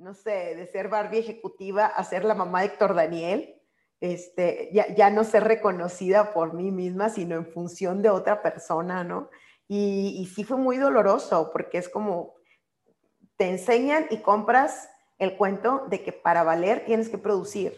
[0.00, 3.54] no sé, de ser Barbie ejecutiva a ser la mamá de Héctor Daniel.
[4.00, 9.04] Este, ya, ya no ser reconocida por mí misma, sino en función de otra persona,
[9.04, 9.28] ¿no?
[9.68, 12.34] Y, y sí fue muy doloroso porque es como,
[13.36, 17.74] te enseñan y compras el cuento de que para valer tienes que producir.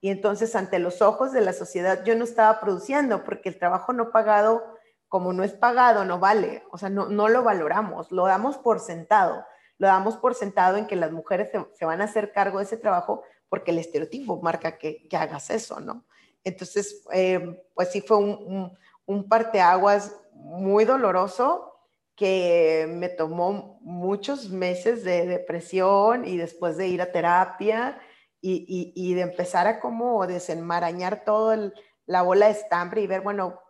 [0.00, 3.92] Y entonces ante los ojos de la sociedad yo no estaba produciendo porque el trabajo
[3.92, 4.64] no pagado,
[5.06, 6.64] como no es pagado, no vale.
[6.70, 9.44] O sea, no, no lo valoramos, lo damos por sentado
[9.78, 12.76] lo damos por sentado en que las mujeres se, van a hacer cargo de ese
[12.76, 16.04] trabajo porque el estereotipo marca que, hagas eso, ¿no?
[16.44, 21.72] Entonces, eh, pues sí fue un, un, parteaguas muy doloroso
[22.14, 28.00] que me tomó muchos meses de depresión y después de ir a terapia
[28.40, 31.72] y, de empezar a como desenmarañar toda
[32.06, 33.60] la bola de estambre y ver, bueno,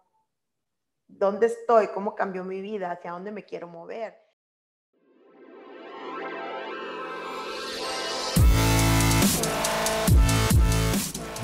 [1.07, 1.89] ¿dónde estoy?
[1.89, 2.91] ¿Cómo cambió mi vida?
[2.91, 4.26] ¿Hacia dónde me quiero mover?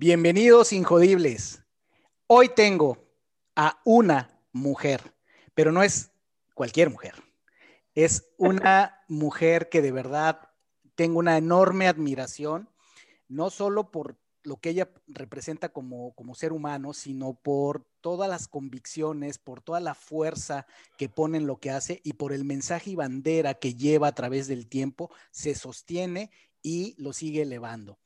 [0.00, 1.60] Bienvenidos Injodibles.
[2.28, 2.98] Hoy tengo
[3.56, 5.12] a una mujer,
[5.54, 6.12] pero no es
[6.54, 7.14] cualquier mujer.
[7.96, 10.50] Es una mujer que de verdad
[10.94, 12.70] tengo una enorme admiración,
[13.26, 18.46] no solo por lo que ella representa como, como ser humano, sino por todas las
[18.46, 22.90] convicciones, por toda la fuerza que pone en lo que hace y por el mensaje
[22.92, 26.30] y bandera que lleva a través del tiempo, se sostiene
[26.62, 27.98] y lo sigue elevando.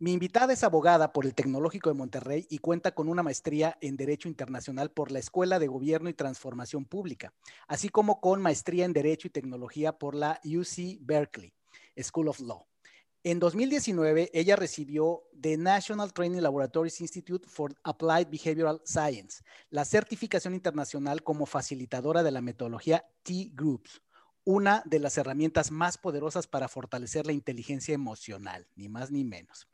[0.00, 3.96] Mi invitada es abogada por el Tecnológico de Monterrey y cuenta con una maestría en
[3.96, 7.32] Derecho Internacional por la Escuela de Gobierno y Transformación Pública,
[7.68, 11.54] así como con maestría en Derecho y Tecnología por la UC Berkeley
[11.96, 12.66] School of Law.
[13.22, 20.54] En 2019, ella recibió The National Training Laboratories Institute for Applied Behavioral Science, la certificación
[20.54, 24.03] internacional como facilitadora de la metodología T-Groups
[24.44, 29.66] una de las herramientas más poderosas para fortalecer la inteligencia emocional, ni más ni menos.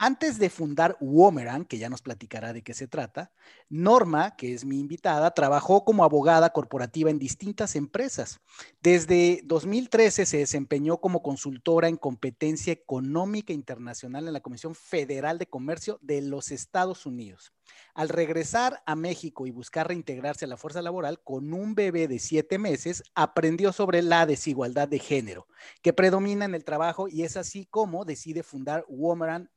[0.00, 3.32] Antes de fundar Womerang, que ya nos platicará de qué se trata,
[3.68, 8.38] Norma, que es mi invitada, trabajó como abogada corporativa en distintas empresas.
[8.80, 15.48] Desde 2013 se desempeñó como consultora en competencia económica internacional en la Comisión Federal de
[15.48, 17.52] Comercio de los Estados Unidos.
[17.94, 22.18] Al regresar a México y buscar reintegrarse a la fuerza laboral con un bebé de
[22.18, 25.46] siete meses, aprendió sobre la desigualdad de género
[25.82, 29.48] que predomina en el trabajo y es así como decide fundar woman.org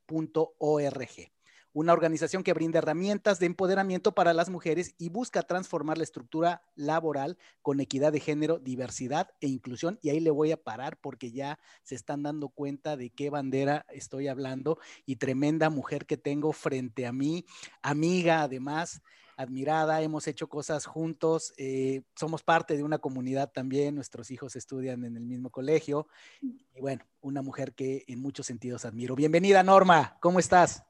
[1.73, 6.63] una organización que brinda herramientas de empoderamiento para las mujeres y busca transformar la estructura
[6.75, 9.99] laboral con equidad de género, diversidad e inclusión.
[10.01, 13.85] Y ahí le voy a parar porque ya se están dando cuenta de qué bandera
[13.89, 17.45] estoy hablando y tremenda mujer que tengo frente a mí,
[17.81, 19.01] amiga además
[19.37, 25.03] admirada, hemos hecho cosas juntos, eh, somos parte de una comunidad también, nuestros hijos estudian
[25.03, 26.07] en el mismo colegio
[26.41, 29.15] y bueno, una mujer que en muchos sentidos admiro.
[29.15, 30.83] Bienvenida Norma, ¿cómo estás?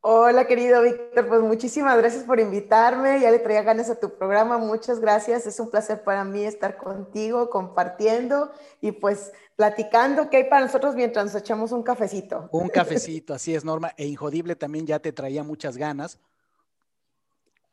[0.00, 3.20] Hola, querido Víctor, pues muchísimas gracias por invitarme.
[3.20, 4.56] Ya le traía ganas a tu programa.
[4.56, 5.46] Muchas gracias.
[5.46, 10.94] Es un placer para mí estar contigo, compartiendo y pues platicando qué hay para nosotros
[10.94, 12.48] mientras nos echamos un cafecito.
[12.52, 13.92] Un cafecito, así es, Norma.
[13.96, 16.20] E Injodible también ya te traía muchas ganas.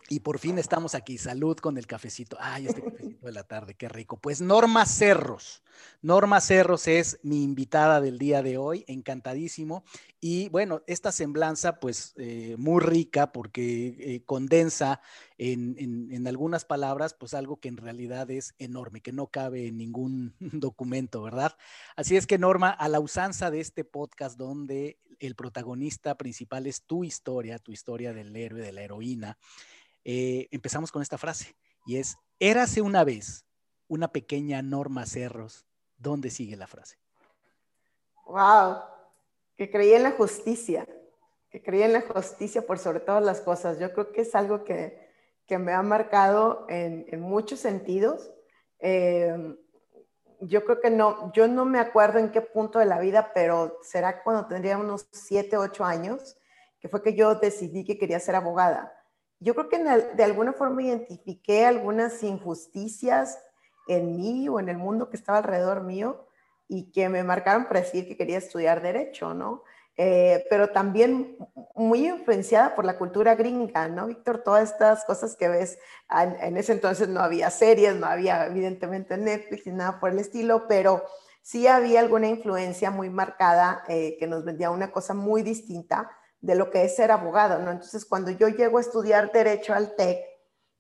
[0.10, 1.18] Y por fin estamos aquí.
[1.18, 2.38] Salud con el cafecito.
[2.40, 4.18] Ay, este cafecito de la tarde, qué rico.
[4.18, 5.64] Pues Norma Cerros.
[6.02, 9.84] Norma Cerros es mi invitada del día de hoy, encantadísimo.
[10.20, 15.02] Y bueno, esta semblanza, pues eh, muy rica porque eh, condensa
[15.38, 15.76] en,
[16.12, 20.36] en, algunas palabras, pues algo que en realidad es enorme, que no cabe en ningún
[20.40, 21.58] documento, ¿verdad?
[21.96, 26.84] Así es que Norma, a la usanza de este podcast donde el protagonista principal es
[26.84, 29.38] tu historia, tu historia del héroe, de la heroína.
[30.06, 31.56] Eh, empezamos con esta frase
[31.86, 33.46] y es, érase una vez
[33.88, 35.66] una pequeña Norma Cerros.
[35.98, 36.98] ¿Dónde sigue la frase?
[38.26, 38.78] Wow,
[39.56, 40.88] que creía en la justicia,
[41.50, 43.80] que creía en la justicia por sobre todas las cosas.
[43.80, 45.02] Yo creo que es algo que,
[45.50, 48.32] me ha marcado en, muchos sentidos.
[48.80, 49.56] Eh,
[50.40, 53.78] yo creo que no, yo no me acuerdo en qué punto de la vida, pero
[53.84, 56.38] será cuando tendría unos 7, 8 años,
[56.80, 58.92] que fue que yo decidí que quería ser abogada
[59.44, 63.40] yo creo que de alguna forma identifiqué algunas injusticias
[63.88, 66.26] en mí o en el mundo que estaba alrededor mío
[66.68, 69.64] y que me marcaron para decir que quería estudiar derecho, ¿no?
[69.96, 71.38] Eh, pero también
[71.76, 74.40] muy influenciada por la cultura gringa, ¿no, Víctor?
[74.40, 75.78] Todas estas cosas que ves,
[76.10, 80.68] en, ese entonces no había series, no había evidentemente Netflix ni nada por el estilo,
[80.68, 81.04] pero
[81.44, 86.10] sí había alguna influencia muy marcada eh, que nos vendía una cosa muy distinta
[86.44, 87.72] de lo que es ser abogado, ¿no?
[87.72, 90.20] Entonces, cuando yo llego a estudiar derecho al TEC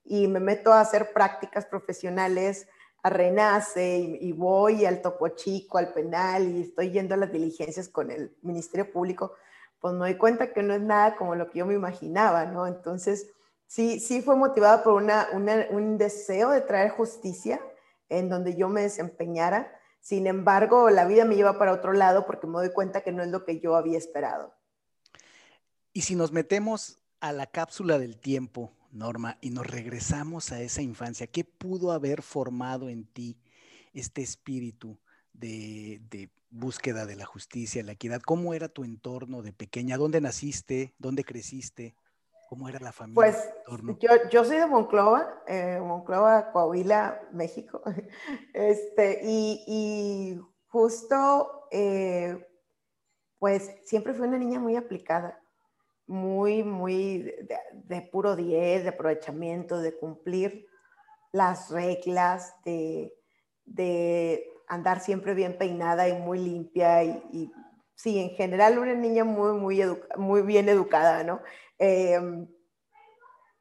[0.04, 2.68] y me meto a hacer prácticas profesionales,
[3.02, 7.88] a Renace y, voy al Topo Chico, al penal y estoy yendo a las diligencias
[7.88, 9.36] con el Ministerio Público,
[9.80, 12.68] pues me doy cuenta que no es nada como lo que yo me imaginaba, ¿no?
[12.68, 13.32] Entonces,
[13.66, 17.62] sí, sí fue motivada por una, un deseo de traer justicia
[18.10, 19.72] en donde yo me desempeñara.
[20.02, 23.24] Sin embargo, la vida me lleva para otro lado porque me doy cuenta que no
[23.24, 24.54] es lo que yo había esperado.
[25.94, 30.82] Y si nos metemos a la cápsula del tiempo, Norma, y nos regresamos a esa
[30.82, 31.28] infancia.
[31.28, 33.38] ¿Qué pudo haber formado en ti
[33.94, 34.98] este espíritu
[35.34, 38.22] de, búsqueda de la justicia, la equidad?
[38.22, 39.98] ¿Cómo era tu entorno de pequeña?
[39.98, 40.96] ¿Dónde naciste?
[40.98, 41.96] ¿Dónde creciste?
[42.50, 43.16] ¿Cómo era la familia?
[43.16, 43.50] Pues
[44.00, 47.84] yo, yo, soy de Monclova, eh, Monclova, Coahuila, México.
[48.54, 52.48] Este, y, justo, eh,
[53.38, 55.43] pues siempre fui una niña muy aplicada
[56.14, 57.34] muy, muy
[57.72, 60.68] de, puro 10, de aprovechamiento, de cumplir
[61.32, 63.12] las reglas, de,
[64.68, 67.52] andar siempre bien peinada y muy limpia y,
[67.96, 69.82] sí, en general una niña muy, muy,
[70.16, 71.42] muy bien educada, ¿no?
[71.80, 72.48] Em,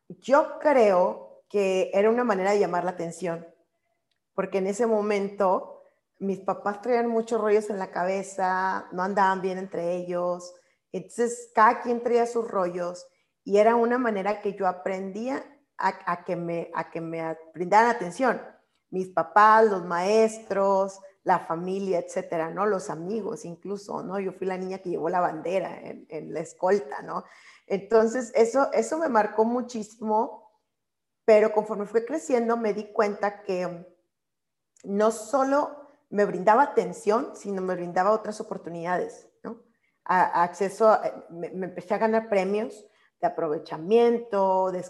[0.09, 3.47] yo creo que era una manera de llamar la atención,
[4.35, 5.83] porque en ese momento
[6.19, 10.55] mis papás traían muchos rollos en la cabeza, no andaban bien entre ellos,
[10.93, 13.07] entonces, cada quien traía sus rollos
[13.45, 15.45] y era una manera que yo aprendía
[15.79, 18.41] a, que, me, a que me brindaran atención.
[18.91, 22.67] Mis papás, los maestros, la familia, etcétera, ¿no?
[22.67, 24.21] Los amigos incluso, ¿no?
[24.21, 27.25] Yo fui la niña que llevó la bandera en, en la escolta, ¿no?
[27.67, 30.53] Entonces, eso, eso me marcó muchísimo,
[31.25, 33.87] pero conforme fui creciendo me di cuenta que
[34.85, 39.32] no solo me brindaba atención, sino me brindaba otras oportunidades
[40.05, 42.87] acceso, eh, me, empecé a ganar premios
[43.21, 44.81] de aprovechamiento, de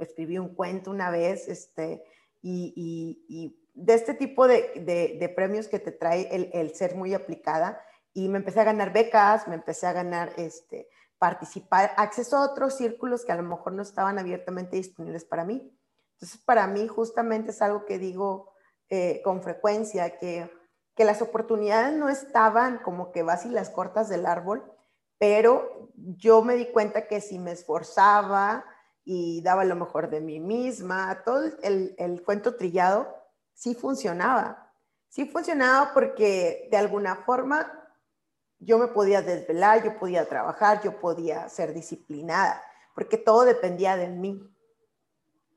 [0.00, 2.04] escribí un cuento una vez, este,
[2.42, 7.80] y, de este tipo de, premios que te trae el, ser muy aplicada,
[8.14, 10.88] y me empecé a ganar becas, me empecé a ganar, este,
[11.18, 15.72] participar, acceso a otros círculos que a lo mejor no estaban abiertamente disponibles para mí.
[16.14, 18.52] Entonces, para mí justamente es algo que digo
[18.88, 20.50] eh, con frecuencia, que
[20.94, 24.62] que las oportunidades no estaban como que vas las cortas del árbol,
[25.18, 28.64] pero yo me di cuenta que si me esforzaba
[29.04, 33.14] y daba lo mejor de mí misma, todo el, el cuento trillado,
[33.54, 34.72] sí funcionaba.
[35.08, 37.82] Sí funcionaba porque de alguna forma
[38.58, 42.62] yo me podía desvelar, yo podía trabajar, yo podía ser disciplinada,
[42.94, 44.48] porque todo dependía de mí.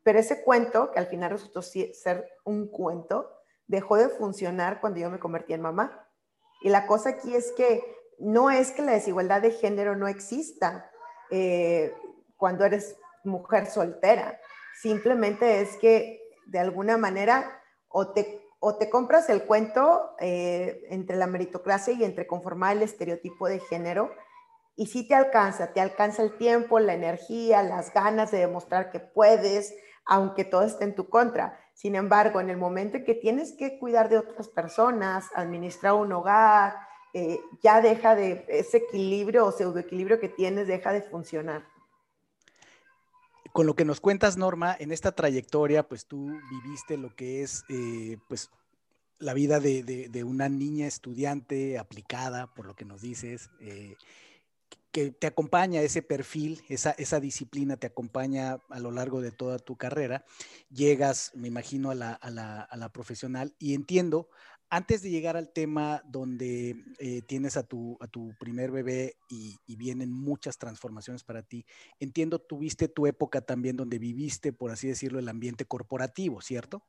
[0.03, 3.34] Pero ese cuento, que al final resultó ser un cuento,
[3.67, 6.07] dejó de funcionar cuando yo me convertí en mamá.
[6.61, 7.83] Y la cosa aquí es que
[8.19, 10.89] no es que la desigualdad de género no exista
[11.31, 11.93] eh,
[12.37, 14.39] cuando eres mujer soltera,
[14.81, 21.15] simplemente es que de alguna manera o te, o te compras el cuento eh, entre
[21.15, 24.11] la meritocracia y entre conformar el estereotipo de género
[24.75, 28.99] y sí te alcanza, te alcanza el tiempo, la energía, las ganas de demostrar que
[28.99, 29.73] puedes,
[30.05, 31.59] aunque todo esté en tu contra.
[31.75, 36.13] Sin embargo, en el momento en que tienes que cuidar de otras personas, administrar un
[36.13, 36.73] hogar,
[37.13, 41.67] eh, ya deja de, ese equilibrio o pseudoequilibrio que tienes deja de funcionar.
[43.51, 47.65] Con lo que nos cuentas, Norma, en esta trayectoria, pues tú viviste lo que es,
[47.67, 48.49] eh, pues,
[49.19, 53.95] la vida de, una niña estudiante aplicada, por lo que nos dices, eh,
[54.95, 59.59] que te acompaña ese perfil, esa, esa disciplina te acompaña a lo largo de toda
[59.59, 60.23] tu carrera.
[60.69, 64.29] Llegas, me imagino, a la, a la, a la profesional y entiendo,
[64.69, 69.57] antes de llegar al tema donde eh, tienes a tu, a tu primer bebé y,
[69.75, 71.65] vienen muchas transformaciones para ti,
[71.99, 76.85] entiendo, tuviste tu época también donde viviste, por así decirlo, el ambiente corporativo, ¿cierto?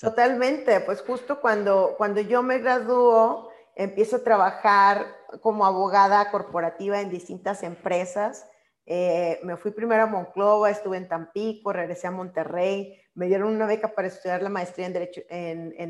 [0.00, 5.06] Totalmente, pues justo cuando, cuando yo me graduó, empiezo a trabajar
[5.40, 8.48] como abogada corporativa en distintas empresas.
[8.86, 13.66] Eh, me fui primero a Monclova, estuve en Tampico, regresé a Monterrey, me dieron una
[13.66, 14.92] beca para estudiar la maestría en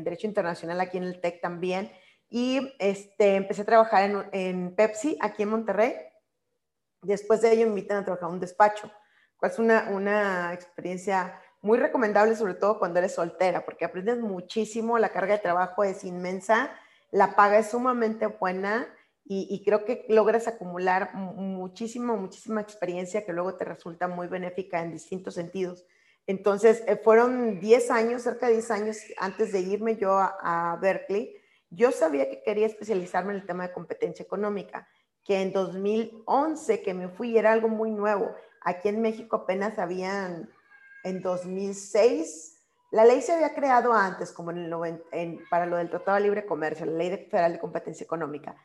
[0.03, 1.91] Derecho, Internacional aquí en el TEC también.
[2.29, 5.95] Y este, empecé a trabajar en, Pepsi aquí en Monterrey.
[7.01, 8.91] Después de ello me invitan a trabajar en un despacho,
[9.37, 14.97] cual es una, una experiencia muy recomendable, sobre todo cuando eres soltera, porque aprendes muchísimo,
[14.97, 16.71] la carga de trabajo es inmensa
[17.15, 18.93] la paga es sumamente buena
[19.23, 24.91] y, creo que logras acumular muchísima, muchísima experiencia que luego te resulta muy benéfica en
[24.91, 25.85] distintos sentidos.
[26.27, 31.37] Entonces, eh, fueron 10 años, cerca de 10 años antes de irme yo a, Berkeley.
[31.69, 34.87] Yo sabía que quería especializarme en el tema de competencia económica,
[35.23, 38.35] que en 2011 que me fui era algo muy nuevo.
[38.61, 40.49] Aquí en México apenas habían,
[41.05, 42.54] en 2006,
[42.95, 44.71] la ley se había creado antes, como en
[45.11, 48.55] el para lo del Tratado de Libre Comercio, la Ley Federal de Competencia Económica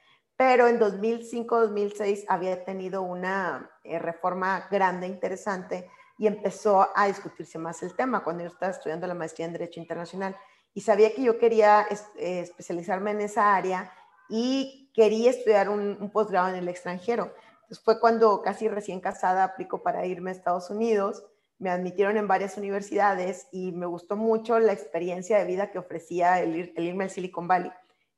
[0.41, 7.83] pero en 2005-2006 había tenido una eh, reforma grande, interesante, y empezó a discutirse más
[7.83, 10.35] el tema cuando yo estaba estudiando la maestría en Derecho Internacional.
[10.73, 13.93] Y sabía que yo quería eh, especializarme en esa área
[14.31, 17.35] y quería estudiar un, un posgrado en el extranjero.
[17.65, 21.23] Entonces fue cuando casi recién casada aplico para irme a Estados Unidos.
[21.61, 26.41] Me admitieron en varias universidades y me gustó mucho la experiencia de vida que ofrecía
[26.41, 27.71] el, el irme al Silicon Valley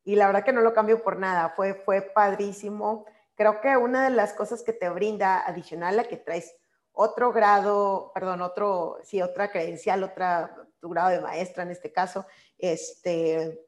[0.04, 3.06] y la verdad que no lo cambio por nada, fue, fue padrísimo.
[3.34, 6.54] Creo que una de las cosas que te brinda adicional a que traes
[6.92, 12.26] otro grado, perdón, otro, sí, otra credencial, otra, tu grado de maestra en este caso,
[12.58, 13.66] este,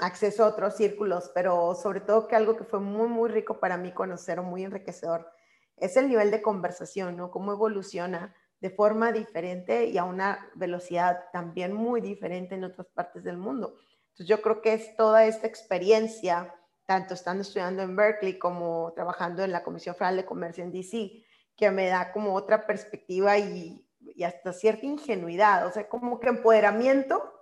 [0.00, 3.76] acceso a otros círculos, pero sobre todo que algo que fue muy, muy rico para
[3.76, 5.30] mí conocer muy enriquecedor
[5.76, 7.30] es el nivel de conversación, ¿no?
[7.30, 13.22] Cómo evoluciona de forma diferente y a una velocidad también muy diferente en otras partes
[13.24, 13.74] del mundo.
[14.08, 16.54] Entonces yo creo que es toda esta experiencia,
[16.86, 21.24] tanto estando estudiando en Berkeley como trabajando en la Comisión Federal de Comercio en DC,
[21.56, 23.82] que me da como otra perspectiva y,
[24.24, 27.32] hasta cierta ingenuidad, o sea, como que empoderamiento,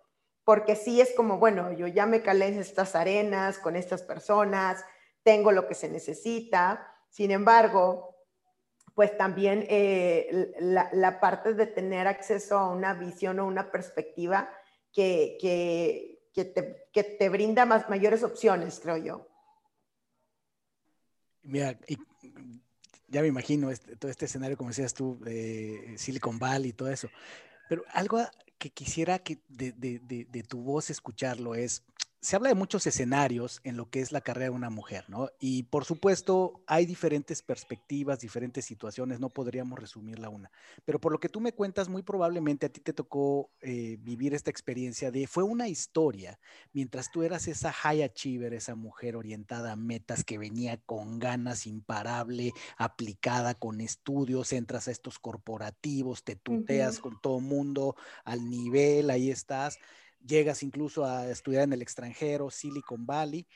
[0.44, 4.84] porque sí es como, bueno, yo ya me calé en estas arenas con estas personas,
[5.22, 8.13] tengo lo que se necesita, sin embargo,
[8.94, 14.48] pues también eh, la, parte de tener acceso a una visión o una perspectiva
[14.92, 19.28] que, que, que te, que te brinda más, mayores opciones, creo yo.
[21.42, 21.76] Mira,
[23.08, 26.90] ya me imagino este, todo este escenario, como decías tú, de Silicon Valley y todo
[26.90, 27.08] eso.
[27.68, 28.20] Pero algo
[28.58, 31.84] que quisiera que de, de tu voz escucharlo es,
[32.24, 35.28] se habla de muchos escenarios en lo que es la carrera de una mujer, ¿no?
[35.38, 40.50] Y por supuesto hay diferentes perspectivas, diferentes situaciones, no podríamos resumirla una.
[40.86, 44.32] Pero por lo que tú me cuentas, muy probablemente a ti te tocó eh, vivir
[44.32, 46.40] esta experiencia de, fue una historia,
[46.72, 51.66] mientras tú eras esa high achiever, esa mujer orientada a metas que venía con ganas,
[51.66, 59.10] imparable, aplicada con estudios, entras a estos corporativos, te tuteas con todo mundo al nivel,
[59.10, 59.78] ahí estás
[60.26, 63.46] llegas incluso a estudiar en el extranjero, Silicon Valley,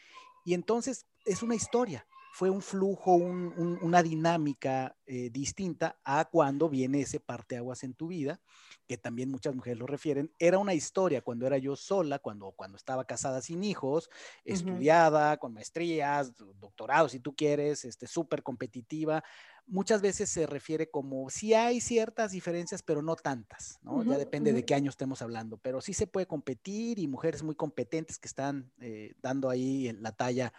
[0.44, 2.06] y entonces es una historia,
[2.38, 8.40] fue un flujo, una dinámica eh, distinta a cuando viene ese parteaguas en tu vida,
[8.86, 10.32] que también muchas mujeres lo refieren.
[10.38, 14.08] Era una historia cuando era yo sola, cuando, cuando estaba casada sin hijos,
[14.44, 19.24] estudiada, con maestrías, doctorado, si tú quieres, este, súper competitiva
[19.68, 24.02] muchas veces se refiere como si hay ciertas diferencias, pero no tantas, ¿no?
[24.02, 27.54] ya depende de qué año estemos hablando, pero sí se puede competir y mujeres muy
[27.54, 30.52] competentes que están eh, dando ahí la talla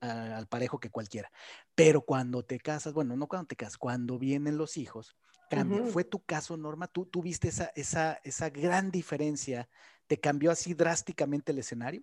[0.00, 1.30] al parejo que cualquiera.
[1.74, 5.16] Pero cuando te casas, bueno, no cuando te casas, cuando vienen los hijos,
[5.50, 5.82] cambia.
[5.84, 6.86] ¿Fue tu caso, Norma?
[6.86, 9.68] ¿Tú, tuviste esa, esa, esa gran diferencia?
[10.06, 12.02] ¿Te cambió así drásticamente el escenario?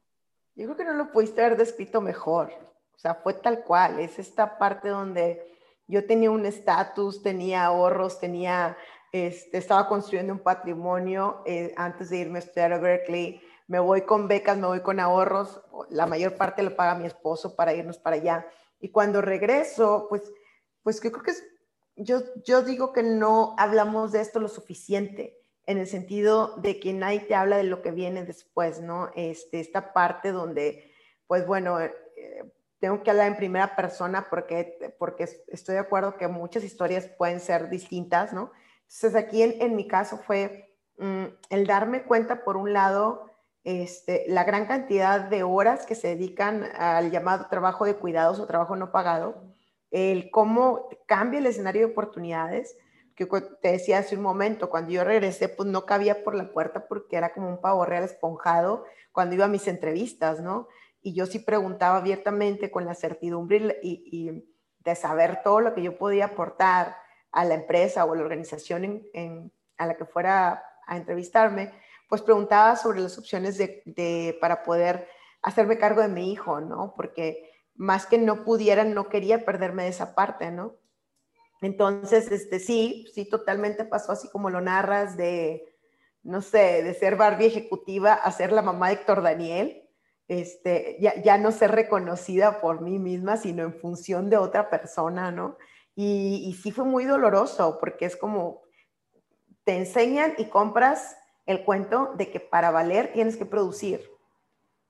[0.55, 2.51] Yo creo que no lo pudiste haber descrito mejor.
[2.95, 3.99] O sea, fue tal cual.
[3.99, 5.41] Es esta parte donde
[5.87, 8.77] yo tenía un estatus, tenía ahorros, tenía,
[9.11, 13.41] este, estaba construyendo un patrimonio eh, antes de irme a estudiar a Berkeley.
[13.73, 17.55] Me voy con becas, me voy con ahorros, la mayor parte lo paga mi esposo
[17.55, 18.45] para irnos para allá.
[18.79, 20.31] Y cuando regreso, pues,
[20.83, 21.43] pues yo creo que es,
[21.95, 26.93] yo, yo digo que no hablamos de esto lo suficiente en el sentido de que
[26.93, 29.09] nadie te habla de lo que viene después, ¿no?
[29.15, 30.91] Este, esta parte donde,
[31.25, 31.91] pues bueno, eh,
[32.77, 37.39] tengo que hablar en primera persona porque, porque estoy de acuerdo que muchas historias pueden
[37.39, 38.51] ser distintas, ¿no?
[38.83, 43.32] Entonces aquí en, en mi caso fue mm, el darme cuenta, por un lado,
[43.63, 48.47] este, la gran cantidad de horas que se dedican al llamado trabajo de cuidados o
[48.47, 49.43] trabajo no pagado,
[49.91, 52.77] el cómo cambia el escenario de oportunidades,
[53.15, 53.27] que
[53.61, 57.15] te decía hace un momento, cuando yo regresé, pues no cabía por la puerta porque
[57.15, 60.67] era como un pavo real esponjado cuando iba a mis entrevistas, ¿no?
[61.03, 64.45] y yo sí preguntaba abiertamente con la certidumbre y,
[64.79, 66.97] de saber todo lo que yo podía aportar
[67.31, 71.71] a la empresa o a la organización en, a la que fuera a entrevistarme,
[72.13, 75.07] pues preguntaba sobre las opciones de, para poder
[75.41, 76.93] hacerme cargo de mi hijo, ¿no?
[76.95, 80.75] Porque más que no pudiera, no quería perderme de esa parte, ¿no?
[81.63, 85.75] Entonces, este, sí, sí, totalmente pasó así como lo narras de,
[86.21, 89.89] no sé, de ser Barbie ejecutiva a ser la mamá de Héctor Daniel,
[90.27, 95.31] este, ya, ya no ser reconocida por mí misma, sino en función de otra persona,
[95.31, 95.57] ¿no?
[95.95, 98.61] Y, y sí fue muy doloroso porque es como,
[99.63, 104.09] te enseñan y compras el cuento de que para valer tienes que producir.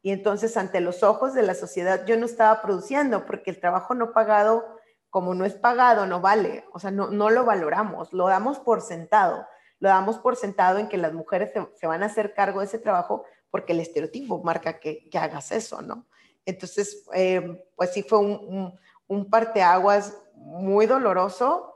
[0.02, 3.96] Y entonces ante los ojos de la sociedad yo no estaba produciendo porque el trabajo
[3.96, 4.66] no pagado,
[5.10, 6.66] como no es pagado, no vale.
[6.74, 9.48] O sea, no, no lo valoramos, lo damos por sentado.
[9.80, 12.80] Lo damos por sentado en que las mujeres se, van a hacer cargo de ese
[12.80, 16.06] trabajo porque el estereotipo marca que, que hagas eso, ¿no?
[16.46, 21.73] Entonces, eh, pues sí fue un, un, un parteaguas muy doloroso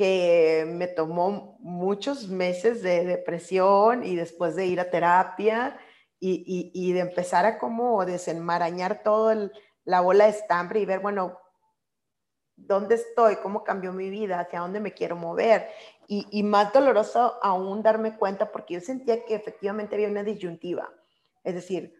[0.00, 5.78] que me tomó muchos meses de depresión y después de ir a terapia
[6.18, 9.50] y, y, de empezar a como desenmarañar todo
[9.84, 11.38] la bola de estambre y ver, bueno,
[12.56, 13.36] ¿dónde estoy?
[13.42, 14.40] ¿Cómo cambió mi vida?
[14.40, 15.68] ¿Hacia dónde me quiero mover?
[16.08, 20.90] Y, y más doloroso aún darme cuenta porque yo sentía que efectivamente había una disyuntiva.
[21.44, 21.94] Es decir,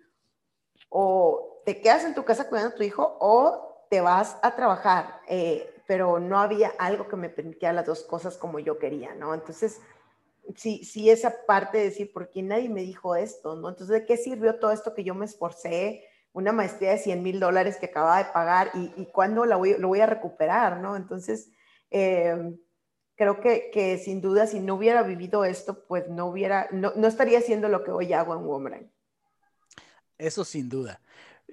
[0.88, 5.20] o te quedas en tu casa cuidando a tu hijo o te vas a trabajar.
[5.28, 9.34] Eh, pero no había algo que me permitiera las dos cosas como yo quería, ¿no?
[9.34, 9.80] Entonces,
[10.54, 13.70] sí, sí, esa parte de decir, ¿por qué nadie me dijo esto, no?
[13.70, 16.04] Entonces, ¿de qué sirvió todo esto que yo me esforcé?
[16.32, 19.78] Una maestría de 100 mil dólares que acababa de pagar y, y cuándo la voy,
[19.78, 20.94] lo voy a recuperar, ¿no?
[20.94, 21.50] Entonces,
[21.90, 22.56] eh,
[23.16, 27.08] creo que, que, sin duda, si no hubiera vivido esto, pues no hubiera, no, no
[27.08, 28.92] estaría haciendo lo que hoy hago en Woman.
[30.18, 31.00] Eso sin duda.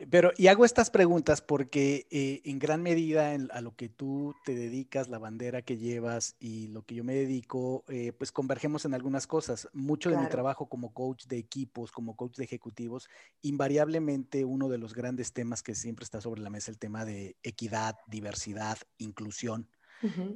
[0.10, 4.54] Pero, y hago estas preguntas porque eh, en gran medida a lo que tú te
[4.54, 8.94] dedicas, la bandera que llevas y lo que yo me dedico, eh, pues convergemos en
[8.94, 9.68] algunas cosas.
[9.74, 13.10] Mucho de mi trabajo como coach de equipos, como coach de ejecutivos,
[13.42, 17.06] invariablemente uno de los grandes temas que siempre está sobre la mesa es el tema
[17.06, 19.70] de equidad, diversidad, inclusión.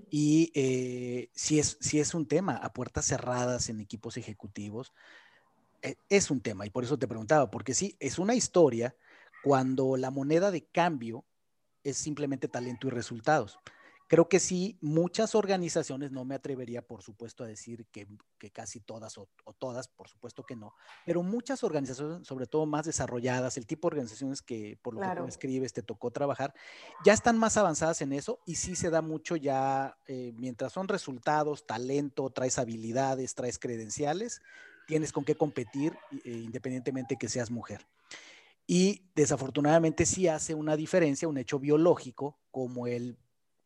[0.10, 4.92] Y eh, si, es, si es un tema a puertas cerradas en equipos ejecutivos,
[6.10, 8.96] es un tema y por eso te preguntaba, porque sí, es una historia
[9.44, 11.26] cuando la moneda de cambio
[11.84, 13.60] es simplemente talento y resultados.
[14.12, 18.10] Creo que sí, muchas organizaciones, no me atrevería, por supuesto, a decir que,
[18.52, 20.76] casi todas o, todas, por supuesto que no,
[21.06, 25.16] pero muchas organizaciones, sobre todo más desarrolladas, el tipo de organizaciones que por lo que
[25.16, 26.54] tú escribes te tocó trabajar,
[27.06, 30.90] ya están más avanzadas en eso y sí se da mucho ya, eh, mientras son
[30.90, 34.42] resultados, talento, traes habilidades, traes credenciales,
[34.88, 37.88] tienes con qué competir, eh, independientemente que seas mujer.
[38.74, 43.18] Y desafortunadamente sí hace una diferencia, un hecho biológico, como el,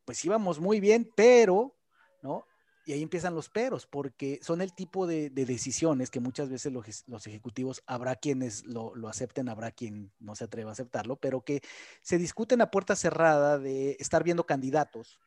[0.03, 1.77] pues íbamos muy bien, pero,
[2.23, 2.47] ¿no?
[2.87, 7.27] Y ahí empiezan los peros, porque son el tipo de, decisiones que muchas veces los,
[7.27, 11.61] ejecutivos, habrá quienes lo, acepten, habrá quien no se atreva a aceptarlo, pero que
[12.01, 15.19] se discuten a puerta cerrada de estar viendo candidatos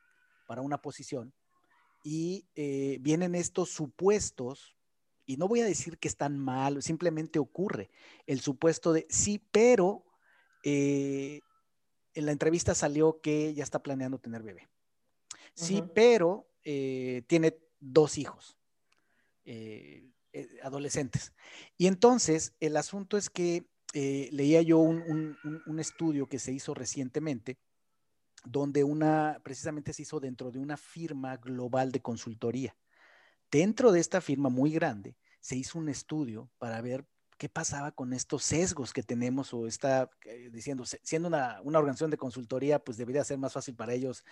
[0.49, 1.33] para una posición
[2.03, 4.77] y eh, vienen estos supuestos
[5.29, 7.91] y no voy a decir que están mal, simplemente ocurre
[8.27, 10.07] el supuesto de sí, pero
[10.65, 11.43] eh,
[12.15, 14.71] en la entrevista salió que ya está planeando tener bebé.
[15.53, 18.57] Sí, pero eh, tiene dos hijos,
[19.45, 20.09] eh,
[20.63, 21.35] adolescentes.
[21.77, 25.37] Y entonces el asunto es que leía yo un,
[25.67, 27.59] un estudio que se hizo recientemente
[28.47, 32.75] donde una, precisamente se hizo dentro de una firma global de consultoría
[33.51, 37.05] dentro de esta firma muy grande se hizo un estudio para ver
[37.39, 42.17] qué pasaba con estos sesgos que tenemos o está eh, diciendo, siendo una, organización de
[42.17, 44.25] consultoría, pues debería ser más fácil para ellos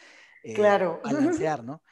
[0.42, 1.00] eh, claro.
[1.04, 1.82] balancear, ¿no?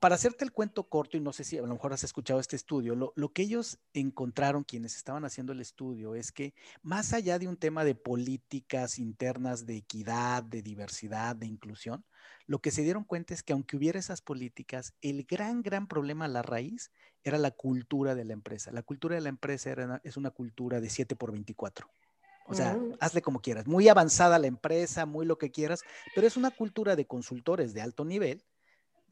[0.00, 2.56] Para hacerte el cuento corto, y no sé si a lo mejor has escuchado este
[2.56, 7.38] estudio, lo, lo que ellos encontraron, quienes estaban haciendo el estudio, es que más allá
[7.38, 12.04] de un tema de políticas internas de equidad, de diversidad, de inclusión,
[12.46, 16.26] lo que se dieron cuenta es que aunque hubiera esas políticas, el gran, gran problema
[16.26, 16.92] a la raíz
[17.24, 18.70] era la cultura de la empresa.
[18.70, 21.90] La cultura de la empresa era, es una cultura de 7 por 24.
[22.46, 22.94] O sea, mm.
[23.00, 23.66] hazle como quieras.
[23.66, 25.82] Muy avanzada la empresa, muy lo que quieras,
[26.14, 28.44] pero es una cultura de consultores de alto nivel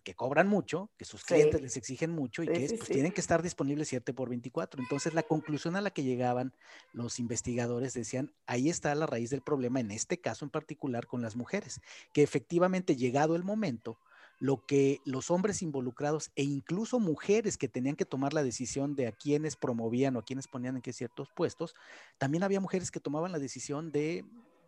[0.04, 3.42] que cobran mucho, que sus clientes les exigen mucho y que pues, tienen que estar
[3.42, 4.80] disponibles 7 por 24.
[4.80, 6.52] Entonces, la conclusión a la que llegaban
[6.92, 11.22] los investigadores decían, ahí está la raíz del problema, en este caso en particular con
[11.22, 11.80] las mujeres,
[12.12, 13.98] que efectivamente llegado el momento,
[14.38, 19.06] lo que los hombres involucrados e incluso mujeres que tenían que tomar la decisión de
[19.06, 21.74] a quiénes promovían o a quiénes ponían en qué ciertos puestos,
[22.18, 24.24] también había mujeres que tomaban la decisión de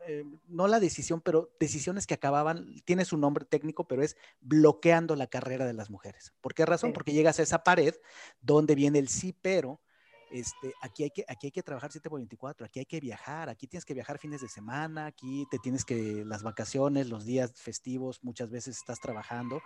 [0.06, 5.16] eh, no la decisión, pero decisiones que acababan, tiene su nombre técnico, pero es bloqueando
[5.16, 6.32] la carrera de las mujeres.
[6.40, 6.92] ¿Por qué razón?
[6.92, 7.94] Porque llegas a esa pared
[8.40, 9.80] donde viene el sí, pero
[10.30, 13.48] este, aquí, hay que, aquí hay que trabajar 7 por 24, aquí hay que viajar,
[13.48, 17.52] aquí tienes que viajar fines de semana, aquí te tienes que, las vacaciones, los días
[17.54, 19.62] festivos, muchas veces estás trabajando.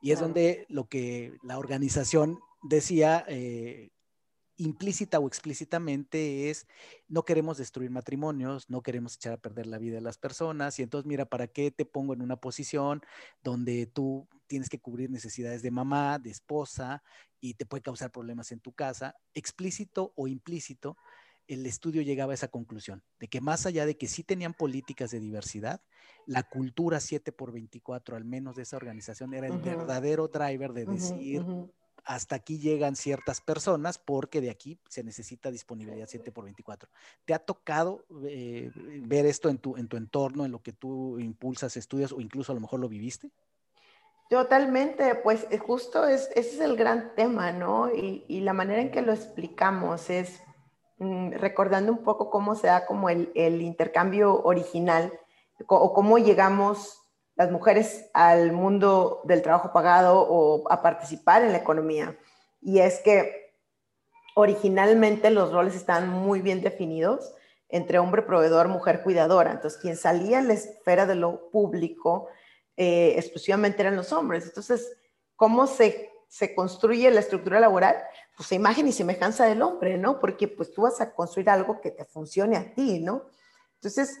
[0.00, 3.90] Y es donde lo que la organización decía, eh,
[4.56, 6.66] implícita o explícitamente es,
[7.08, 10.82] no queremos destruir matrimonios, no queremos echar a perder la vida de las personas, y
[10.82, 13.02] entonces mira, ¿para qué te pongo en una posición
[13.42, 17.02] donde tú tienes que cubrir necesidades de mamá, de esposa,
[17.40, 19.16] y te puede causar problemas en tu casa?
[19.34, 20.96] Explícito o implícito,
[21.48, 25.10] el estudio llegaba a esa conclusión, de que más allá de que sí tenían políticas
[25.10, 25.82] de diversidad,
[26.26, 30.86] la cultura 7 por 24, al menos de esa organización, era el verdadero driver de
[30.86, 31.44] decir,
[32.04, 36.88] hasta aquí llegan ciertas personas porque de aquí se necesita disponibilidad 7 por 24.
[37.24, 41.18] ¿Te ha tocado eh, ver esto en tu, en tu entorno, en lo que tú
[41.18, 43.30] impulsas, estudias o incluso a lo mejor lo viviste?
[44.28, 47.90] Totalmente, pues eh, justo es, ese es el gran tema, ¿no?
[47.94, 50.40] Y, la manera en que lo explicamos es
[50.98, 55.12] mm, recordando un poco cómo se da como el, el intercambio original
[55.66, 57.01] o cómo llegamos
[57.34, 62.16] las mujeres al mundo del trabajo pagado o a participar en la economía.
[62.60, 63.54] Y es que
[64.34, 67.34] originalmente los roles estaban muy bien definidos
[67.68, 69.50] entre hombre proveedor, mujer cuidadora.
[69.50, 72.28] Entonces, quien salía en la esfera de lo público
[72.76, 74.44] eh, exclusivamente eran los hombres.
[74.44, 74.96] Entonces,
[75.36, 77.96] ¿cómo se, se construye la estructura laboral?
[78.36, 80.20] Pues imagen y semejanza del hombre, ¿no?
[80.20, 83.24] Porque pues tú vas a construir algo que te funcione a ti, ¿no?
[83.76, 84.20] Entonces,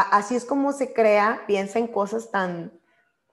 [0.00, 2.72] así es como se crea, piensa en cosas tan,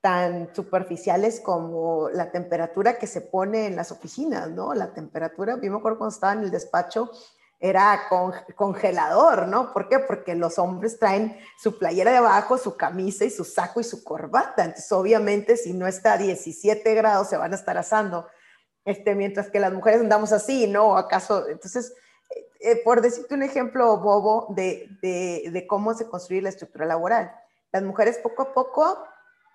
[0.02, 4.74] tan superficiales como la temperatura que se pone en las oficinas, ¿no?
[4.74, 7.12] La temperatura, yo me acuerdo cuando estaba en el despacho,
[7.60, 8.08] era
[8.56, 9.72] congelador, ¿no?
[9.72, 10.00] ¿Por qué?
[10.00, 14.04] Porque los hombres traen su playera de abajo, su camisa y su saco y su
[14.04, 14.64] corbata.
[14.64, 18.28] Entonces, obviamente, si no está a 17 grados, se van a estar asando.
[18.84, 20.98] Este, mientras que las mujeres andamos así, ¿no?
[20.98, 21.48] ¿Acaso?
[21.50, 21.94] Entonces,
[22.60, 27.34] eh, por decirte un ejemplo bobo de, de, cómo se construye la estructura laboral.
[27.72, 28.98] Las mujeres poco a poco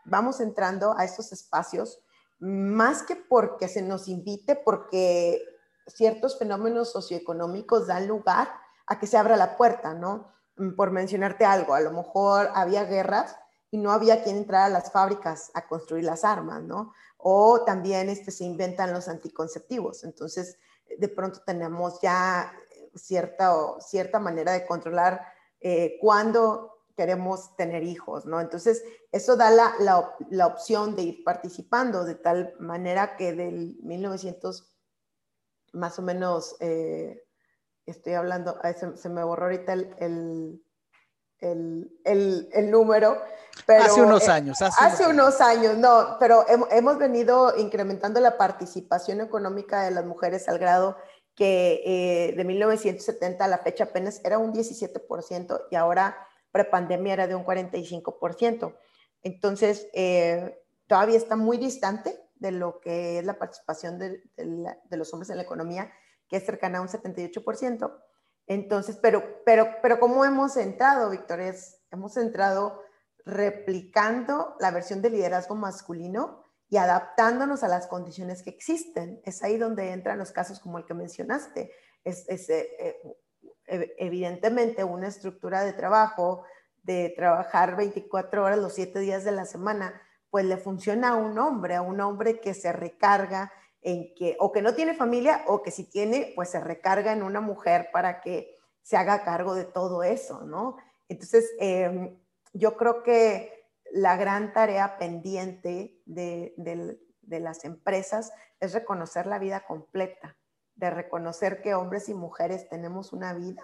[0.04, 2.00] vamos entrando a estos espacios,
[2.38, 5.42] más que porque se nos invite, porque
[5.86, 8.48] ciertos fenómenos socioeconómicos dan lugar
[8.86, 10.32] a que se abra la puerta, ¿no?
[10.56, 13.36] Mm, por mencionarte algo, a lo mejor había guerras
[13.70, 16.92] y no había quien entrar a las fábricas a construir las armas, ¿no?
[17.18, 20.04] O también este, se inventan los anticonceptivos.
[20.04, 20.58] Entonces,
[20.98, 22.52] de pronto tenemos ya
[22.96, 25.20] cierta, cierta manera de controlar
[25.60, 28.40] eh, cuándo queremos tener hijos, ¿no?
[28.40, 28.82] Entonces,
[29.12, 29.74] eso da la,
[30.30, 34.74] la, opción de ir participando de tal manera que del 1900,
[35.72, 37.22] más o menos, eh,
[37.84, 38.58] estoy hablando,
[38.96, 40.62] se, me borró ahorita el,
[41.40, 43.18] el, el, el número.
[43.66, 44.60] Pero, hace unos años.
[44.60, 45.76] Hace, unos, años.
[45.76, 50.96] no, pero hemos venido incrementando la participación económica de las mujeres al grado
[51.36, 56.16] que eh, de 1970 a la fecha apenas era un 17% y ahora
[56.50, 58.74] prepandemia era de un 45%.
[59.22, 64.22] Entonces, eh, todavía está muy distante de lo que es la participación de,
[64.90, 65.92] los hombres en la economía,
[66.28, 67.94] que es cercana a un 78%.
[68.46, 71.40] Entonces, pero, pero, pero ¿cómo hemos entrado, Víctor?
[71.90, 72.80] hemos entrado
[73.26, 79.20] replicando la versión de liderazgo masculino y adaptándonos a las condiciones que existen.
[79.24, 81.70] Es ahí donde entran los casos como el que mencionaste.
[82.04, 82.98] Es, eh,
[83.68, 86.44] eh, evidentemente una estructura de trabajo,
[86.82, 90.00] de trabajar 24 horas los 7 días de la semana,
[90.30, 93.52] pues le funciona a un hombre, a un hombre que se recarga
[93.82, 97.22] en que, o que no tiene familia, o que si tiene, pues se recarga en
[97.22, 100.76] una mujer para que se haga cargo de todo eso, ¿no?
[101.08, 102.18] Entonces, em,
[102.52, 103.55] yo creo que
[103.92, 106.54] la gran tarea pendiente de,
[107.22, 110.36] las empresas es reconocer la vida completa,
[110.74, 113.62] de reconocer que hombres y mujeres tenemos una vida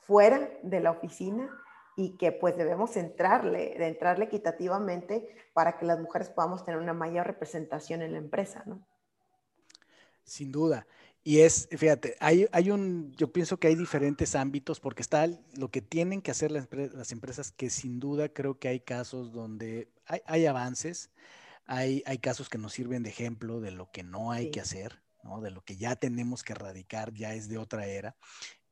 [0.00, 1.50] fuera de la oficina
[1.96, 6.94] y que pues debemos entrarle, de entrarle equitativamente para que las mujeres podamos tener una
[6.94, 8.86] mayor representación en la empresa, ¿no?
[10.24, 10.86] Sin duda.
[11.24, 15.70] Y es, fíjate, hay, hay un, yo pienso que hay diferentes ámbitos porque está lo
[15.70, 19.88] que tienen que hacer las, las empresas, que sin duda creo que hay casos donde
[20.06, 21.12] hay, hay avances,
[21.64, 25.00] hay, hay, casos que nos sirven de ejemplo de lo que no hay que hacer,
[25.22, 25.40] ¿no?
[25.40, 28.16] de lo que ya tenemos que erradicar, ya es de otra era.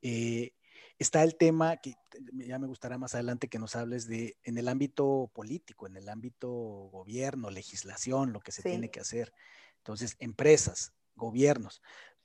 [0.03, 0.53] Eh,
[0.99, 1.95] está el tema que
[2.33, 6.09] ya me gustará más adelante que nos hables de en el ámbito político, en el
[6.09, 9.33] ámbito gobierno, legislación, lo que se tiene que hacer.
[9.79, 11.81] Entonces, empresas, gobiernos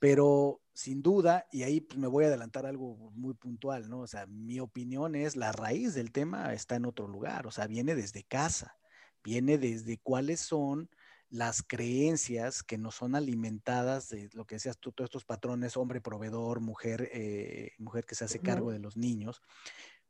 [0.05, 4.01] pero sin duda, y ahí pues, me voy a adelantar algo muy puntual, ¿no?
[4.01, 7.65] O sea, mi opinión es la raíz del tema está en otro lugar, o sea,
[7.65, 8.77] viene desde casa,
[9.23, 10.91] viene desde cuáles son
[11.31, 16.01] las creencias que no son alimentadas de lo que decías tú, todos estos patrones, hombre
[16.01, 19.41] proveedor, mujer, eh, mujer que se hace cargo de los niños,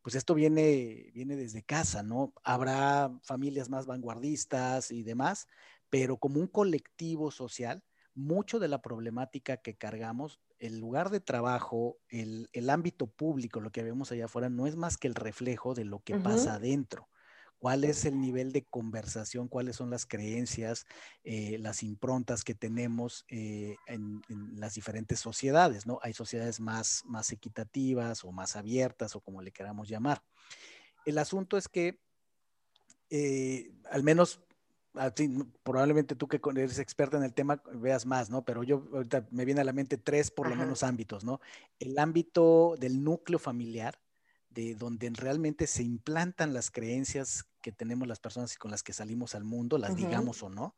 [0.01, 2.33] pues esto viene, viene desde casa, ¿no?
[2.43, 5.47] Habrá familias más vanguardistas y demás,
[5.89, 7.81] pero como un colectivo social,
[8.15, 13.83] mucho de la problemática que cargamos, el lugar de trabajo, el, ámbito público, lo que
[13.83, 17.09] vemos allá afuera, no es más que el reflejo de lo que pasa adentro
[17.65, 20.85] cuál es el nivel de conversación, cuáles son las creencias,
[21.23, 24.21] eh, las improntas que tenemos eh, en,
[24.55, 25.97] las diferentes sociedades, ¿no?
[26.03, 30.21] Hay sociedades más, más equitativas o más abiertas o como le queramos llamar.
[31.05, 31.99] El asunto es que,
[33.09, 34.44] eh, al menos
[35.63, 38.43] probablemente tú que eres experta en el tema veas más, ¿no?
[38.43, 41.39] Pero yo ahorita me viene a la mente tres por lo menos ámbitos, ¿no?
[41.79, 43.99] El ámbito del núcleo familiar,
[44.49, 49.35] de donde realmente se implantan las creencias que tenemos las personas con las que salimos
[49.35, 50.75] al mundo, las digamos o no,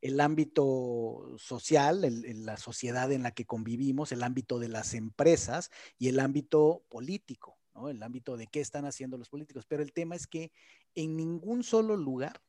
[0.00, 2.02] el ámbito social,
[2.44, 7.58] la sociedad en la que convivimos, el ámbito de las empresas y el ámbito político,
[7.74, 7.88] ¿no?
[7.88, 9.64] el ámbito de qué están haciendo los políticos.
[9.66, 10.52] Pero el tema es que
[10.94, 12.40] en ningún solo lugar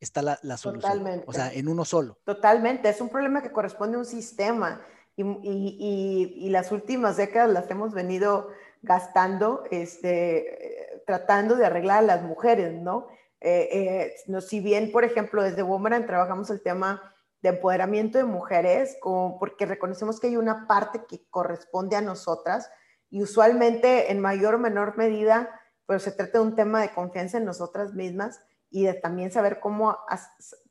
[0.00, 0.92] está la, solución.
[0.92, 1.24] Totalmente.
[1.28, 2.18] O sea, en uno solo.
[2.24, 4.80] Totalmente, es un problema que corresponde a un sistema
[5.16, 8.48] y, y las últimas décadas las hemos venido
[8.82, 13.08] gastando, este, tratando de arreglar a las mujeres, ¿no?
[13.40, 18.24] Eh, eh, no si bien, por ejemplo, desde Woman trabajamos el tema de empoderamiento de
[18.24, 22.70] mujeres, como porque reconocemos que hay una parte que corresponde a nosotras
[23.08, 25.48] y usualmente en mayor o menor medida,
[25.86, 29.60] pero se trata de un tema de confianza en nosotras mismas y de también saber
[29.60, 29.98] cómo,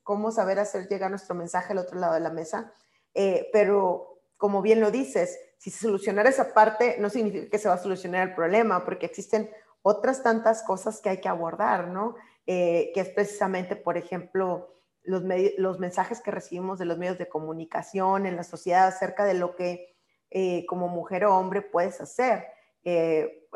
[0.03, 2.73] cómo saber hacer llegar nuestro mensaje al otro lado de la mesa.
[3.13, 7.67] Eh, pero como bien lo dices, si se solucionara esa parte, no significa que se
[7.67, 9.49] va a solucionar el problema, porque existen
[9.81, 12.15] otras tantas cosas que hay que abordar, ¿no?
[12.47, 15.23] Eh, que es precisamente, por ejemplo, los,
[15.57, 19.55] los mensajes que recibimos de los medios de comunicación en la sociedad acerca de lo
[19.55, 19.95] que
[20.31, 22.45] eh, como mujer o hombre puedes hacer.
[22.83, 23.47] Eh,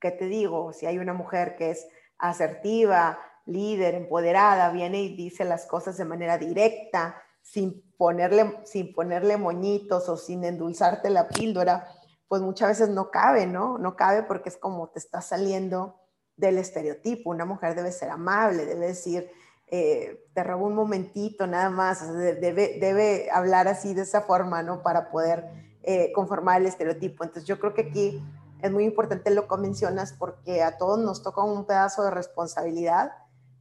[0.00, 0.72] ¿Qué te digo?
[0.72, 1.86] Si hay una mujer que es
[2.18, 9.36] asertiva, líder, empoderada, viene y dice las cosas de manera directa, sin ponerle, sin ponerle
[9.36, 11.88] moñitos o sin endulzarte la píldora,
[12.28, 13.78] pues muchas veces no cabe, ¿no?
[13.78, 16.00] No cabe porque es como te está saliendo
[16.36, 17.30] del estereotipo.
[17.30, 19.30] Una mujer debe ser amable, debe decir,
[19.68, 24.82] eh, te robo un momentito nada más, debe, debe hablar así de esa forma, ¿no?
[24.82, 25.46] Para poder
[25.82, 27.22] eh, conformar el estereotipo.
[27.22, 28.20] Entonces yo creo que aquí
[28.60, 33.12] es muy importante lo que mencionas porque a todos nos toca un pedazo de responsabilidad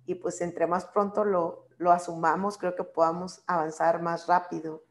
[0.05, 4.83] y pues entre más pronto lo, lo asumamos, creo que podamos avanzar más rápido.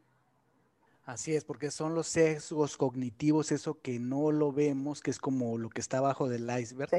[1.04, 5.58] Así es, porque son los sesgos cognitivos, eso que no lo vemos, que es como
[5.58, 6.90] lo que está abajo del iceberg,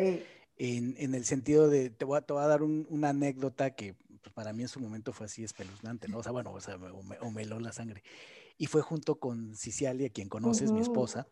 [0.58, 4.68] en, el sentido de, te voy a, dar una anécdota que pues, para mí en
[4.68, 6.20] su momento fue así espeluznante, ¿no?
[6.20, 8.04] O sea, bueno, o, sea, me, meló la sangre.
[8.58, 11.28] Y fue junto con Cicialia, quien conoces, mi esposa,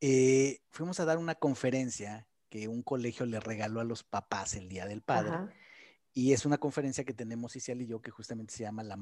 [0.00, 4.68] eh, fuimos a dar una conferencia que un colegio le regaló a los papás el
[4.68, 5.32] Día del Padre.
[6.14, 8.96] Y es una conferencia que tenemos Icial y yo que justamente se llama La,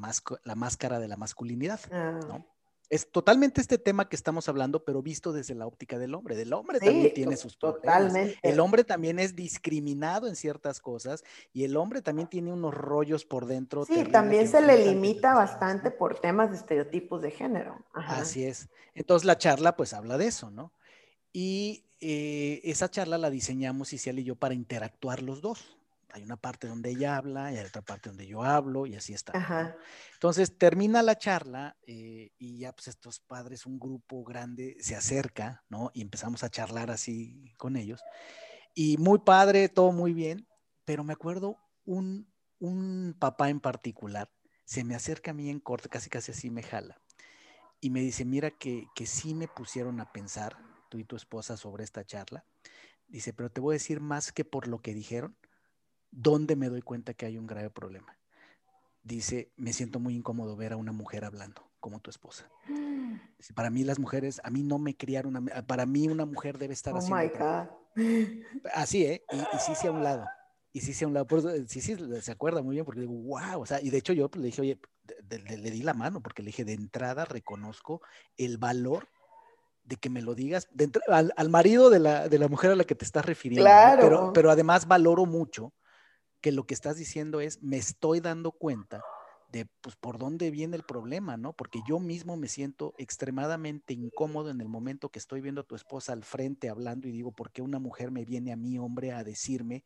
[0.44, 1.81] la Máscara de la Masculinidad.
[1.92, 2.42] Ah.
[2.88, 6.37] Es totalmente este tema que estamos hablando, pero visto desde la óptica del hombre.
[6.37, 7.83] Del hombre también tiene sus problemas.
[7.83, 8.38] Totalmente.
[8.42, 13.25] El hombre también es discriminado en ciertas cosas y el hombre también tiene unos rollos
[13.25, 13.87] por dentro.
[13.87, 17.79] Sí, también se le limita bastante por temas de estereotipos de género.
[17.94, 18.68] Así es.
[18.94, 20.75] Entonces la charla pues habla de eso, ¿no?
[21.33, 25.79] Y eh, esa charla la diseñamos Icial y yo para interactuar los dos
[26.12, 29.14] hay una parte donde ella habla y hay otra parte donde yo hablo y así
[29.14, 29.33] está.
[30.14, 35.64] Entonces termina la charla eh, y ya pues estos padres, un grupo grande se acerca,
[35.68, 35.90] ¿no?
[35.94, 38.03] Y empezamos a charlar así con ellos.
[38.75, 40.46] Y muy padre, todo muy bien,
[40.85, 44.31] pero me acuerdo un, un papá en particular,
[44.64, 47.01] se me acerca a mí en corte, casi casi así me jala.
[47.81, 50.57] Y me dice, mira que, que sí me pusieron a pensar,
[50.88, 52.44] tú y tu esposa, sobre esta charla.
[53.09, 55.37] Dice, pero te voy a decir más que por lo que dijeron,
[56.12, 58.16] ¿dónde me doy cuenta que hay un grave problema?
[59.03, 62.48] Dice, me siento muy incómodo ver a una mujer hablando como tu esposa.
[63.37, 66.75] Dice, para mí las mujeres, a mí no me criaron, para mí una mujer debe
[66.75, 67.68] estar oh My God.
[68.72, 69.25] Así, ¿eh?
[69.33, 70.25] Y, sí, sí a un lado.
[70.72, 71.27] Y sí, sí a un lado.
[71.66, 74.31] sí, sí, se acuerda muy bien porque digo, wow, o sea, y de hecho yo
[74.31, 74.81] pues, le dije, oye,
[75.29, 78.01] le, di la mano porque le dije, de entrada reconozco
[78.37, 79.09] el valor
[79.83, 80.68] de que me lo digas
[81.09, 83.64] al, marido de la, de la, mujer a la que te estás refiriendo.
[83.64, 84.01] Claro.
[84.01, 85.72] Pero, pero además valoro mucho
[86.42, 89.02] que lo que estás diciendo es, me estoy dando cuenta
[89.50, 91.52] de pues, por dónde viene el problema, ¿no?
[91.52, 95.76] Porque yo mismo me siento extremadamente incómodo en el momento que estoy viendo a tu
[95.76, 99.12] esposa al frente hablando y digo, ¿por qué una mujer me viene a mí, hombre,
[99.12, 99.85] a decirme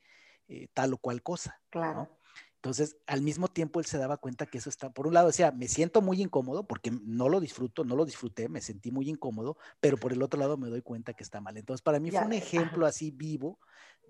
[0.48, 1.60] eh, tal o cual cosa?
[1.68, 2.08] Claro.
[2.54, 5.52] Entonces, al mismo tiempo, él se daba cuenta que eso está, por un lado, decía,
[5.52, 9.56] me siento muy incómodo porque no lo disfruto, no lo disfruté, me sentí muy incómodo,
[9.78, 11.56] pero por el otro lado me doy cuenta que está mal.
[11.56, 13.60] Entonces, para mí fue un ejemplo así vivo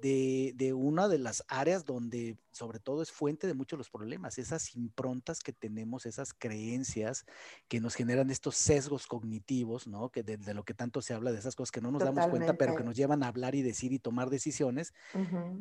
[0.00, 4.38] de, una de las áreas donde sobre todo es fuente de muchos de los problemas,
[4.38, 7.26] esas improntas que tenemos, esas creencias
[7.68, 10.10] que nos generan estos sesgos cognitivos, ¿no?
[10.10, 12.54] Que de, lo que tanto se habla, de esas cosas que no nos damos cuenta,
[12.54, 14.94] pero que nos llevan a hablar y decir y tomar decisiones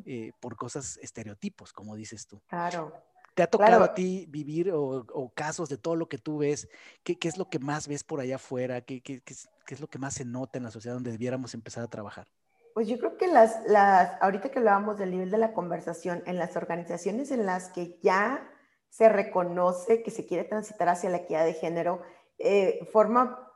[0.04, 2.40] eh, por cosas estereotipos, como dices tú.
[2.48, 2.92] Claro.
[3.36, 6.70] ¿Te ha tocado a ti vivir o, casos de todo lo que tú ves?
[7.02, 8.80] ¿Qué, es lo que más ves por allá afuera?
[8.80, 11.88] ¿Qué, qué, es lo que más se nota en la sociedad donde debiéramos empezar a
[11.88, 12.28] trabajar?
[12.76, 16.36] Pues yo creo que las, las, ahorita que hablábamos del nivel de la conversación, en
[16.36, 18.46] las organizaciones en las que ya
[18.90, 22.02] se reconoce que se quiere transitar hacia la equidad de género,
[22.38, 23.50] eh, forma,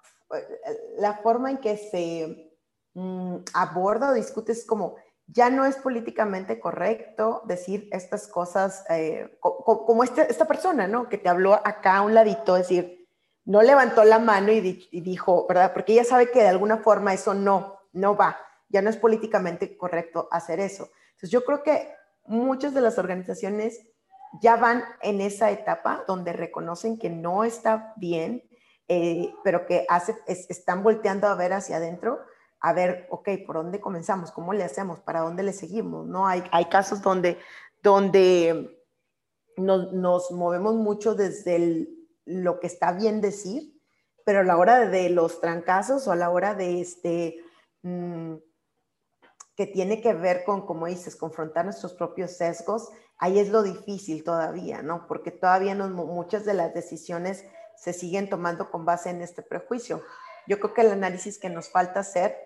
[0.97, 2.57] la forma en que se
[2.95, 9.39] mm, aborda o discute es como ya no es políticamente correcto decir estas cosas eh,
[9.39, 11.11] como este, esta persona, ¿no?
[11.11, 13.07] Que te habló acá a un ladito, decir,
[13.45, 15.75] no levantó la mano y, dijo, ¿verdad?
[15.75, 18.39] Porque ella sabe que de alguna forma eso no, no va,
[18.71, 20.91] ya no es políticamente correcto hacer eso.
[21.11, 21.93] Entonces yo creo que
[22.25, 23.87] muchas de las organizaciones
[24.41, 28.43] ya van en esa etapa donde reconocen que no está bien,
[28.89, 32.21] eh, pero que hace, están volteando a ver hacia adentro
[32.61, 34.33] a ver, ok, ¿por dónde comenzamos?
[34.33, 35.01] ¿Cómo le hacemos?
[35.01, 36.07] ¿Para dónde le seguimos?
[36.07, 36.27] ¿No?
[36.27, 37.39] Hay, hay casos donde,
[37.83, 38.79] donde
[39.57, 41.89] nos, movemos mucho desde
[42.27, 43.81] lo que está bien decir,
[44.27, 47.39] pero a la hora de los trancazos o a la hora de este,
[47.83, 48.35] mm,
[49.61, 54.25] que tiene que ver con, como dices, confrontar nuestros propios sesgos, ahí es lo difícil
[54.25, 55.07] todavía, ¿no?
[55.07, 57.45] Porque todavía muchas de las decisiones
[57.77, 60.03] se siguen tomando con base en este prejuicio.
[60.47, 62.39] Yo creo que el análisis que nos falta hacer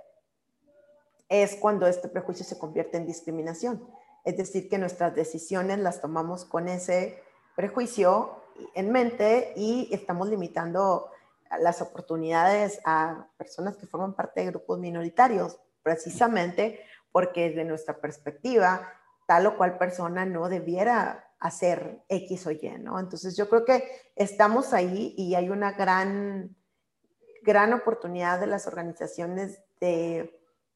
[1.29, 3.89] es cuando este prejuicio se convierte en discriminación.
[4.25, 7.23] Es decir, que nuestras decisiones las tomamos con ese
[7.55, 8.43] prejuicio
[8.75, 11.13] en mente y estamos limitando
[11.61, 16.81] las oportunidades a personas que forman parte de grupos minoritarios, precisamente
[17.15, 18.93] porque desde nuestra perspectiva,
[19.29, 22.99] tal o cual persona no debiera hacer X o Y, ¿no?
[22.99, 23.85] Entonces yo creo que
[24.17, 26.57] estamos ahí y hay una gran,
[27.43, 30.33] gran oportunidad de las organizaciones de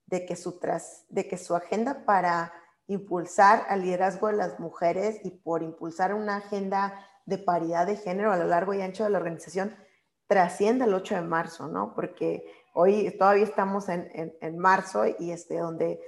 [0.07, 2.53] que su, tras, de que su agenda para
[2.87, 8.31] impulsar al liderazgo de las mujeres y por impulsar una agenda de paridad de género
[8.31, 9.75] a lo largo y ancho de la organización
[10.29, 11.95] trascienda el 8 de marzo, ¿no?
[11.97, 16.01] Porque hoy todavía estamos en, en, marzo y este, donde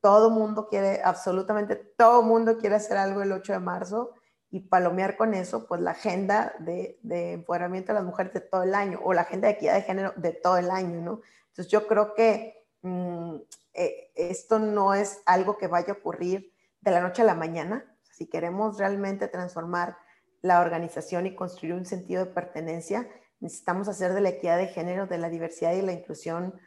[0.00, 4.14] todo mundo quiere, absolutamente todo mundo quiere hacer algo el 8 de marzo
[4.50, 8.64] y palomear con eso, pues la agenda de, de, empoderamiento de las mujeres de todo
[8.64, 11.20] el año o la agenda de equidad de género de todo el año, ¿no?
[11.48, 13.36] Entonces yo creo que Mm,
[13.74, 17.84] eh, esto no es algo que vaya a ocurrir de la noche a la mañana.
[18.02, 19.98] Si queremos realmente transformar
[20.42, 23.08] la organización y construir un sentido de pertenencia,
[23.40, 26.58] necesitamos hacer de la equidad de género, de la diversidad y la inclusión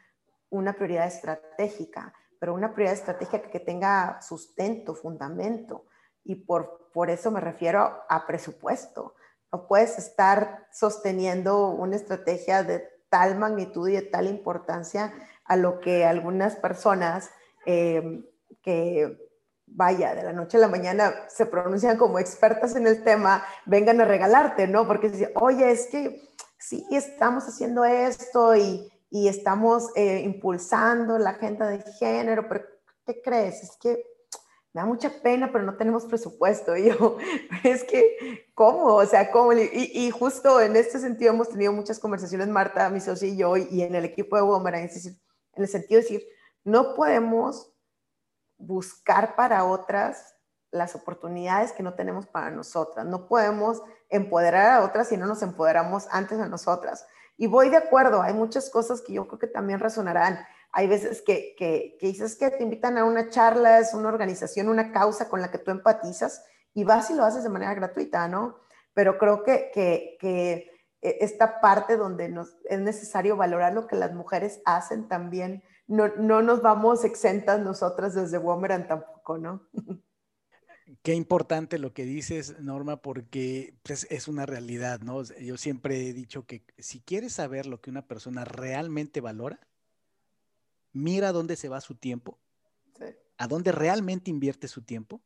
[0.50, 5.86] una prioridad estratégica, pero una prioridad estratégica que tenga sustento, fundamento.
[6.26, 9.16] Y por, por eso me refiero a presupuesto.
[9.50, 15.14] No puedes estar sosteniendo una estrategia de tal magnitud y de tal importancia
[15.46, 17.30] a lo que algunas personas
[17.66, 18.30] eh,
[18.62, 19.18] que,
[19.66, 24.02] vaya, de la noche a la mañana se pronuncian como expertas en el tema, vengan
[24.02, 24.86] a regalarte, ¿no?
[24.86, 26.22] Porque dicen, oye, es que
[26.60, 32.66] sí, estamos haciendo esto y, y estamos eh, impulsando la agenda de género, pero
[33.06, 33.62] ¿qué crees?
[33.62, 34.04] Es que
[34.74, 36.76] me da mucha pena, pero no tenemos presupuesto.
[36.78, 37.18] Y yo,
[37.64, 38.96] es que, ¿cómo?
[38.96, 39.54] O sea, ¿cómo?
[39.54, 43.56] Y, y, justo en este sentido hemos tenido muchas conversaciones, Marta, mi socio y yo,
[43.56, 45.22] y en el equipo de Womerang, es decir,
[45.54, 46.28] en el sentido de decir,
[46.64, 47.72] no podemos
[48.58, 50.34] buscar para otras
[50.72, 53.06] las oportunidades que no tenemos para nosotras.
[53.06, 57.06] No podemos empoderar a otras si no nos empoderamos antes de nosotras.
[57.38, 60.40] Y voy de acuerdo, hay muchas cosas que yo creo que también resonarán.
[60.72, 64.70] Hay veces que, que, que dices que te invitan a una charla, es una organización,
[64.70, 66.44] una causa con la que tú empatizas
[66.74, 68.58] y vas y lo haces de manera gratuita, ¿no?
[68.94, 72.34] Pero creo que, que, que e, esta parte donde
[72.66, 75.64] es necesario valorar lo que las mujeres hacen también.
[75.88, 79.68] No, no nos vamos exentas nosotras desde Womeran tampoco, ¿no?
[81.02, 85.24] Qué importante lo que dices, Norma, porque pues, es una realidad, ¿no?
[85.24, 89.60] Yo siempre he dicho que si quieres saber lo que una persona realmente valora,
[90.92, 92.40] mira dónde se va su tiempo,
[93.38, 95.22] a dónde realmente invierte su tiempo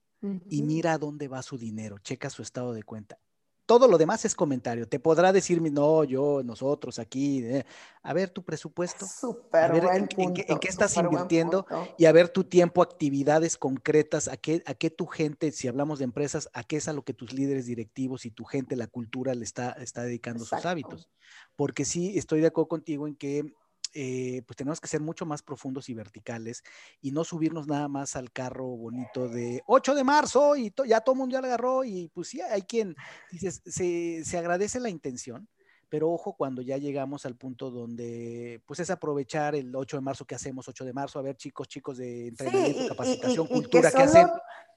[0.49, 3.20] y mira a dónde va su dinero, checa su estado de cuenta.
[3.68, 4.88] Todo lo demás es comentario.
[4.88, 7.43] Te podrá decir, no, yo, nosotros aquí.
[7.43, 7.65] Eh,
[8.01, 9.05] a ver tu presupuesto.
[9.05, 14.74] Súper en, qué, estás invirtiendo y a ver tu tiempo, actividades concretas, a qué, a
[14.74, 17.65] qué tu gente, si hablamos de empresas, a qué es a lo que tus líderes
[17.65, 21.09] directivos y tu gente, la cultura, le está, está dedicando sus hábitos.
[21.57, 23.53] Porque sí, estoy de acuerdo contigo en que
[23.94, 26.64] eh, pues tenemos que ser mucho más profundos y verticales
[27.02, 31.14] y no subirnos nada más al carro bonito de 8 de marzo y ya todo
[31.14, 32.96] el mundo ya lo agarró y pues sí, hay quien,
[33.32, 35.48] dices, se, se agradece la intención,
[35.90, 40.26] pero ojo cuando ya llegamos al punto donde pues es aprovechar el 8 de marzo
[40.26, 44.28] que hacemos 8 de marzo, a ver chicos, chicos de entrenamiento, capacitación, cultura que, hacen.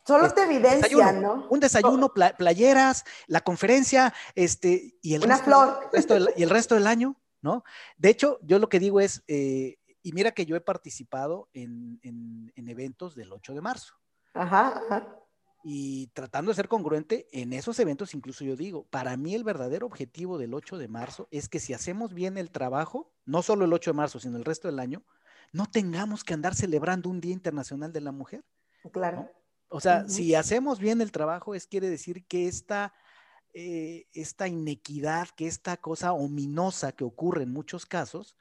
[0.07, 1.47] Solo este, te evidencia, ¿no?
[1.51, 6.33] Un desayuno, playeras, la conferencia, este, y el, Una resto, flor.
[6.37, 7.65] y el resto del año, ¿no?
[7.97, 11.99] De hecho, yo lo que digo es, eh, y mira que yo he participado en,
[12.03, 13.95] en, en eventos del 8 de marzo.
[14.35, 15.21] Ajá, ajá
[15.63, 19.87] y tratando de ser congruente en esos eventos, incluso yo digo, para mí el verdadero
[19.87, 23.73] objetivo del 8 de marzo es que si hacemos bien el trabajo, no solo el
[23.73, 25.05] 8 de marzo, sino el resto del año,
[25.53, 28.45] no tengamos que andar celebrando un Día Internacional de la Mujer.
[28.93, 29.31] Claro.
[29.69, 32.95] O sea, si hacemos bien el trabajo, es quiere decir que esta,
[33.53, 38.37] eh, esta inequidad, que esta cosa ominosa que ocurre en muchos casos,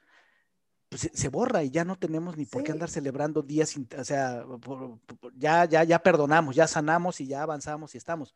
[0.88, 4.44] pues, se borra y ya no tenemos ni por qué andar celebrando días, o sea,
[5.36, 8.34] ya, ya, ya perdonamos, ya sanamos y ya avanzamos y estamos.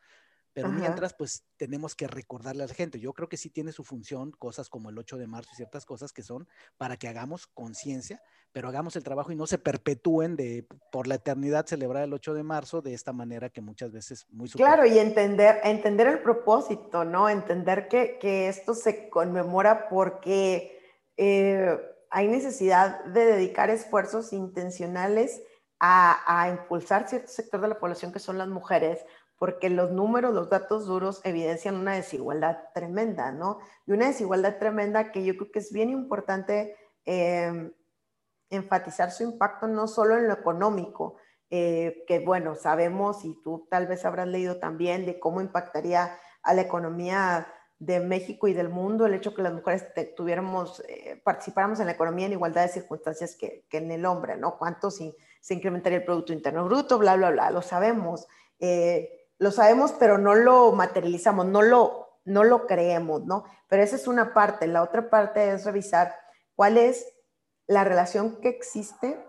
[0.55, 3.01] Pero mientras, pues tenemos que recordarle a la gente.
[3.01, 5.85] Yo creo que sí tiene su función, cosas como el 8 de marzo y ciertas
[5.85, 10.37] cosas que son para que hagamos conciencia, pero hagamos el trabajo y no se perpetúen
[10.37, 14.27] de por la eternidad celebrar el 8 de marzo de esta manera que muchas veces
[14.31, 17.29] muy Claro, y entender, entender el propósito, ¿no?
[17.29, 20.81] Entender que, que esto se conmemora porque
[21.17, 21.79] eh,
[22.11, 25.43] hay necesidad de dedicar esfuerzos intencionales
[25.81, 29.05] a, impulsar cierto sector de la población que son las mujeres,
[29.39, 33.59] porque los números, los datos duros evidencian una desigualdad tremenda, ¿no?
[33.87, 37.73] Y una desigualdad tremenda que yo creo que es bien importante em,
[38.51, 41.17] enfatizar su impacto no solo en lo económico,
[41.51, 46.55] eh, que bueno, sabemos y tú tal vez habrás leído también de cómo impactaría a
[46.55, 47.47] la economía
[47.79, 49.85] de México y del mundo, el hecho que las mujeres
[50.17, 54.57] tuviéramos, eh, participáramos en la economía en igualdad de circunstancias que, en el hombre, ¿no?
[54.57, 55.15] ¿Cuánto se,
[55.51, 56.99] incrementaría el Producto Interno Bruto?
[56.99, 58.27] Bla, bla, bla, lo sabemos.
[58.59, 63.45] Eh, lo sabemos, pero no lo materializamos, no lo, no lo creemos, ¿no?
[63.69, 64.67] Pero esa es una parte.
[64.67, 66.15] La otra parte es revisar
[66.55, 67.07] cuál es
[67.67, 69.23] la relación que existe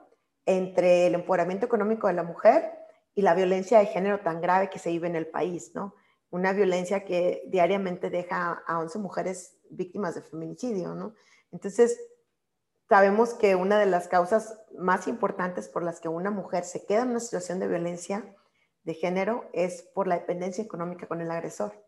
[0.46, 2.72] entre el empoderamiento económico de la mujer
[3.14, 5.96] y la violencia de género tan grave que se vive en el país, ¿no?
[6.36, 11.14] una violencia que diariamente deja a 11 mujeres víctimas de feminicidio, ¿no?
[11.52, 11.98] Entonces,
[12.90, 17.04] sabemos que una de las causas más importantes por las que una mujer se queda
[17.04, 18.36] en una situación de violencia
[18.86, 21.86] de género es por la dependencia económica con el agresor.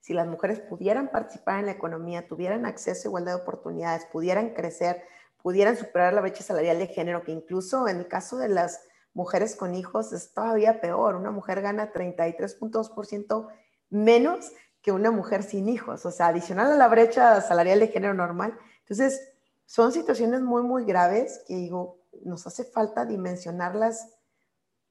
[0.00, 4.54] Si las mujeres pudieran participar en la economía, tuvieran acceso a igualdad de oportunidades, pudieran
[4.54, 5.02] crecer,
[5.42, 8.80] pudieran superar la brecha salarial de género, que incluso en el caso de las
[9.12, 11.16] mujeres con hijos es todavía peor.
[11.16, 13.48] Una mujer gana 33.2%
[13.90, 18.14] menos que una mujer sin hijos, o sea, adicional a la brecha salarial de género
[18.14, 18.56] normal.
[18.80, 19.32] Entonces,
[19.66, 24.17] son situaciones muy, muy graves que digo, nos hace falta dimensionarlas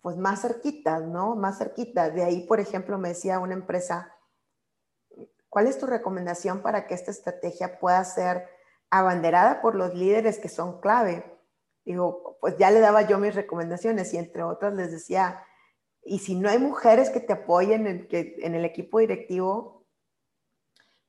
[0.02, 1.36] pues más cerquitas, ¿no?
[1.36, 2.14] Más cerquitas.
[2.14, 4.16] De ahí, por ejemplo, me decía una empresa,
[5.50, 8.48] ¿cuál es tu recomendación para que esta estrategia pueda ser
[8.90, 11.26] abanderada por los líderes que son clave?
[11.84, 15.44] Digo, pues ya le daba yo mis recomendaciones y entre otras les decía,
[16.04, 19.86] y si no hay mujeres que te apoyen en, en el equipo directivo,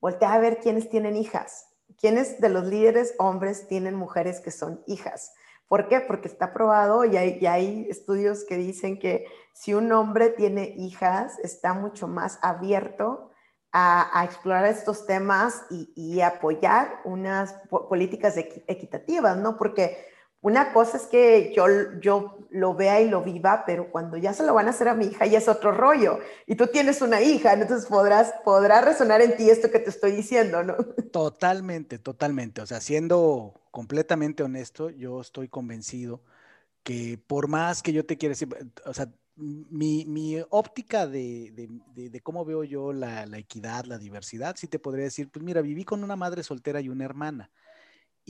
[0.01, 1.66] voltea a ver quiénes tienen hijas.
[1.97, 5.32] ¿Quiénes de los líderes hombres tienen mujeres que son hijas?
[5.69, 6.01] ¿Por qué?
[6.01, 11.39] Porque está probado y hay, hay, estudios que dicen que si un hombre tiene hijas,
[11.41, 13.31] está mucho más abierto
[13.71, 19.57] a, explorar estos temas y, y apoyar unas políticas equitativas, ¿no?
[19.59, 19.99] Porque
[20.41, 21.66] una cosa es que yo,
[22.01, 24.95] yo lo vea y lo viva, pero cuando ya se lo van a hacer a
[24.95, 26.21] mi hija ya es otro rollo.
[26.47, 30.12] Y tú tienes una hija, entonces podrás, podrá resonar en ti esto que te estoy
[30.12, 30.77] diciendo, ¿no?
[31.12, 32.62] Totalmente, totalmente.
[32.62, 36.20] O sea, siendo completamente honesto, yo estoy convencido
[36.83, 38.49] que por más que yo te quiera decir,
[38.85, 41.53] o sea, mi, mi óptica de,
[41.95, 45.45] de, de, cómo veo yo la, la equidad, la diversidad, sí te podría decir, pues
[45.45, 47.53] mira, viví con una madre soltera y una hermana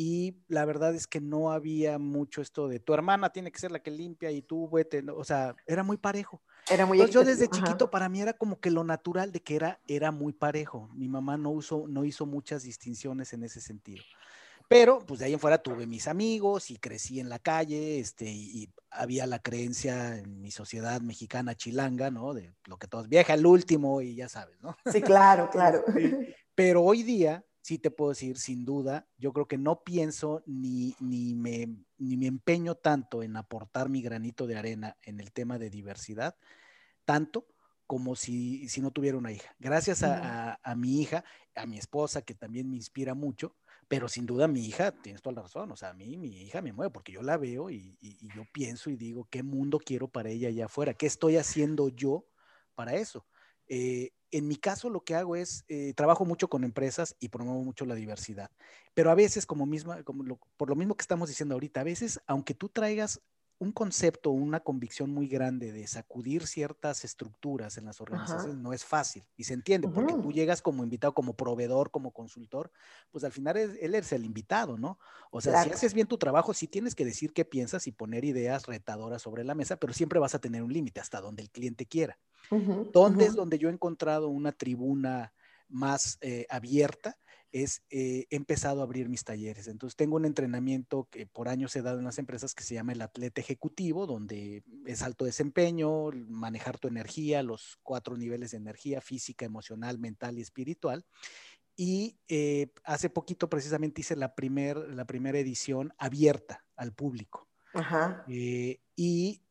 [0.00, 3.72] y la verdad es que no había mucho esto de tu hermana tiene que ser
[3.72, 6.40] la que limpia y tú vete, o sea, era muy parejo.
[6.70, 9.56] Era muy Entonces, yo desde chiquito para mí era como que lo natural de que
[9.56, 10.88] era, era muy parejo.
[10.94, 14.04] Mi mamá no, usó, no hizo muchas distinciones en ese sentido.
[14.68, 18.26] Pero pues de ahí en fuera tuve mis amigos y crecí en la calle, este,
[18.26, 22.32] y, había la creencia en mi sociedad mexicana chilanga, ¿no?
[22.32, 24.76] De lo que todos vieja el último y ya sabes, ¿no?
[24.90, 25.84] Sí, claro, claro.
[26.54, 30.94] Pero hoy día sí te puedo decir, sin duda, yo creo que no pienso ni,
[31.00, 35.58] ni, me, ni me empeño tanto en aportar mi granito de arena en el tema
[35.58, 36.36] de diversidad,
[37.04, 37.46] tanto
[37.86, 39.54] como si, si no tuviera una hija.
[39.58, 43.54] Gracias a, a, mi hija, a mi esposa, que también me inspira mucho,
[43.88, 46.60] Pero sin duda mi hija, tienes toda la razón, o sea, a mí mi hija
[46.60, 47.96] me mueve porque yo la veo y,
[48.34, 50.94] yo pienso y digo, ¿qué mundo quiero para ella allá afuera?
[50.94, 52.26] ¿Qué estoy haciendo yo
[52.74, 53.26] para eso?
[53.66, 57.64] Eh, en mi caso lo que hago es, eh, trabajo mucho con empresas y promuevo
[57.64, 58.50] mucho la diversidad,
[58.92, 62.20] pero a veces, como misma, como por lo mismo que estamos diciendo ahorita, a veces,
[62.26, 63.22] aunque tú traigas
[63.60, 68.84] un concepto, una convicción muy grande de sacudir ciertas estructuras en las organizaciones no es
[68.84, 72.70] fácil y se entiende, porque tú llegas como invitado, como proveedor, como consultor,
[73.10, 74.98] pues al final él es el invitado, ¿no?
[75.32, 78.24] O sea, si haces bien tu trabajo, sí tienes que decir qué piensas y poner
[78.24, 81.50] ideas retadoras sobre la mesa, pero siempre vas a tener un límite hasta donde el
[81.50, 82.18] cliente quiera.
[82.92, 85.32] ¿Dónde es donde yo he encontrado una tribuna
[85.68, 87.18] más eh, abierta?
[87.52, 89.68] Es eh, he empezado a abrir mis talleres.
[89.68, 92.92] Entonces tengo un entrenamiento que por años he dado en las empresas que se llama
[92.92, 99.00] el atleta ejecutivo, donde es alto desempeño, manejar tu energía, los cuatro niveles de energía,
[99.00, 101.04] física, emocional, mental y espiritual.
[101.76, 107.48] Y eh, hace poquito precisamente hice la, primer, la primera edición abierta al público.
[107.74, 108.24] Ajá.
[108.28, 109.42] Eh, y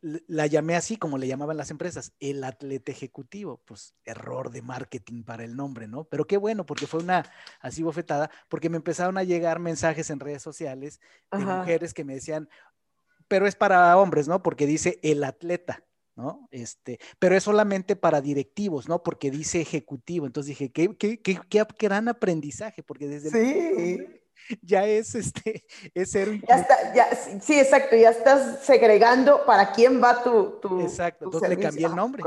[0.00, 3.60] la llamé así como le llamaban las empresas, el atleta ejecutivo.
[3.64, 6.04] Pues error de marketing para el nombre, ¿no?
[6.04, 7.30] Pero qué bueno, porque fue una
[7.60, 11.00] así bofetada, porque me empezaron a llegar mensajes en redes sociales
[11.32, 12.48] de mujeres que me decían,
[13.28, 14.42] pero es para hombres, ¿no?
[14.42, 15.82] Porque dice el atleta.
[16.14, 16.48] ¿no?
[16.50, 19.02] Este, pero es solamente para directivos, ¿no?
[19.02, 20.24] Porque dice ejecutivo.
[20.24, 24.22] Entonces dije, qué, qué, qué, qué gran aprendizaje, porque desde sí
[24.62, 25.64] ya es este,
[25.94, 27.08] es ser Ya está, ya,
[27.40, 31.96] sí, exacto, ya estás segregando para quién va tu, tu Exacto, entonces le cambié el
[31.96, 32.22] nombre,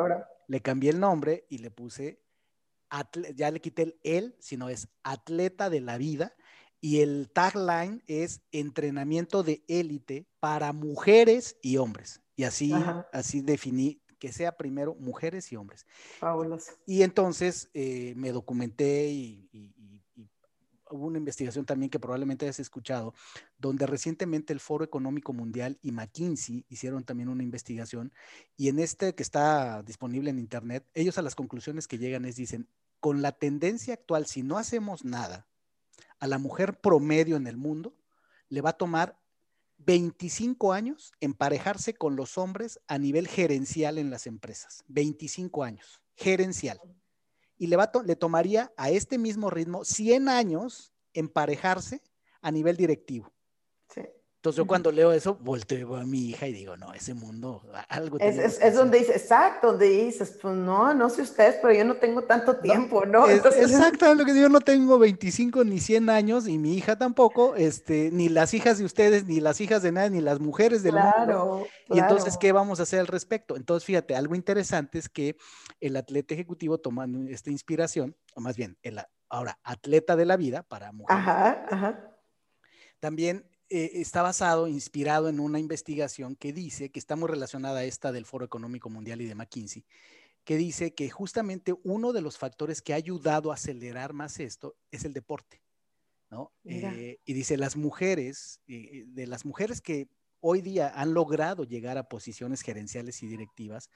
[0.48, 2.22] le cambié el nombre y le puse,
[3.36, 6.34] ya le quité el él, sino es atleta de la vida
[6.82, 12.22] y el tagline es entrenamiento de élite para mujeres y hombres.
[12.36, 12.74] Y así,
[13.12, 15.86] así definí que sea primero mujeres y hombres.
[16.20, 16.74] Fabuloso.
[16.86, 19.50] Y entonces eh, me documenté y,
[20.92, 23.14] hubo una investigación también que probablemente hayas escuchado,
[23.58, 28.14] donde recientemente el Foro Económico Mundial y McKinsey hicieron también una investigación
[28.58, 32.36] y en este que está disponible en Internet, ellos a las conclusiones que llegan es,
[32.36, 32.68] dicen,
[33.00, 35.48] con la tendencia actual, si no hacemos nada,
[36.20, 37.96] a la mujer promedio en el mundo
[38.50, 39.18] le va a tomar
[39.78, 44.84] 25 años emparejarse con los hombres a nivel gerencial en las empresas.
[44.88, 46.82] 25 años, gerencial
[47.60, 52.02] y le, va le tomaría a este mismo ritmo 100 años emparejarse
[52.42, 53.32] a nivel directivo.
[54.40, 58.18] Entonces yo cuando leo eso, volteo a mi hija y digo, no, ese mundo, algo...
[58.22, 61.84] Es, es, es donde dices, exacto, donde dices, pues no, no sé ustedes, pero yo
[61.84, 63.28] no tengo tanto tiempo, ¿no?
[63.28, 63.64] Entonces...
[63.70, 67.58] Exacto, lo que digo, yo no tengo 25 ni 100 años y mi hija tampoco,
[67.58, 70.94] este, ni las hijas de ustedes, ni las hijas de nadie, ni las mujeres del
[70.94, 71.68] claro, mundo.
[71.90, 73.58] Y entonces, ¿qué vamos a hacer al respecto?
[73.58, 75.36] Entonces, fíjate, algo interesante es que
[75.82, 80.64] el atleta ejecutivo tomando esta inspiración, o más bien, el ahora atleta de la vida
[80.64, 81.28] para mujeres.
[81.28, 82.06] Ajá, ajá.
[83.02, 87.84] También eh, está basado, inspirado en una investigación que dice, que está muy relacionada a
[87.84, 89.86] esta del Foro Económico Mundial y de McKinsey,
[90.44, 94.76] que dice que justamente uno de los factores que ha ayudado a acelerar más esto
[94.90, 95.62] es el deporte,
[96.32, 96.52] ¿no?
[96.66, 100.08] Eh, y dice, las mujeres, eh, de las mujeres que
[100.40, 103.92] hoy día han logrado llegar a posiciones gerenciales y directivas,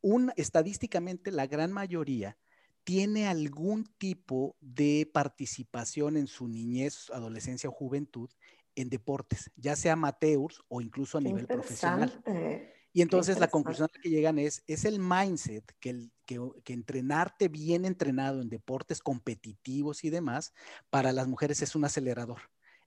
[0.00, 2.38] un, estadísticamente la gran mayoría
[2.84, 8.30] tiene algún tipo de participación en su niñez, adolescencia o juventud
[8.74, 12.22] en deportes, ya sea amateurs o incluso a nivel profesional.
[12.92, 16.40] Y entonces la conclusión a la que llegan es, es el mindset que, el, que,
[16.64, 20.52] que, entrenarte bien entrenado en deportes competitivos y demás,
[20.90, 22.40] para las mujeres es un acelerador.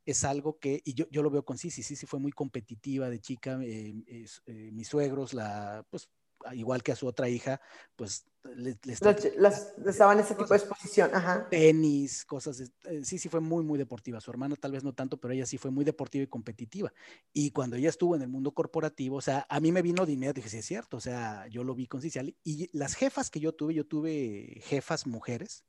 [0.06, 3.22] Es algo que, y yo, yo lo veo con Sisi, Sisi fue muy competitiva de
[3.22, 6.10] chica, eh, eh, mis suegros la, pues
[6.52, 7.62] igual que a su otra hija,
[7.96, 8.26] pues
[8.56, 11.48] le, estaban en ese tipo de exposición, ajá.
[11.50, 14.20] Tenis, cosas, eh, sí, sí fue muy, muy deportiva.
[14.20, 16.94] Su hermana tal vez no tanto, pero ella sí fue muy deportiva y competitiva.
[17.32, 20.34] Y cuando ella estuvo en el mundo corporativo, o sea, a mí me vino dinero,
[20.34, 22.36] dije, sí es cierto, o sea, yo lo vi con Ciciali.
[22.44, 25.64] Y las jefas que yo tuve, yo tuve jefas mujeres,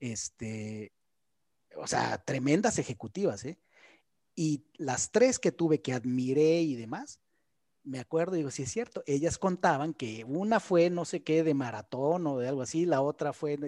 [0.00, 0.92] este,
[1.76, 3.58] o sea, tremendas ejecutivas, ¿eh?
[4.34, 7.19] Y las tres que tuve que admiré y demás,
[7.84, 11.54] me acuerdo, digo, sí es cierto, ellas contaban que una fue no sé qué de
[11.54, 13.58] maratón o de algo así, la otra fue,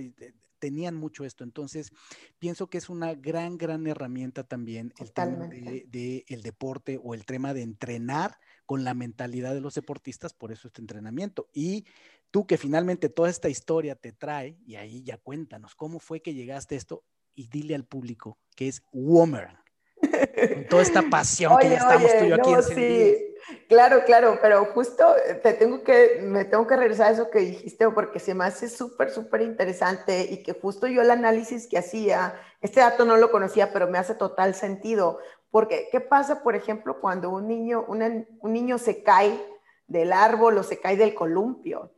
[0.59, 1.93] tenían mucho esto, entonces
[2.39, 7.25] pienso que es una gran, gran herramienta también el tema de, el deporte o el
[7.25, 11.49] tema de entrenar con la mentalidad de los deportistas, por eso este entrenamiento.
[11.53, 11.85] Y
[12.31, 16.33] tú que finalmente toda esta historia te trae, y ahí ya cuéntanos, ¿cómo fue que
[16.33, 17.05] llegaste a esto?
[17.35, 19.59] Y dile al público que es Womerang.
[20.01, 23.32] Con toda esta pasión que ya estamos tú y yo aquí sí
[23.68, 27.40] Claro, claro, pero justo eh, te tengo que, me tengo que regresar a eso que
[27.40, 31.78] dijiste porque se me hace súper, súper interesante y que justo yo el análisis que
[31.78, 35.18] hacía, este dato no lo conocía, pero me hace total sentido.
[35.51, 39.38] Porque, ¿qué pasa, por ejemplo, cuando un niño, un niño se cae
[39.86, 41.93] del árbol o se cae del columpio?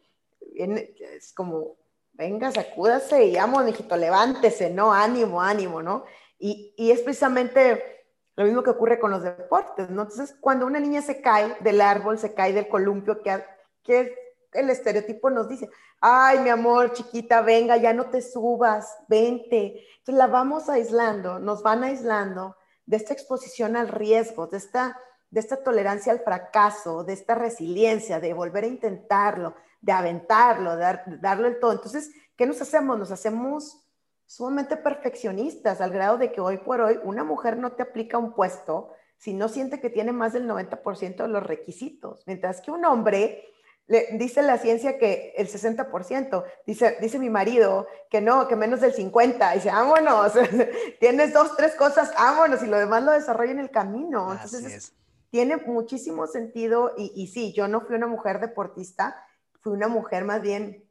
[0.56, 1.76] Es como,
[2.14, 4.92] venga, sacúdase y vamos, hijito, levántese, ¿no?
[4.92, 6.04] Ánimo, ánimo, ¿no?
[6.38, 8.03] Y, y es precisamente
[8.36, 10.02] lo mismo que ocurre con los deportes, ¿no?
[10.02, 13.44] Entonces, cuando una niña se cae del árbol, se cae del columpio, que,
[13.82, 14.14] que
[14.52, 15.68] el estereotipo nos dice,
[16.00, 19.84] ay, mi amor, chiquita, venga, ya no te subas, vente.
[19.98, 22.56] Entonces la vamos aislando, nos van aislando
[22.86, 24.98] de esta exposición al riesgo, de esta,
[25.30, 30.84] de esta tolerancia al fracaso, de esta resiliencia, de volver a intentarlo, de aventarlo, de,
[31.06, 31.72] de darlo el todo.
[31.72, 32.98] Entonces, ¿qué nos hacemos?
[32.98, 33.83] Nos hacemos
[34.26, 38.32] sumamente perfeccionistas, al grado de que hoy por hoy una mujer no te aplica un
[38.32, 42.84] puesto si no siente que tiene más del 90% de los requisitos, mientras que un
[42.84, 43.44] hombre
[43.86, 48.80] le dice la ciencia que el 60%, dice, dice mi marido que no, que menos
[48.80, 50.32] del 50%, dice, vámonos,
[51.00, 54.32] tienes dos, tres cosas, vámonos, y lo demás lo desarrolla en el camino.
[54.32, 54.94] Entonces,
[55.30, 59.22] tiene muchísimo sentido, y, y sí, yo no fui una mujer deportista,
[59.60, 60.83] fui una mujer más bien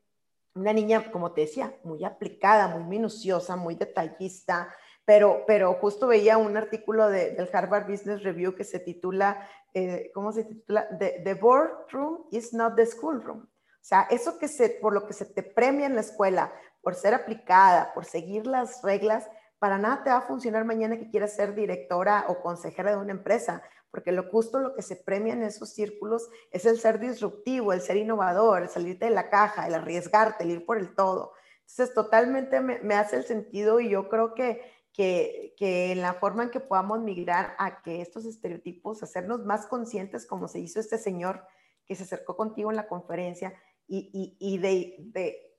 [0.55, 4.73] una niña, como te decía, muy aplicada, muy minuciosa, muy detallista,
[5.05, 10.31] pero, pero justo veía un artículo del Harvard Business Review que se titula, eh, ¿cómo
[10.31, 10.87] se titula?
[10.97, 13.39] The, boardroom is not the schoolroom.
[13.41, 16.95] O sea, eso que se, por lo que se te premia en la escuela, por
[16.95, 19.29] ser aplicada, por seguir las reglas,
[19.59, 23.11] para nada te va a funcionar mañana que quieras ser directora o consejera de una
[23.11, 23.61] empresa,
[23.93, 27.81] porque lo justo lo que se premia en esos círculos es el ser disruptivo, el
[27.81, 31.33] ser innovador, el salirte de la caja, el arriesgarte, el ir por el todo.
[31.59, 34.63] Entonces, totalmente me, hace el sentido y yo creo que,
[34.93, 39.67] que, que, en la forma en que podamos migrar a que estos estereotipos, hacernos más
[39.67, 41.45] conscientes, como se hizo este señor
[41.85, 43.53] que se acercó contigo en la conferencia,
[43.87, 45.52] y, y, y de, de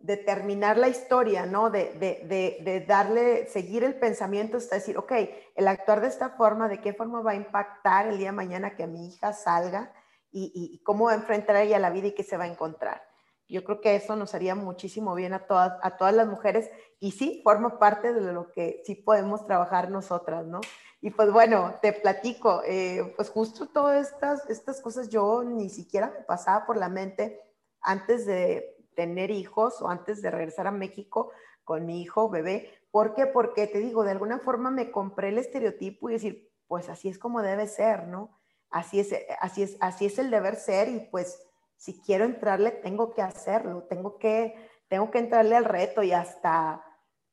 [0.00, 1.70] de terminar la historia, ¿no?
[1.70, 5.12] De, de, darle, seguir el pensamiento hasta decir, ok,
[5.54, 8.76] el actuar de esta forma, ¿de qué forma va a impactar el día de mañana
[8.76, 9.92] que mi hija salga
[10.32, 13.02] y, cómo va a enfrentar ella la vida y qué se va a encontrar?
[13.46, 17.10] Yo creo que eso nos haría muchísimo bien a todas, a todas las mujeres y
[17.10, 20.60] sí, forma parte de lo que sí podemos trabajar nosotras, ¿no?
[21.02, 26.10] Y pues bueno, te platico, eh, pues justo todas estas, estas cosas yo ni siquiera
[26.10, 27.40] me pasaba por la mente
[27.82, 31.30] antes de, tener hijos o antes de regresar a México
[31.64, 32.70] con mi hijo bebé.
[32.90, 33.26] ¿Por qué?
[33.26, 37.18] Porque te digo, de alguna forma me compré el estereotipo y decir, pues así es
[37.18, 38.38] como debe ser, ¿no?
[38.70, 41.42] Así es, así es, así es el deber ser y pues
[41.76, 44.54] si quiero entrarle tengo que hacerlo, tengo que,
[44.88, 46.84] tengo que entrarle al reto y hasta,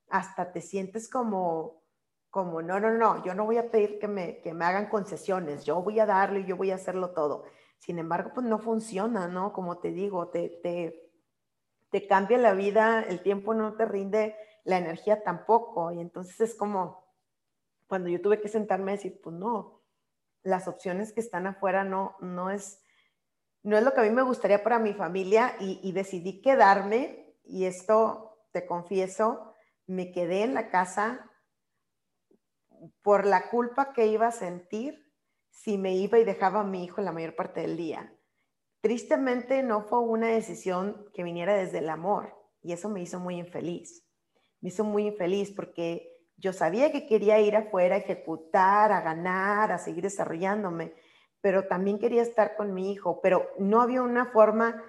[0.09, 1.83] hasta te sientes como,
[2.29, 5.65] como, no, no, no, yo no voy a pedir que me, que me hagan concesiones,
[5.65, 7.43] yo voy a darle y yo voy a hacerlo todo.
[7.77, 9.53] Sin embargo, pues no funciona, ¿no?
[9.53, 11.06] Como te digo, te,
[11.89, 15.91] te cambia la vida, el tiempo no te rinde, la energía tampoco.
[15.91, 17.05] Y entonces es como
[17.87, 19.83] cuando yo tuve que sentarme a decir, pues no,
[20.43, 22.81] las opciones que están afuera no, no, es,
[23.63, 27.37] no es lo que a mí me gustaría para mi familia y, y decidí quedarme
[27.43, 29.53] y esto, te confieso,
[29.85, 31.31] me quedé en la casa
[33.01, 35.07] por la culpa que iba a sentir
[35.49, 38.16] si me iba y dejaba a mi hijo la mayor parte del día.
[38.87, 42.33] Tristemente no fue una decisión que viniera desde el amor
[42.63, 44.07] y eso me hizo muy infeliz.
[44.61, 49.73] Me hizo muy infeliz porque yo sabía que quería ir afuera a ejecutar, a ganar,
[49.73, 50.93] a seguir desarrollándome,
[51.41, 54.81] pero también quería estar con mi hijo, pero no había una forma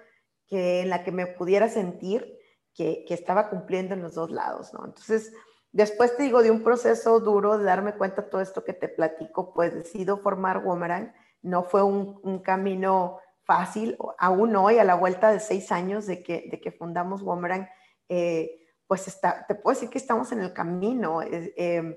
[0.46, 2.38] que, en la que me pudiera sentir
[2.72, 4.84] que, estaba cumpliendo en los dos lados, ¿no?
[4.86, 5.32] Entonces,
[5.72, 9.52] después te digo, de un proceso duro de darme cuenta todo esto que te platico,
[9.52, 11.12] pues decido formar Womerang.
[11.42, 13.18] No fue un camino
[13.48, 17.66] fácil, aún hoy, a la vuelta de seis años de que, de que fundamos Womerang,
[18.10, 21.22] eh, pues está, te puedo decir que estamos en el camino.
[21.22, 21.96] Em,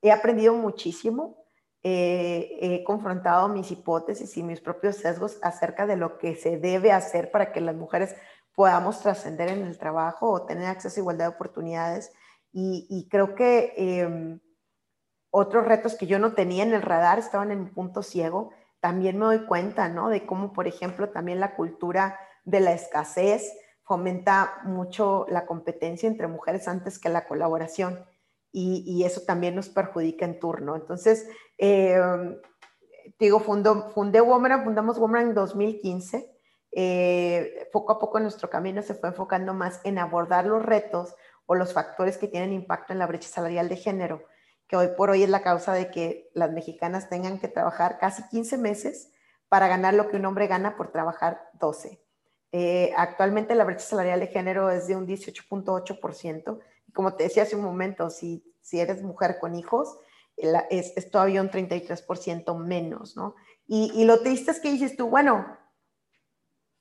[0.00, 1.44] he aprendido muchísimo,
[1.82, 6.92] eh, he confrontado mis hipótesis y mis propios sesgos acerca de lo que se debe
[6.92, 8.16] hacer para que las mujeres
[8.54, 12.10] podamos trascender en el trabajo o tener acceso a igualdad de oportunidades.
[12.52, 14.40] Y, creo que em,
[15.30, 18.50] otros retos que yo no tenía en el radar estaban en mi punto ciego
[18.86, 20.10] también me doy cuenta, ¿no?
[20.10, 26.28] De cómo, por ejemplo, también la cultura de la escasez fomenta mucho la competencia entre
[26.28, 28.06] mujeres antes que la colaboración
[28.52, 30.76] y, eso también nos perjudica en turno.
[30.76, 31.28] Entonces,
[31.58, 32.00] eh,
[33.18, 36.32] digo, fundo, fundé Womerang, fundamos Womerang en 2015.
[36.70, 41.16] Eh, poco a poco nuestro camino se fue enfocando más en abordar los retos
[41.46, 44.22] o los factores que tienen impacto en la brecha salarial de género
[44.68, 48.22] que hoy por hoy es la causa de que las mexicanas tengan que trabajar casi
[48.28, 49.12] 15 meses
[49.48, 52.00] para ganar lo que un hombre gana por trabajar 12.
[52.52, 56.58] Eh, actualmente la brecha salarial de género es de un 18.8%.
[56.88, 59.98] Y como te decía hace un momento, si, si eres mujer con hijos,
[60.36, 63.34] es, es, todavía un 33% menos, ¿no?
[63.66, 65.56] Y, y, lo triste es que dices tú, bueno,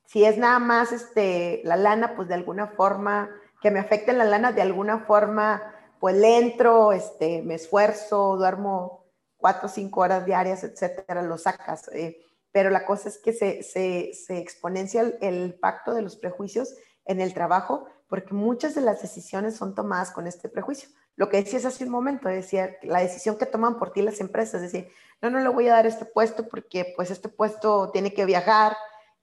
[0.05, 3.29] si es nada más este, la lana, pues de alguna forma,
[3.61, 9.05] que me afecte la lana, de alguna forma, pues le entro, este, me esfuerzo, duermo
[9.37, 11.89] cuatro o cinco horas diarias, etcétera, lo sacas.
[11.93, 12.19] Eh,
[12.51, 16.75] pero la cosa es que se, se, se exponencia el, pacto de los prejuicios
[17.05, 20.89] en el trabajo, porque muchas de las decisiones son tomadas con este prejuicio.
[21.15, 24.61] Lo que decías hace un momento, decía, la decisión que toman por ti las empresas,
[24.61, 24.91] es decir,
[25.21, 28.75] no, no le voy a dar este puesto porque pues este puesto tiene que viajar,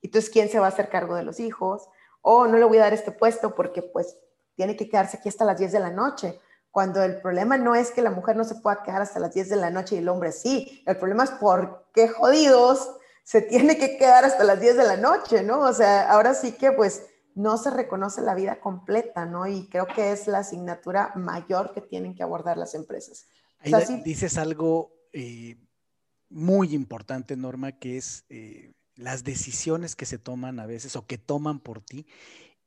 [0.02, 1.88] entonces, ¿quién se va a hacer cargo de los hijos?
[2.20, 4.18] O no le voy a dar este puesto porque pues
[4.56, 6.40] tiene que quedarse aquí hasta las 10 de la noche.
[6.72, 9.50] Cuando el problema no es que la mujer no se pueda quedar hasta las 10
[9.50, 10.82] de la noche y el hombre sí.
[10.86, 14.96] El problema es por qué jodidos se tiene que quedar hasta las 10 de la
[14.96, 15.60] noche, ¿no?
[15.60, 17.02] O sea, ahora sí que pues
[17.34, 19.46] no se reconoce la vida completa, ¿no?
[19.46, 23.26] Y creo que es la asignatura mayor que tienen que abordar las empresas.
[23.60, 25.56] Ahí dices algo eh,
[26.30, 31.18] muy importante, Norma, que es eh, las decisiones que se toman a veces o que
[31.18, 32.06] toman por ti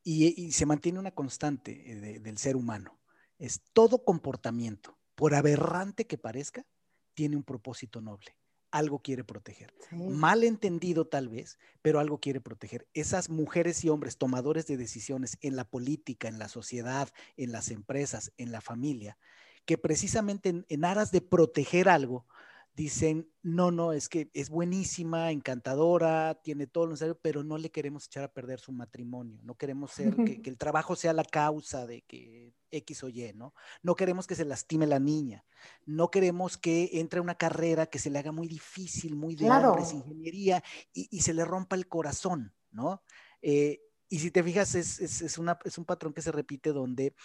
[0.04, 3.00] y, se mantiene una constante eh, del ser humano.
[3.38, 6.66] Es todo comportamiento, por aberrante que parezca,
[7.14, 8.36] tiene un propósito noble.
[8.72, 9.74] Algo quiere proteger.
[9.92, 12.88] Mal entendido tal vez, pero algo quiere proteger.
[12.94, 17.72] Esas mujeres y hombres tomadores de decisiones en la política, en la sociedad, en las
[17.72, 19.18] empresas, en la familia,
[19.66, 22.28] que precisamente en aras de proteger algo,
[22.76, 27.72] dicen, no, no, es que es buenísima, encantadora, tiene todo lo necesario, pero no le
[27.72, 31.88] queremos echar a perder su matrimonio, no queremos ser, que, el trabajo sea la causa
[31.88, 33.54] de que X o Y, ¿no?
[33.82, 35.46] No queremos que se lastime la niña,
[35.86, 39.50] no queremos que entre a una carrera que se le haga muy difícil, muy de
[39.50, 40.62] hombres, ingeniería,
[40.94, 43.02] y, se le rompa el corazón, ¿no?
[43.42, 47.16] Eh, y si te fijas, es, es, una, es un patrón que se repite donde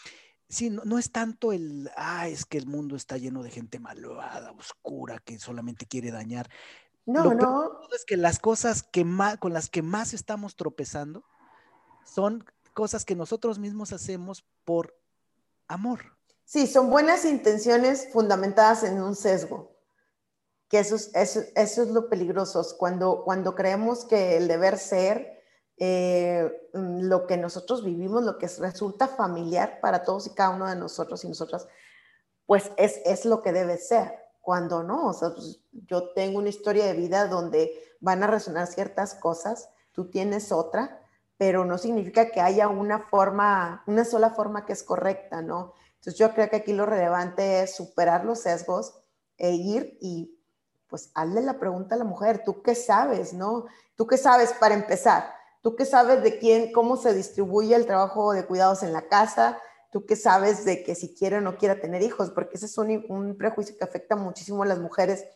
[0.50, 4.50] Sí, no, es tanto el, ah, es que el mundo está lleno de gente malvada,
[4.50, 6.50] oscura, que solamente quiere dañar.
[7.06, 7.80] No, no.
[7.94, 11.22] Es que las cosas que más, con las que más estamos tropezando
[12.04, 12.44] son
[12.74, 14.98] cosas que nosotros mismos hacemos por
[15.68, 16.16] amor.
[16.44, 19.76] Sí, son buenas intenciones fundamentadas en un sesgo,
[20.68, 25.39] que eso es, eso, eso es lo peligroso, cuando, cuando creemos que el deber ser
[25.82, 30.68] eh, mm, lo que nosotros vivimos, lo que resulta familiar para todos y cada uno
[30.68, 31.66] de nosotros y nosotras,
[32.44, 34.12] pues es, es lo que debe ser.
[34.42, 38.66] Cuando no, o sea, pues, yo tengo una historia de vida donde van a resonar
[38.66, 41.00] ciertas cosas, tú tienes otra,
[41.38, 45.72] pero no significa que haya una forma, una sola forma que es correcta, ¿no?
[45.94, 49.00] Entonces yo creo que aquí lo relevante es superar los sesgos
[49.38, 50.38] e ir y
[50.88, 53.64] pues hazle la pregunta a la mujer, ¿tú qué sabes, no?
[53.94, 55.39] ¿Tú qué sabes para empezar?
[55.62, 59.60] ¿Tú qué sabes de quién, cómo se distribuye el trabajo de cuidados en la casa?
[59.92, 62.30] ¿Tú qué sabes de que si quiere o no quiera tener hijos?
[62.30, 65.26] Porque ese es un, prejuicio que afecta muchísimo a las mujeres,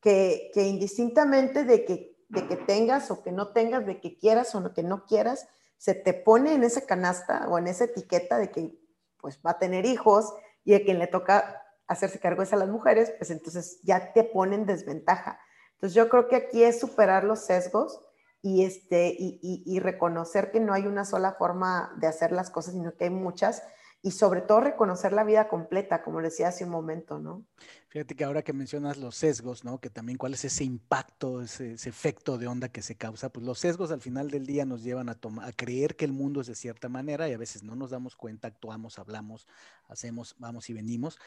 [0.00, 4.60] que, indistintamente de que, de que tengas o que no tengas, de que quieras o
[4.60, 5.46] no, que no quieras,
[5.76, 8.78] se te pone en esa canasta o en esa etiqueta de que
[9.20, 10.32] pues va a tener hijos
[10.64, 14.24] y a quien le toca hacerse cargo es a las mujeres, pues entonces ya te
[14.24, 15.38] ponen desventaja.
[15.74, 18.00] Entonces yo creo que aquí es superar los sesgos
[18.46, 22.94] y, este, y, reconocer que no hay una sola forma de hacer las cosas, sino
[22.94, 23.64] que hay muchas,
[24.02, 27.44] y sobre todo reconocer la vida completa, como decía hace un momento, ¿no?
[27.88, 29.80] Fíjate que ahora que mencionas los sesgos, ¿no?
[29.80, 33.58] Que también cuál es ese impacto, ese, efecto de onda que se causa, pues los
[33.58, 36.54] sesgos al final del día nos llevan a, a creer que el mundo es de
[36.54, 39.48] cierta manera y a veces no nos damos cuenta, actuamos, hablamos,
[39.88, 41.18] hacemos, vamos y venimos.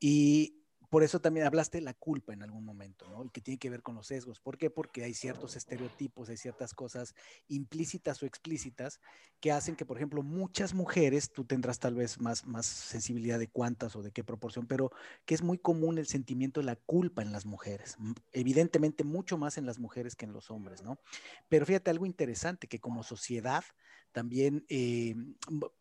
[0.00, 3.24] Y por eso también hablaste de la culpa en algún momento, ¿no?
[3.24, 4.40] Y que tiene que ver con los sesgos.
[4.40, 4.70] ¿Por qué?
[4.70, 7.14] Porque hay ciertos estereotipos, hay ciertas cosas
[7.48, 9.00] implícitas o explícitas
[9.40, 13.48] que hacen que, por ejemplo, muchas mujeres, tú tendrás tal vez más, más sensibilidad de
[13.48, 14.90] cuántas o de qué proporción, pero
[15.24, 17.96] que es muy común el sentimiento de la culpa en las mujeres.
[18.32, 20.98] Evidentemente, mucho más en las mujeres que en los hombres, ¿no?
[21.48, 23.64] Pero fíjate algo interesante, que como sociedad,
[24.12, 25.14] también eh,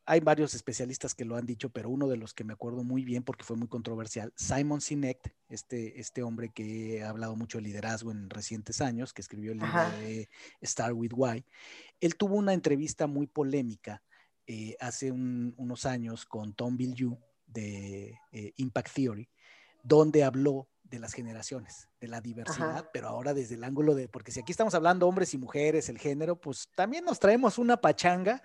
[0.06, 3.04] hay varios especialistas que lo han dicho, pero uno de los que me acuerdo muy
[3.04, 7.64] bien porque fue muy controversial, Simon Sinek, este, este hombre que ha hablado mucho de
[7.64, 10.30] liderazgo en recientes años, que escribió el libro de
[10.64, 11.46] Start with Why,
[12.00, 14.04] él tuvo una entrevista muy polémica
[14.46, 17.18] eh, hace unos años con Tom Bilyeu
[17.48, 19.30] de eh, Impact Theory,
[19.84, 24.32] donde habló de las generaciones, de la diversidad, pero ahora desde el ángulo de, porque
[24.32, 28.42] si aquí estamos hablando hombres y mujeres, el género, pues también nos traemos una pachanga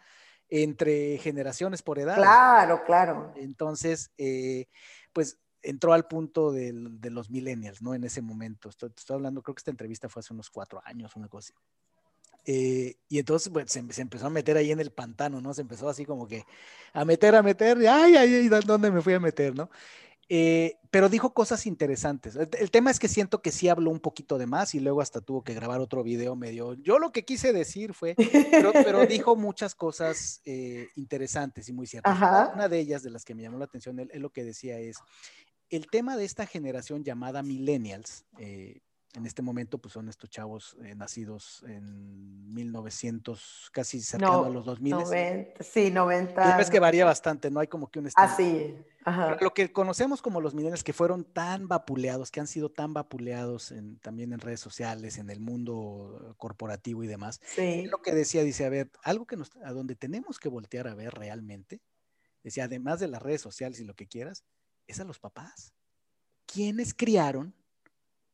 [0.49, 2.17] entre generaciones por edad.
[2.17, 3.33] Claro, claro.
[3.37, 4.67] Entonces, eh,
[5.13, 6.73] pues entró al punto de,
[7.11, 7.95] los millennials, ¿no?
[7.95, 8.69] En ese momento.
[8.69, 11.65] Estoy, estoy, hablando, creo que esta entrevista fue hace unos cuatro años, una cosa así.
[12.45, 15.55] Eh, y entonces pues, se, empezó a meter ahí en el pantano, ¿no?
[15.55, 16.45] Se empezó así como que
[16.93, 19.71] a meter, a meter, ay, ay, ay, ¿dónde me fui a meter, no?
[20.35, 22.37] Eh, pero dijo cosas interesantes.
[22.37, 25.21] El, tema es que siento que sí habló un poquito de más y luego hasta
[25.21, 26.73] tuvo que grabar otro video medio.
[26.73, 28.15] Yo lo que quise decir fue,
[28.51, 28.73] pero,
[29.07, 32.17] dijo muchas cosas eh, interesantes y muy ciertas.
[32.55, 34.97] Una de ellas, de las que me llamó la atención, él, lo que decía es,
[35.69, 38.81] el tema de esta generación llamada millennials, eh,
[39.15, 44.65] en este momento, pues son estos chavos eh, nacidos en 1900, casi cercano a los
[44.65, 44.93] 2000.
[44.93, 46.61] 90, sí, 90.
[46.61, 48.75] es que varía bastante, no hay como que un Ah, sí.
[49.41, 53.73] Lo que conocemos como los millennials que fueron tan vapuleados, que han sido tan vapuleados
[53.73, 57.41] en, también en redes sociales, en el mundo corporativo y demás.
[57.45, 57.87] Sí.
[57.87, 60.95] Lo que decía, dice, a ver, algo que nos, a donde tenemos que voltear a
[60.95, 61.83] ver realmente,
[62.43, 64.45] decía, además de las redes sociales y lo que quieras,
[64.87, 65.73] es a los papás.
[66.47, 67.55] ¿Quiénes criaron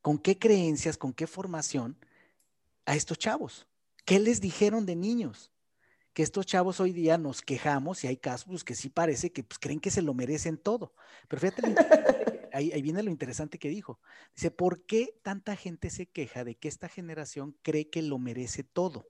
[0.08, 1.94] con qué creencias, con qué formación
[2.86, 3.68] a estos chavos.
[4.06, 5.52] ¿Qué les dijeron de niños?
[6.14, 9.58] Que estos chavos hoy día nos quejamos y hay casos que sí parece que pues,
[9.58, 10.94] creen que se lo merecen todo.
[11.28, 11.62] Pero fíjate,
[12.54, 14.00] ahí, ahí viene lo interesante que dijo.
[14.34, 18.64] Dice, ¿por qué tanta gente se queja de que esta generación cree que lo merece
[18.64, 19.06] todo?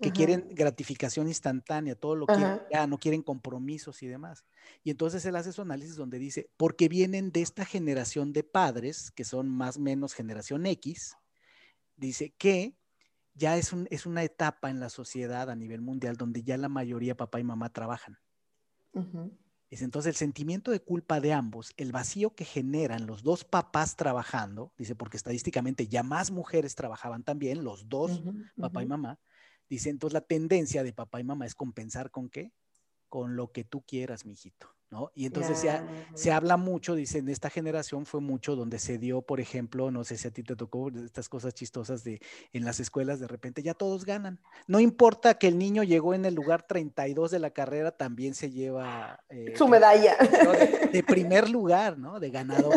[0.00, 2.34] Que quieren gratificación instantánea, todo lo que
[2.70, 4.44] ya, no quieren compromisos y demás.
[4.82, 9.10] Y entonces él hace su análisis donde dice, porque vienen de esta generación de padres,
[9.10, 11.16] que son más o menos generación X,
[11.96, 12.74] dice que
[13.34, 16.68] ya es, un, es una etapa en la sociedad a nivel mundial donde ya la
[16.68, 18.18] mayoría papá y mamá trabajan.
[19.70, 23.94] Dice, entonces el sentimiento de culpa de ambos, el vacío que generan los dos papás
[23.94, 28.20] trabajando, dice, porque estadísticamente ya más mujeres trabajaban también, los dos,
[28.58, 29.20] papá y mamá,
[29.70, 32.52] Dice, entonces la tendencia de papá y mamá es compensar con qué?
[33.08, 35.12] Con lo que tú quieras, mijito, ¿no?
[35.14, 35.70] Y entonces se,
[36.14, 40.02] se, habla mucho, dice, en esta generación fue mucho donde se dio, por ejemplo, no
[40.02, 42.20] sé si a ti te tocó estas cosas chistosas de
[42.52, 44.40] en las escuelas de repente ya todos ganan.
[44.66, 48.50] No importa que el niño llegó en el lugar 32 de la carrera, también se
[48.50, 50.16] lleva eh, su medalla.
[50.92, 52.18] De, primer lugar, ¿no?
[52.18, 52.74] De ganador.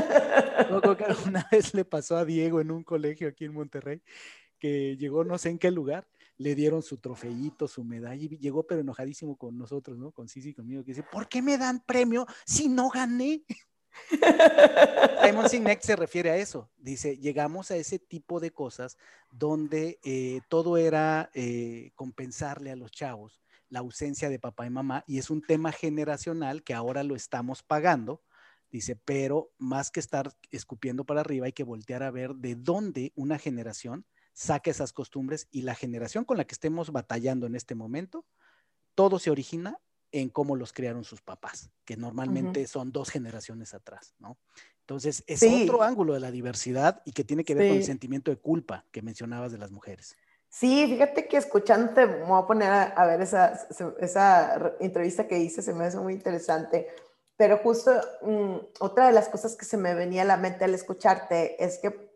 [1.25, 4.03] una vez le pasó a Diego en un colegio aquí en Monterrey
[4.59, 6.07] que llegó no sé en qué lugar
[6.38, 10.11] le dieron su trofeito, su medalla, y llegó pero enojadísimo con nosotros, ¿no?
[10.11, 13.43] Con Sisi conmigo, que dice, ¿por qué me dan premio si no gané?
[15.23, 16.69] Simon Sinek se refiere a eso.
[16.77, 18.97] Dice, llegamos a ese tipo de cosas
[19.31, 25.03] donde eh, todo era eh, compensarle a los chavos la ausencia de papá y mamá,
[25.07, 28.21] y es un tema generacional que ahora lo estamos pagando.
[28.69, 33.11] Dice, pero más que estar escupiendo para arriba, hay que voltear a ver de dónde
[33.15, 37.75] una generación saque esas costumbres y la generación con la que estemos batallando en este
[37.75, 38.25] momento,
[38.95, 39.79] todo se origina
[40.11, 44.38] en cómo los crearon sus papás, que normalmente son dos generaciones atrás, ¿no?
[44.81, 48.29] Entonces, es otro ángulo de la diversidad y que tiene que ver con el sentimiento
[48.31, 50.15] de culpa que mencionabas de las mujeres.
[50.49, 53.59] Sí, fíjate que escuchándote, me voy a poner a, ver esa,
[53.99, 56.89] esa, entrevista que hice, se me hace muy interesante,
[57.38, 60.75] pero justo mm, otra de las cosas que se me venía a la mente al
[60.75, 62.12] escucharte es que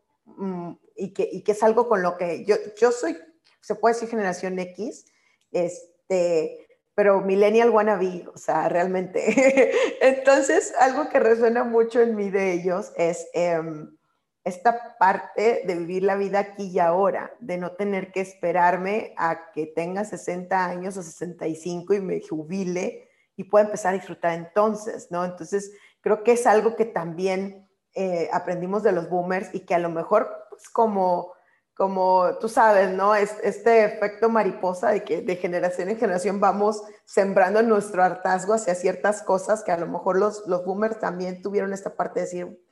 [0.95, 3.17] y que, y que es algo con lo que yo, yo soy,
[3.61, 5.05] se puede decir generación X,
[5.51, 9.71] este, pero millennial wannabe, o sea, realmente.
[10.01, 13.95] Entonces, algo que resuena mucho en mí de ellos es em,
[14.43, 19.51] esta parte de vivir la vida aquí y ahora, de no tener que esperarme a
[19.51, 25.11] que tenga 60 años o 65 y me jubile y pueda empezar a disfrutar entonces,
[25.11, 25.23] ¿no?
[25.23, 25.71] Entonces,
[26.01, 27.66] creo que es algo que también
[27.97, 31.33] eh, aprendimos de los boomers y que a lo mejor pues, como,
[31.73, 33.15] como tú sabes, ¿no?
[33.15, 38.75] Es, este efecto mariposa de que de generación en generación vamos sembrando nuestro hartazgo hacia
[38.75, 42.63] ciertas cosas que a lo mejor los, los boomers también tuvieron esta parte de decir,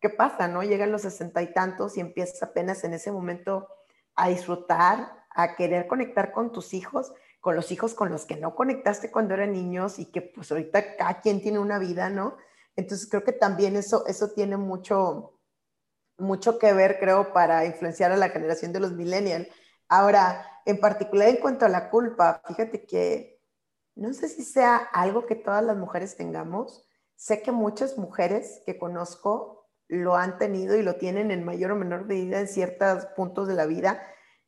[0.00, 0.62] ¿qué pasa, no?
[0.62, 3.68] Llegan los sesenta y tantos y empiezas apenas en ese momento
[4.14, 8.54] a disfrutar, a querer conectar con tus hijos, con los hijos con los que no
[8.54, 12.36] conectaste cuando eran niños y que pues ahorita cada quien tiene una vida, ¿no?
[12.76, 15.38] Entonces creo que también eso, eso tiene mucho,
[16.18, 19.48] mucho que ver, creo, para influenciar a la generación de los millennials.
[19.88, 23.40] Ahora, en particular en cuanto a la culpa, fíjate que
[23.96, 26.86] no sé si sea algo que todas las mujeres tengamos.
[27.16, 31.76] Sé que muchas mujeres que conozco lo han tenido y lo tienen en mayor o
[31.76, 34.00] menor medida en ciertos puntos de la vida.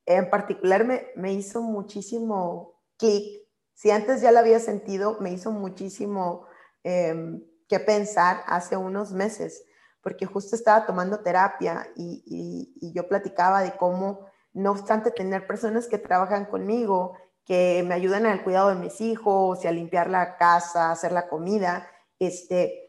[0.07, 3.43] En particular me, me hizo muchísimo clic.
[3.75, 6.47] Si antes ya lo había sentido, me hizo muchísimo
[6.85, 9.65] em, que pensar hace unos meses
[10.03, 15.97] porque justo estaba tomando terapia y, yo platicaba de cómo, no obstante tener personas que
[15.97, 20.91] trabajan conmigo, que me ayudan al cuidado de mis hijos y a limpiar la casa,
[20.91, 21.89] hacer la comida,
[22.19, 22.87] este,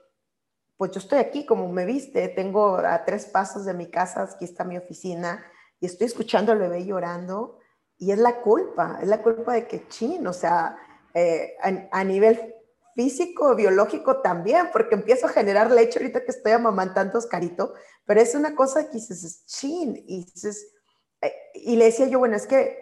[0.75, 4.43] pues yo estoy aquí como me viste, tengo a tres pasos de mi casa, aquí
[4.43, 5.45] está mi oficina
[5.79, 7.59] y estoy escuchando al bebé llorando
[7.97, 10.75] y es la culpa, es la culpa de que chin, o sea,
[11.13, 11.55] eh,
[11.91, 12.55] a, nivel
[12.95, 17.73] físico, biológico también, porque empiezo a generar leche ahorita que estoy amamantando Oscarito,
[18.05, 20.73] pero es una cosa que dices, chin, y dices,
[21.21, 22.77] eh, y le decía yo, bueno, es que,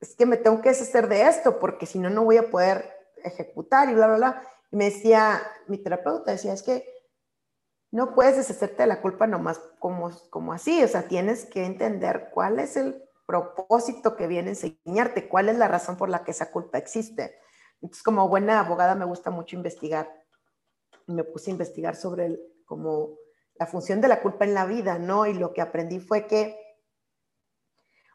[0.00, 2.90] es que me tengo que deshacer de esto, porque si no, no voy a poder
[3.22, 4.42] ejecutar y bla, bla, bla.
[4.70, 6.86] Y me decía, mi terapeuta decía, es que
[7.90, 12.30] no puedes deshacerte de la culpa nomás como, como así, o sea, tienes que entender
[12.32, 16.32] cuál es el propósito que viene a enseñarte, cuál es la razón por la que
[16.32, 17.38] esa culpa existe.
[17.84, 20.10] Entonces, como buena abogada me gusta mucho investigar.
[21.06, 23.18] Me puse a investigar sobre el, como
[23.56, 25.26] la función de la culpa en la vida, ¿no?
[25.26, 26.58] Y lo que aprendí fue que,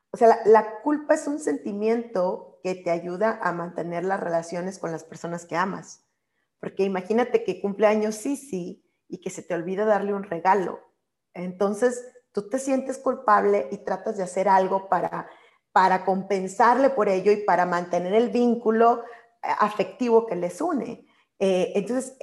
[0.10, 4.92] o sea, la, culpa es un sentimiento que te ayuda a mantener las relaciones con
[4.92, 6.04] las personas que amas.
[6.60, 10.80] Porque imagínate que cumple años sí, sí, y que se te olvida darle un regalo.
[11.36, 15.30] Entonces, tú te sientes culpable y tratas de hacer algo para,
[15.72, 19.04] para compensarle por ello y para mantener el vínculo
[19.42, 21.08] afectivo que les une.
[21.40, 22.18] Eh, entonces,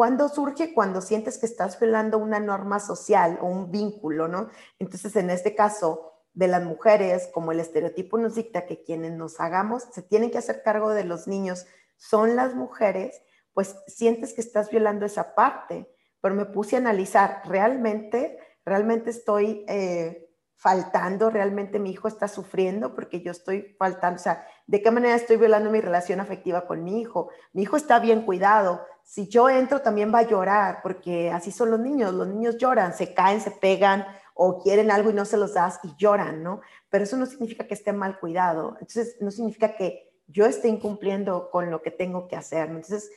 [0.00, 0.72] ¿Cuándo surge?
[0.72, 4.48] Cuando sientes que estás violando una norma social o un vínculo, ¿no?
[4.78, 9.40] Entonces, en este caso de las mujeres, como el estereotipo nos dicta que quienes nos
[9.40, 11.66] hagamos, se tienen que hacer cargo de los niños,
[11.98, 13.20] son las mujeres,
[13.52, 15.92] pues sientes que estás violando esa parte.
[16.22, 22.94] Pero me puse a analizar, realmente, realmente estoy eh, faltando, realmente mi hijo está sufriendo
[22.94, 26.84] porque yo estoy faltando, o sea, ¿de qué manera estoy violando mi relación afectiva con
[26.84, 27.28] mi hijo?
[27.52, 31.72] Mi hijo está bien cuidado, si yo entro también va a llorar, porque así son
[31.72, 35.38] los niños, los niños lloran, se caen, se pegan o quieren algo y no se
[35.38, 36.60] los das y lloran, ¿no?
[36.88, 41.50] Pero eso no significa que esté mal cuidado, entonces no significa que yo esté incumpliendo
[41.50, 42.68] con lo que tengo que hacer.
[42.68, 43.10] Entonces,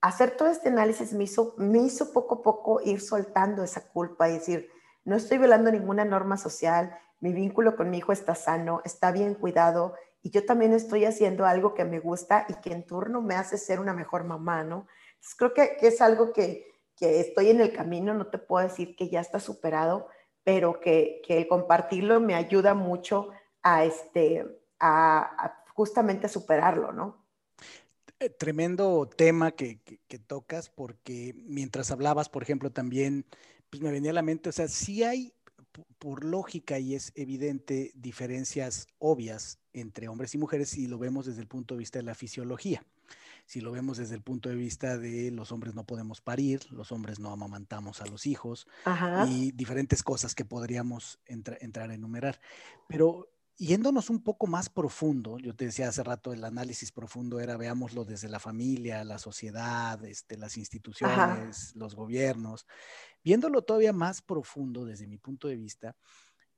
[0.00, 4.70] hacer todo este análisis me hizo, poco a poco ir soltando esa culpa y decir,
[5.04, 9.34] no estoy violando ninguna norma social, mi vínculo con mi hijo está sano, está bien
[9.34, 13.34] cuidado y yo también estoy haciendo algo que me gusta y que en turno me
[13.34, 14.86] hace ser una mejor mamá, ¿no?
[15.36, 16.70] creo que, es algo que,
[17.00, 20.08] estoy en el camino, no te puedo decir que ya está superado,
[20.44, 23.30] pero que, el compartirlo me ayuda mucho
[23.62, 24.46] a, este,
[24.78, 27.24] a, justamente superarlo, ¿no?
[28.20, 29.80] Eh, tremendo tema que,
[30.26, 33.26] tocas, porque mientras hablabas, por ejemplo, también
[33.68, 35.32] pues me venía a la mente, o sea, sí hay
[35.98, 41.40] por lógica y es evidente diferencias obvias entre hombres y mujeres y lo vemos desde
[41.40, 42.84] el punto de vista de la fisiología
[43.46, 46.92] si lo vemos desde el punto de vista de los hombres no podemos parir, los
[46.92, 48.66] hombres no amamantamos a los hijos
[49.28, 52.40] y diferentes cosas que podríamos entrar a enumerar.
[52.88, 53.28] Pero
[53.66, 58.04] yéndonos un poco más profundo, yo te decía hace rato, el análisis profundo era, veámoslo
[58.04, 62.66] desde la familia, la sociedad, este, las instituciones, los gobiernos,
[63.22, 65.96] viéndolo todavía más profundo desde mi punto de vista,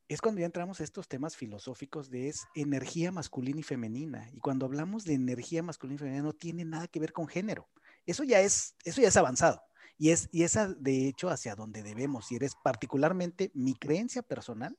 [0.08, 4.28] es cuando ya entramos a estos temas filosóficos de es energía masculina y femenina.
[4.32, 7.68] Y cuando hablamos de energía masculina y femenina no tiene nada que ver con género.
[8.04, 9.62] Eso ya es, eso ya es avanzado.
[9.96, 12.44] Y es, y esa, de hecho, hacia donde debemos ir.
[12.44, 14.76] Es particularmente mi creencia personal,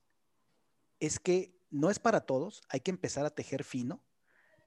[1.00, 4.02] es que no es para todos, hay que empezar a tejer fino,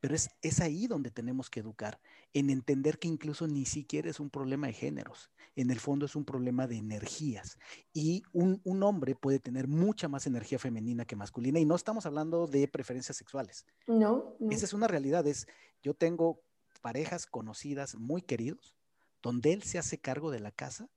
[0.01, 2.01] pero es, es ahí donde tenemos que educar,
[2.33, 6.15] en entender que incluso ni siquiera es un problema de géneros, en el fondo es
[6.15, 7.59] un problema de energías.
[7.93, 12.47] Y un, hombre puede tener mucha más energía femenina que masculina, y no estamos hablando
[12.47, 13.65] de preferencias sexuales.
[13.87, 15.49] No, Esa es una realidad, es,
[15.83, 16.43] yo tengo
[16.83, 18.77] parejas conocidas muy queridos,
[19.23, 20.89] donde él se hace cargo de la casa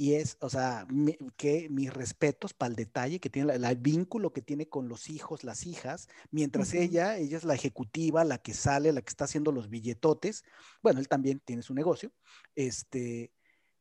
[0.00, 0.86] y es, o sea,
[1.36, 5.42] que mis respetos para el detalle que tiene, el vínculo que tiene con los hijos,
[5.42, 9.50] las hijas, mientras ella, ella es la ejecutiva, la que sale, la que está haciendo
[9.50, 10.44] los billetotes.
[10.82, 12.12] Bueno, él también tiene su negocio,
[12.54, 13.32] este,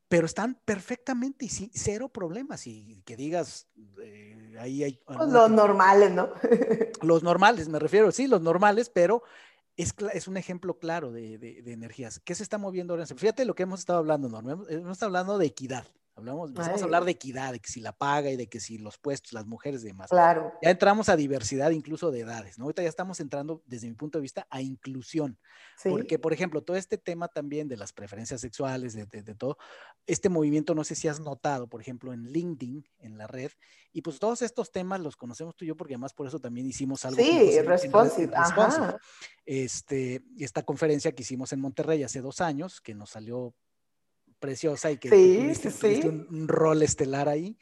[0.08, 2.66] pero están perfectamente y sin, cero problemas.
[2.66, 3.68] Y que digas,
[4.02, 5.00] eh, ahí hay...
[5.06, 6.32] Pues los normales, ¿no?
[7.04, 9.22] los normales, me refiero, sí, los normales, pero
[9.76, 12.20] es, es, un ejemplo claro de, de, energías.
[12.20, 13.06] ¿Qué se está moviendo ahora?
[13.06, 14.54] Fíjate lo que hemos estado hablando, Norma.
[14.68, 15.86] Hemos estado hablando de equidad.
[16.18, 18.80] Hablamos, empezamos a hablar de equidad, de que si la paga y de que si
[18.80, 20.10] los puestos, las mujeres y demás.
[20.10, 20.52] Claro.
[20.64, 22.64] Ya entramos a diversidad incluso de edades, ¿no?
[22.66, 25.38] Ahorita ya estamos entrando, desde mi punto de vista, a inclusión.
[25.84, 29.60] Porque, por ejemplo, todo este tema también de las preferencias sexuales, de, de, todo,
[30.08, 33.52] este movimiento, no sé si has notado, por ejemplo, en LinkedIn, en la red,
[33.94, 36.66] y pues todos estos temas los conocemos tú y yo, porque además por eso también
[36.66, 37.22] hicimos algo.
[37.22, 38.34] Sí, responsive.
[39.46, 43.54] Este, esta conferencia que hicimos en Monterrey hace dos años, que nos salió
[44.40, 47.58] preciosa y que tuviste, un, rol estelar ahí.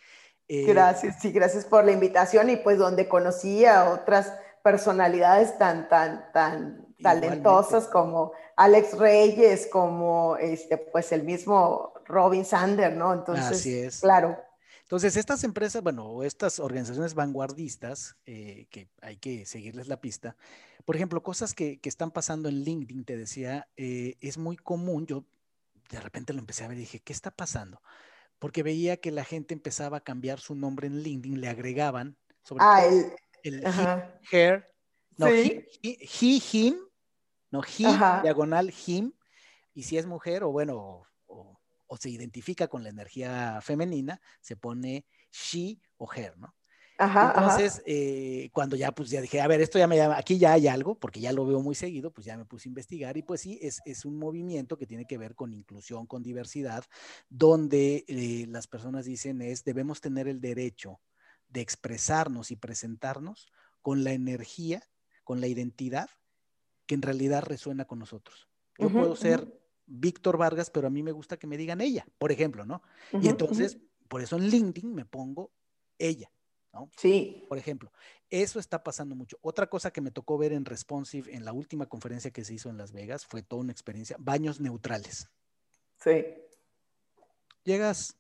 [0.48, 5.90] Eh, gracias, sí, gracias por la invitación y pues donde conocí a otras personalidades tan,
[5.90, 13.14] tan, tan, talentosos como Alex Reyes, como este, pues el mismo Robin Sander, ¿no?
[13.14, 14.00] Entonces, Así es.
[14.00, 14.38] claro.
[14.84, 20.36] Entonces, estas empresas, bueno, estas organizaciones vanguardistas, eh, que hay que seguirles la pista,
[20.86, 25.26] por ejemplo, cosas que, están pasando en LinkedIn, te decía, eh, es muy común, yo
[25.90, 27.82] de repente lo empecé a ver y dije, ¿qué está pasando?
[28.40, 32.64] Porque veía que la gente empezaba a cambiar su nombre en LinkedIn, le agregaban, sobre
[32.66, 33.64] ah, todo el,
[34.32, 34.68] hair,
[35.18, 36.76] no, he, him,
[37.52, 39.14] no, he, diagonal, him,
[39.74, 41.58] y si es mujer o bueno, o,
[41.98, 46.56] se identifica con la energía femenina, se pone she o her, ¿no?
[46.98, 50.38] Ajá, Entonces, eh, cuando ya, pues ya dije, a ver, esto ya me llama, aquí
[50.38, 53.18] ya hay algo, porque ya lo veo muy seguido, pues ya me puse a investigar
[53.18, 56.86] y pues sí, es, es un movimiento que tiene que ver con inclusión, con diversidad,
[57.30, 61.02] donde eh, las personas dicen es, debemos tener el derecho
[61.50, 64.82] de expresarnos y presentarnos con la energía,
[65.24, 66.10] con la identidad
[66.86, 68.48] que en realidad resuena con nosotros.
[68.78, 69.48] Yo puedo ser
[69.86, 72.82] Víctor Vargas, pero a mí me gusta que me digan ella, por ejemplo, ¿no?
[73.12, 73.78] y entonces,
[74.08, 75.52] por eso en LinkedIn me pongo
[75.98, 76.32] ella,
[76.76, 76.92] ¿no?
[76.98, 77.46] Sí.
[77.48, 77.92] Por ejemplo,
[78.30, 79.38] eso está pasando mucho.
[79.42, 82.70] Otra cosa que me tocó ver en Responsive en la última conferencia que se hizo
[82.70, 85.30] en Las Vegas fue toda una experiencia, baños neutrales.
[85.98, 86.26] Sí.
[87.64, 88.18] Llegas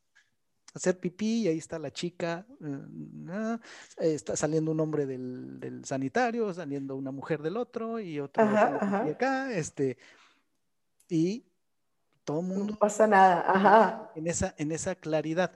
[0.73, 3.59] a hacer pipí y ahí está la chica, eh, ah,
[3.97, 9.97] está saliendo un hombre del, sanitario, saliendo una mujer del otro y otra acá, este,
[11.09, 11.45] y
[12.23, 12.71] todo el mundo.
[12.71, 14.11] No pasa nada, ajá.
[14.15, 15.51] En esa, en esa claridad.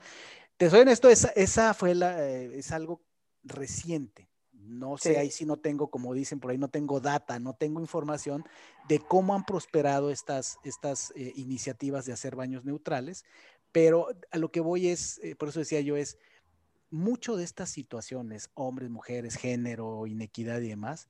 [0.59, 3.01] Te soy honesto, esa, esa fue la, eh, es algo
[3.43, 4.27] reciente.
[4.51, 7.79] No sé, ahí sí no tengo, como dicen por ahí, no tengo data, no tengo
[7.79, 8.43] información
[8.89, 13.23] de cómo han prosperado estas, estas eh, iniciativas de hacer baños neutrales,
[13.71, 16.17] pero a lo que voy es, eh, por eso decía yo, es
[16.89, 21.07] mucho de estas situaciones, hombres, mujeres, género, inequidad y demás,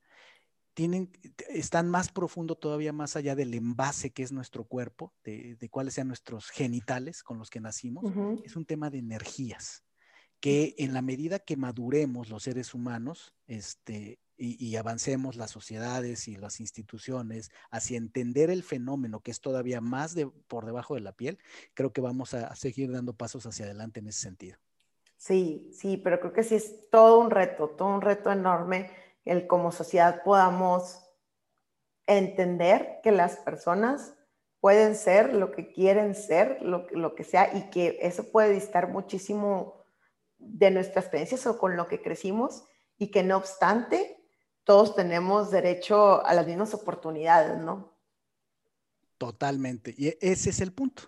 [0.79, 1.09] tienen,
[1.49, 6.07] están más profundo todavía más allá del envase que es nuestro cuerpo, de, cuáles sean
[6.07, 8.05] nuestros genitales con los que nacimos,
[8.45, 9.83] es un tema de energías,
[10.39, 16.37] que en la medida que maduremos los seres humanos, este, y, avancemos las sociedades y
[16.37, 21.11] las instituciones hacia entender el fenómeno que es todavía más de, por debajo de la
[21.11, 21.39] piel,
[21.73, 24.57] creo que vamos a seguir dando pasos hacia adelante en ese sentido.
[25.17, 29.47] Sí, sí, pero creo que sí es todo un reto, todo un reto enorme el
[29.47, 30.99] como sociedad podamos
[32.07, 34.13] entender que las personas
[34.59, 38.89] pueden ser lo que quieren ser, lo, lo que sea, y que eso puede distar
[38.89, 39.83] muchísimo
[40.37, 42.63] de nuestras experiencias o con lo que crecimos,
[42.97, 44.17] y que no obstante,
[44.63, 47.97] todos tenemos derecho a las mismas oportunidades, ¿no?
[49.17, 49.93] Totalmente.
[49.97, 51.03] Y ese es el punto,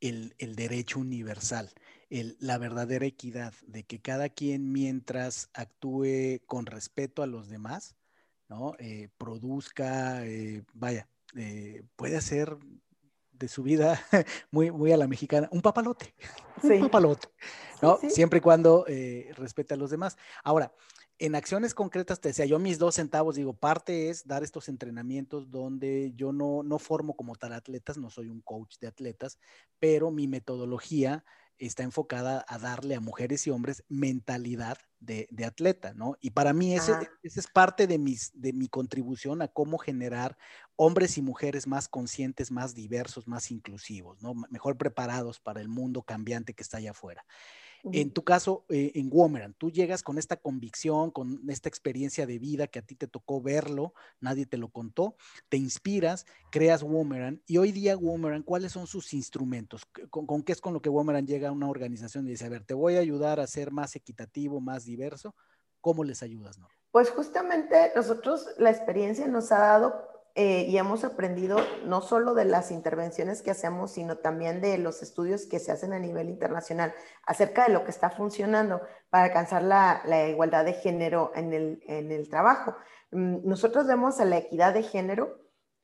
[0.00, 1.70] el, el derecho universal
[2.38, 7.96] la verdadera equidad, de que cada quien mientras actúe con respeto a los demás,
[8.48, 8.74] ¿no?
[8.78, 12.56] Eh, produzca, eh, vaya, eh, puede hacer
[13.32, 14.00] de su vida
[14.52, 16.14] muy, muy a la mexicana, un papalote,
[16.62, 17.28] un papalote,
[17.82, 17.98] ¿no?
[18.08, 18.84] Siempre y cuando
[19.34, 20.16] respete a los demás.
[20.44, 20.72] Ahora,
[21.18, 25.50] en acciones concretas, te decía yo mis dos centavos, digo, parte es dar estos entrenamientos
[25.50, 29.38] donde yo no, no formo como tal atletas, no soy un coach de atletas,
[29.78, 31.24] pero mi metodología
[31.58, 36.16] está enfocada a darle a mujeres y hombres mentalidad de, atleta, ¿no?
[36.20, 36.92] Y para mí ese,
[37.22, 40.36] es parte de, mis, de mi contribución a cómo generar
[40.76, 44.34] hombres y mujeres más conscientes, más diversos, más inclusivos, ¿no?
[44.50, 47.24] Mejor preparados para el mundo cambiante que está allá afuera.
[47.92, 52.38] En tu caso, eh, en Womeran, tú llegas con esta convicción, con esta experiencia de
[52.38, 55.16] vida que a ti te tocó verlo, nadie te lo contó,
[55.48, 59.82] te inspiras, creas Womeran y hoy día Womeran, ¿cuáles son sus instrumentos?
[60.10, 62.64] ¿Con, qué es con lo que Womeran llega a una organización y dice, a ver,
[62.64, 65.34] te voy a ayudar a ser más equitativo, más diverso?
[65.80, 66.68] ¿Cómo les ayudas, no?
[66.90, 72.44] Pues justamente nosotros la experiencia nos ha dado eh, y hemos aprendido no solo de
[72.44, 76.92] las intervenciones que hacemos, sino también de los estudios que se hacen a nivel internacional
[77.24, 78.80] acerca de lo que está funcionando
[79.10, 82.74] para alcanzar la, igualdad de género en el, trabajo.
[83.12, 85.38] Mm, nosotros vemos a la equidad de género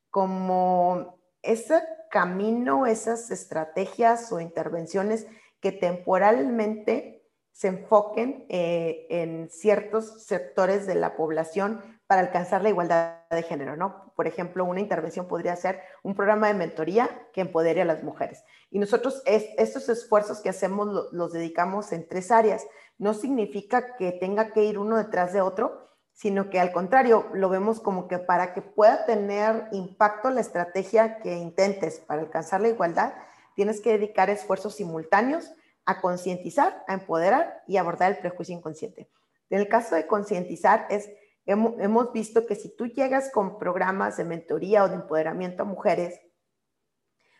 [0.09, 5.27] como ese camino, esas estrategias o intervenciones
[5.61, 13.21] que temporalmente se enfoquen eh, en ciertos sectores de la población para alcanzar la igualdad
[13.29, 14.11] de género, ¿no?
[14.17, 18.43] Por ejemplo, una intervención podría ser un programa de mentoría que empodere a las mujeres.
[18.69, 22.67] Y nosotros estos esfuerzos que hacemos los dedicamos en tres áreas.
[22.97, 27.47] No significa que tenga que ir uno detrás de otro, sino que al contrario, lo
[27.47, 32.67] vemos como que para que pueda tener impacto la estrategia que intentes para alcanzar la
[32.67, 33.13] igualdad,
[33.55, 35.49] tienes que dedicar esfuerzos simultáneos
[35.85, 39.09] a concientizar, a empoderar y abordar el prejuicio inconsciente.
[39.49, 41.09] En el caso de concientizar es
[41.45, 46.19] hemos, visto que si tú llegas con programas de mentoría o de empoderamiento a mujeres,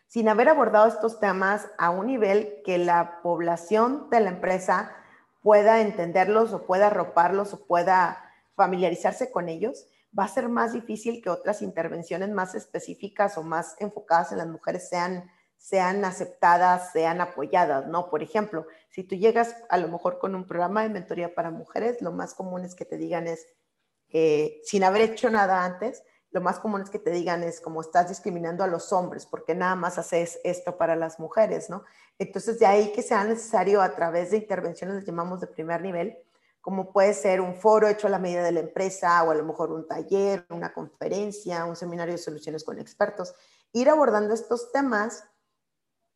[0.06, 4.94] sin haber abordado estos temas a un nivel que la población de la empresa
[5.40, 11.22] pueda entenderlos o pueda arroparlos o pueda familiarizarse con ellos, va a ser más difícil
[11.22, 17.20] que otras intervenciones más específicas o más enfocadas en las mujeres sean, sean aceptadas, sean
[17.20, 18.10] apoyadas, ¿no?
[18.10, 22.02] Por ejemplo, si tú llegas a lo mejor con un programa de mentoría para mujeres,
[22.02, 23.46] lo más común es que te digan es,
[24.12, 26.02] eh, sin haber hecho nada antes,
[26.32, 29.54] lo más común es que te digan es como estás discriminando a los hombres, porque
[29.54, 31.84] nada más haces esto para las mujeres, ¿no?
[32.18, 36.16] Entonces, de ahí que sea necesario a través de intervenciones, les llamamos de primer nivel,
[36.62, 39.44] como puede ser un foro hecho a la medida de la empresa o a lo
[39.44, 43.34] mejor un taller, una conferencia, un seminario de soluciones con expertos.
[43.72, 45.24] Ir abordando estos temas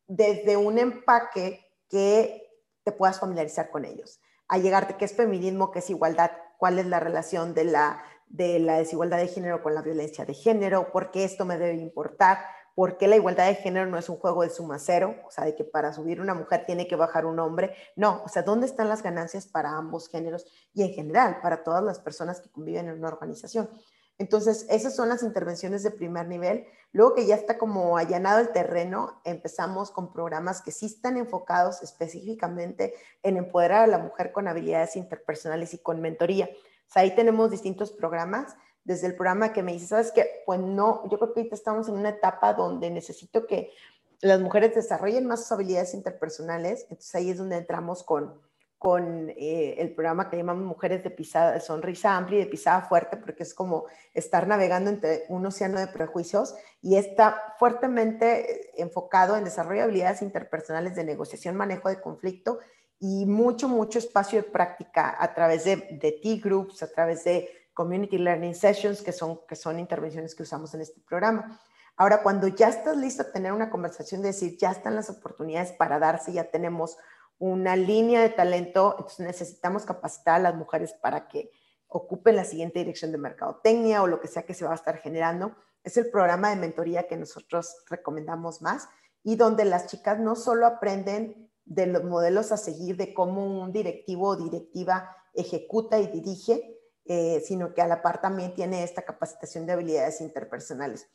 [0.06, 2.46] desde un empaque que
[2.84, 4.20] te puedas familiarizar con ellos.
[4.48, 8.58] A llegarte qué es feminismo, qué es igualdad, cuál es la relación de la, de
[8.58, 12.38] la desigualdad de género con la violencia de género, por qué esto me debe importar,
[12.76, 15.16] ¿Por qué la igualdad de género no es un juego de suma cero?
[15.26, 17.74] O sea, de que para subir una mujer tiene que bajar un hombre.
[17.96, 21.82] No, o sea, ¿dónde están las ganancias para ambos géneros y en general para todas
[21.82, 23.70] las personas que conviven en una organización?
[24.18, 26.66] Entonces, esas son las intervenciones de primer nivel.
[26.92, 31.82] Luego que ya está como allanado el terreno, empezamos con programas que sí están enfocados
[31.82, 36.48] específicamente en empoderar a la mujer con habilidades interpersonales y con mentoría.
[36.88, 40.42] O sea, ahí tenemos distintos programas desde el programa que me dice, ¿sabes qué?
[40.46, 43.72] Pues no, yo creo que ahorita estamos en una etapa donde necesito que
[44.20, 48.40] las mujeres desarrollen más sus habilidades interpersonales, entonces ahí es donde entramos con,
[48.78, 53.16] con eh, el programa que llamamos Mujeres de Pisada, Sonrisa Amplia y de Pisada Fuerte,
[53.16, 59.44] porque es como estar navegando entre un océano de prejuicios y está fuertemente enfocado en
[59.44, 62.58] desarrollo de habilidades interpersonales de negociación, manejo de conflicto
[62.98, 68.18] y mucho, mucho espacio de práctica a través de, de T-Groups, a través de Community
[68.18, 71.60] Learning Sessions, que son, que son intervenciones que usamos en este programa.
[71.98, 75.72] Ahora, cuando ya estás listo a tener una conversación, de decir, ya están las oportunidades
[75.72, 76.98] para darse, ya tenemos
[77.38, 81.50] una línea de talento, entonces necesitamos capacitar a las mujeres para que
[81.88, 84.98] ocupen la siguiente dirección de mercadotecnia o lo que sea que se va a estar
[84.98, 85.54] generando.
[85.84, 88.88] Es el programa de mentoría que nosotros recomendamos más
[89.22, 93.72] y donde las chicas no solo aprenden de los modelos a seguir de cómo un
[93.72, 99.02] directivo o directiva ejecuta y dirige, eh, sino que a la par también tiene esta
[99.02, 101.08] capacitación de habilidades interpersonales,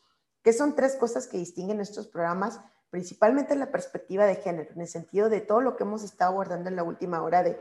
[0.44, 2.60] que son tres cosas que distinguen estos programas,
[2.92, 6.32] principalmente en la perspectiva de género, en el sentido de todo lo que hemos estado
[6.32, 7.60] abordando en la última hora de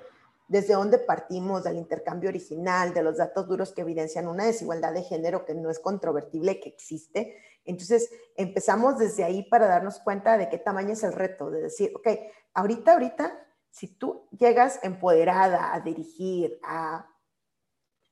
[0.48, 5.05] desde dónde partimos, del intercambio original, de los datos duros que evidencian una desigualdad de
[5.05, 7.39] género que no es controvertible, que existe.
[7.65, 11.93] Entonces, empezamos desde ahí para darnos cuenta de qué tamaño es el reto, de decir,
[11.94, 12.09] ok,
[12.52, 17.07] ahorita, ahorita, si tú llegas empoderada a dirigir, a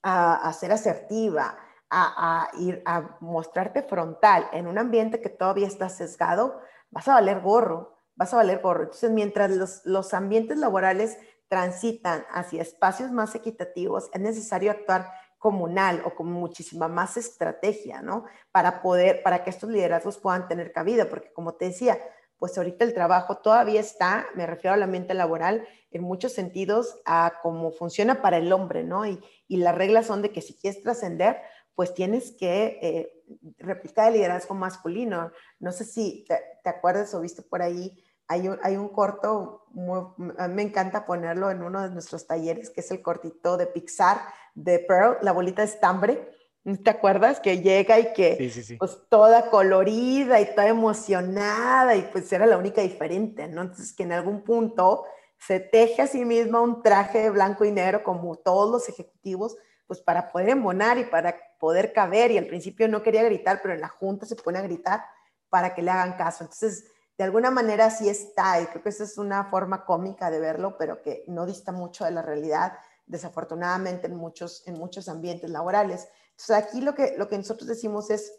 [0.03, 1.57] a, ser asertiva,
[1.90, 7.40] a, ir a mostrarte frontal en un ambiente que todavía está sesgado, vas a valer
[7.40, 8.85] gorro, vas a valer gorro.
[8.85, 16.02] Entonces, mientras los, los ambientes laborales transitan hacia espacios más equitativos, es necesario actuar comunal
[16.05, 18.24] o con muchísima más estrategia, ¿no?
[18.51, 21.98] Para poder, para que estos liderazgos puedan tener cabida, porque como te decía,
[22.39, 27.35] pues ahorita el trabajo todavía está, me refiero al ambiente laboral, en muchos sentidos a
[27.43, 29.06] cómo funciona para el hombre, ¿no?
[29.06, 31.40] Y, las reglas son de que si quieres trascender,
[31.74, 33.18] pues tienes que eh,
[33.59, 35.32] replicar el liderazgo masculino.
[35.59, 36.24] No sé si
[36.62, 41.62] te, acuerdas o viste por ahí, hay un, hay un corto, me encanta ponerlo en
[41.62, 44.18] uno de nuestros talleres, que es el cortito de Pixar
[44.55, 46.28] de Pearl, la bolita de estambre
[46.76, 47.40] ¿Te acuerdas?
[47.40, 52.82] Que llega y que pues toda colorida y toda emocionada y pues era la única
[52.82, 53.62] diferente, ¿no?
[53.62, 55.05] Entonces que en algún punto
[55.38, 59.56] se teje a sí misma un traje de blanco y negro como todos los ejecutivos,
[59.89, 63.74] pues para poder embonar y para poder caber y al principio no quería gritar, pero
[63.74, 65.02] en la junta se pone a gritar
[65.48, 66.44] para que le hagan caso.
[66.44, 66.85] Entonces,
[67.16, 70.77] de alguna manera sí está y creo que esa es una forma cómica de verlo,
[70.78, 72.74] pero que no dista mucho de la realidad,
[73.06, 76.06] desafortunadamente en muchos, en muchos ambientes laborales.
[76.32, 78.32] Entonces, aquí lo que, lo que nosotros decimos es,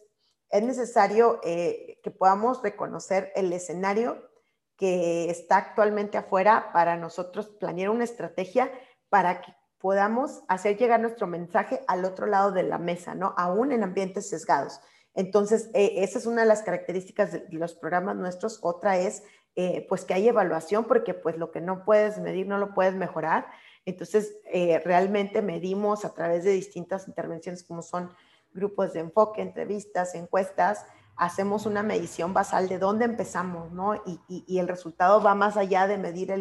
[0.52, 4.30] es necesario eh, que podamos reconocer el escenario
[4.78, 8.72] que está actualmente afuera para nosotros planear una estrategia
[9.10, 13.34] para que podamos hacer llegar nuestro mensaje al otro lado de la mesa, ¿no?
[13.38, 14.80] Aún en ambientes sesgados.
[15.16, 18.60] Entonces, eh, esa es una de las características de los programas nuestros.
[18.62, 19.24] Otra es,
[19.56, 22.94] eh, pues, que hay evaluación, porque pues lo que no puedes medir no lo puedes
[22.94, 23.48] mejorar.
[23.86, 28.12] Entonces, eh, realmente medimos a través de distintas intervenciones como son
[28.54, 30.86] grupos de enfoque, entrevistas, encuestas,
[31.16, 34.02] hacemos una medición basal de dónde empezamos, ¿no?
[34.28, 36.32] Y, el resultado va más allá de medir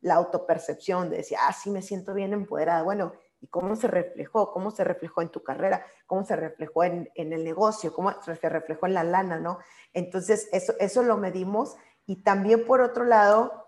[0.00, 2.82] la autopercepción, de decir, ah, sí, me siento bien empoderada.
[2.82, 4.52] Bueno, ¿Y cómo se reflejó?
[4.52, 5.86] ¿Cómo se reflejó en tu carrera?
[6.06, 7.92] ¿Cómo se reflejó en, el negocio?
[7.92, 9.38] ¿Cómo se reflejó en la lana?
[9.38, 9.58] ¿no?
[9.92, 11.76] Entonces, eso, eso lo medimos.
[12.06, 13.66] Y también, por otro lado,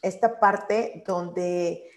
[0.00, 1.88] esta parte donde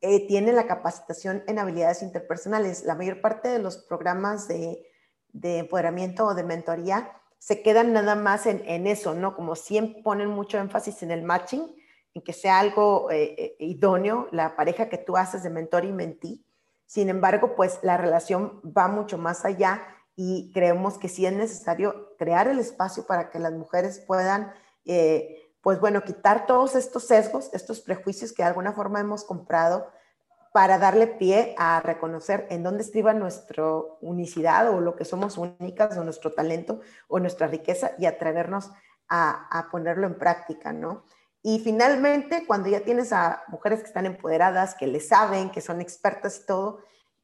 [0.00, 2.84] eh, tiene la capacitación en habilidades interpersonales.
[2.84, 4.86] La mayor parte de los programas de,
[5.32, 9.34] de empoderamiento o de mentoría se quedan nada más en, en, eso, ¿no?
[9.34, 11.74] Como siempre ponen mucho énfasis en el matching,
[12.14, 15.92] en que sea algo eh, eh, idóneo, la pareja que tú haces de mentor y
[15.92, 16.44] mentí.
[16.86, 22.16] Sin embargo, pues la relación va mucho más allá y creemos que sí es necesario
[22.18, 24.52] crear el espacio para que las mujeres puedan,
[24.84, 29.88] eh, pues bueno, quitar todos estos sesgos, estos prejuicios que de alguna forma hemos comprado
[30.52, 33.64] para darle pie a reconocer en dónde estriba nuestra
[34.00, 38.72] unicidad o lo que somos únicas o nuestro talento o nuestra riqueza y atrevernos
[39.08, 41.04] a, a ponerlo en práctica, ¿no?
[41.42, 45.80] Y finalmente, cuando ya tienes a mujeres que están empoderadas, que le saben, que son
[45.80, 46.80] expertas y todo,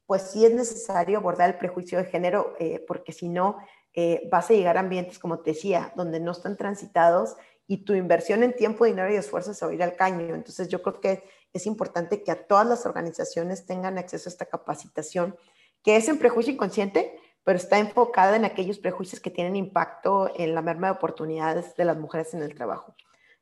[0.07, 3.57] pues sí es necesario abordar el prejuicio de género, eh, porque si no,
[3.93, 7.35] eh, vas a llegar a ambientes, como te decía, donde no están transitados
[7.67, 10.33] y tu inversión en tiempo, dinero y esfuerzo se va a ir al caño.
[10.33, 11.23] Entonces yo creo que
[11.53, 15.35] es importante que a todas las organizaciones tengan acceso a esta capacitación,
[15.83, 20.55] que es en prejuicio inconsciente, pero está enfocada en aquellos prejuicios que tienen impacto en
[20.55, 22.95] la merma de oportunidades de las mujeres en el trabajo.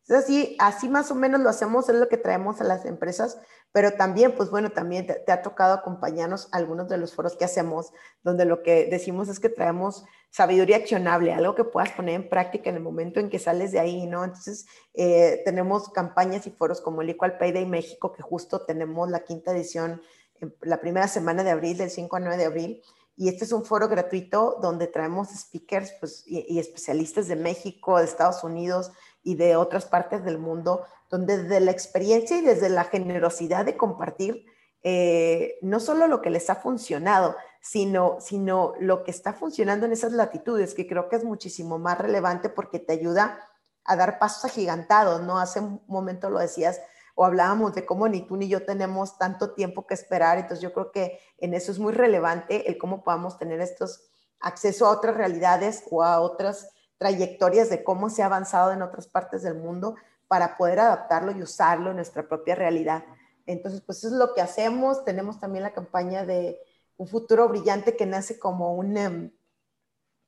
[0.08, 3.40] Entonces, así, así más o menos lo hacemos, es lo que traemos a las empresas,
[3.72, 7.44] pero también, pues bueno, también te, ha tocado acompañarnos a algunos de los foros que
[7.44, 7.92] hacemos,
[8.24, 12.70] donde lo que decimos es que traemos sabiduría accionable, algo que puedas poner en práctica
[12.70, 14.24] en el momento en que sales de ahí, ¿no?
[14.24, 19.10] Entonces, eh, tenemos campañas y foros como el Equal Pay Day México, que justo tenemos
[19.10, 20.02] la quinta edición
[20.40, 22.82] en la primera semana de abril, del 5 a 9 de abril,
[23.18, 27.98] y este es un foro gratuito donde traemos speakers pues, y, y especialistas de México,
[27.98, 28.92] de Estados Unidos,
[29.26, 33.76] y de otras partes del mundo, donde desde la experiencia y desde la generosidad de
[33.76, 34.46] compartir,
[34.84, 39.94] eh, no solo lo que les ha funcionado, sino, sino lo que está funcionando en
[39.94, 43.40] esas latitudes, que creo que es muchísimo más relevante porque te ayuda
[43.84, 45.40] a dar pasos agigantados, ¿no?
[45.40, 46.80] Hace un momento lo decías
[47.16, 50.72] o hablábamos de cómo ni tú ni yo tenemos tanto tiempo que esperar, entonces yo
[50.72, 54.04] creo que en eso es muy relevante el cómo podamos tener estos
[54.40, 59.08] acceso a otras realidades o a otras trayectorias de cómo se ha avanzado en otras
[59.08, 59.96] partes del mundo
[60.28, 63.04] para poder adaptarlo y usarlo en nuestra propia realidad.
[63.46, 65.06] Entonces, pues eso es lo que hacemos.
[65.06, 66.60] Tenemos también la campaña de
[66.98, 69.32] Un futuro brillante que nace como un, em,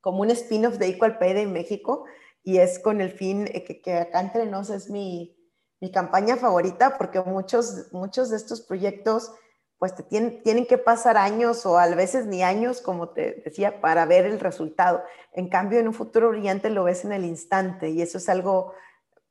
[0.02, 2.04] como un spin-off de Equal Pay de México
[2.44, 5.38] y es con el fin que, que acá entre nos es mi,
[5.80, 9.32] mi campaña favorita porque muchos, muchos de estos proyectos
[9.80, 14.06] pues tienen, tienen que pasar años o a veces ni años, como te decía, para
[14.06, 15.04] ver el resultado.
[15.34, 18.74] En cambio, en un futuro brillante lo ves en el instante y eso es algo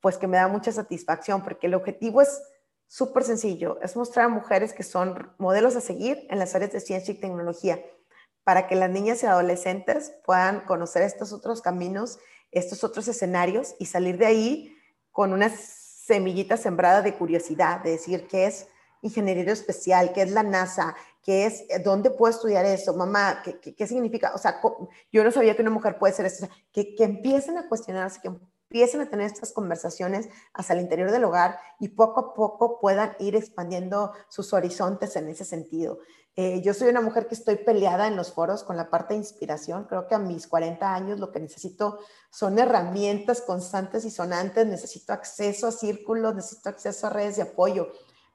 [0.01, 2.41] pues que me da mucha satisfacción porque el objetivo es
[2.87, 6.81] súper sencillo, es mostrar a mujeres que son modelos a seguir en las áreas de
[6.81, 7.81] ciencia y tecnología
[8.45, 12.21] para que las niñas y adolescentes puedan conocer estos otros caminos,
[12.53, 14.79] estos otros escenarios y salir de ahí
[15.11, 18.69] con una semillita sembrada de curiosidad, de decir qué es
[19.03, 23.59] ingeniería especial, qué es la NASA, qué es, eh, dónde puedo estudiar eso, mamá, qué,
[23.75, 24.61] qué, significa, o sea,
[25.13, 28.29] yo no sabía que una mujer puede ser eso, que, que empiecen a cuestionarse, que
[28.29, 33.15] empiecen a tener estas conversaciones hacia el interior del hogar y poco a poco puedan
[33.19, 35.99] ir expandiendo sus horizontes en ese sentido.
[36.39, 39.21] Eh, yo soy una mujer que estoy peleada en los foros con la parte de
[39.21, 39.85] inspiración.
[39.85, 41.99] Creo que a mis 40 años lo que necesito
[42.31, 44.67] son herramientas constantes y sonantes.
[44.67, 47.91] Necesito acceso a círculos, necesito acceso a redes de apoyo.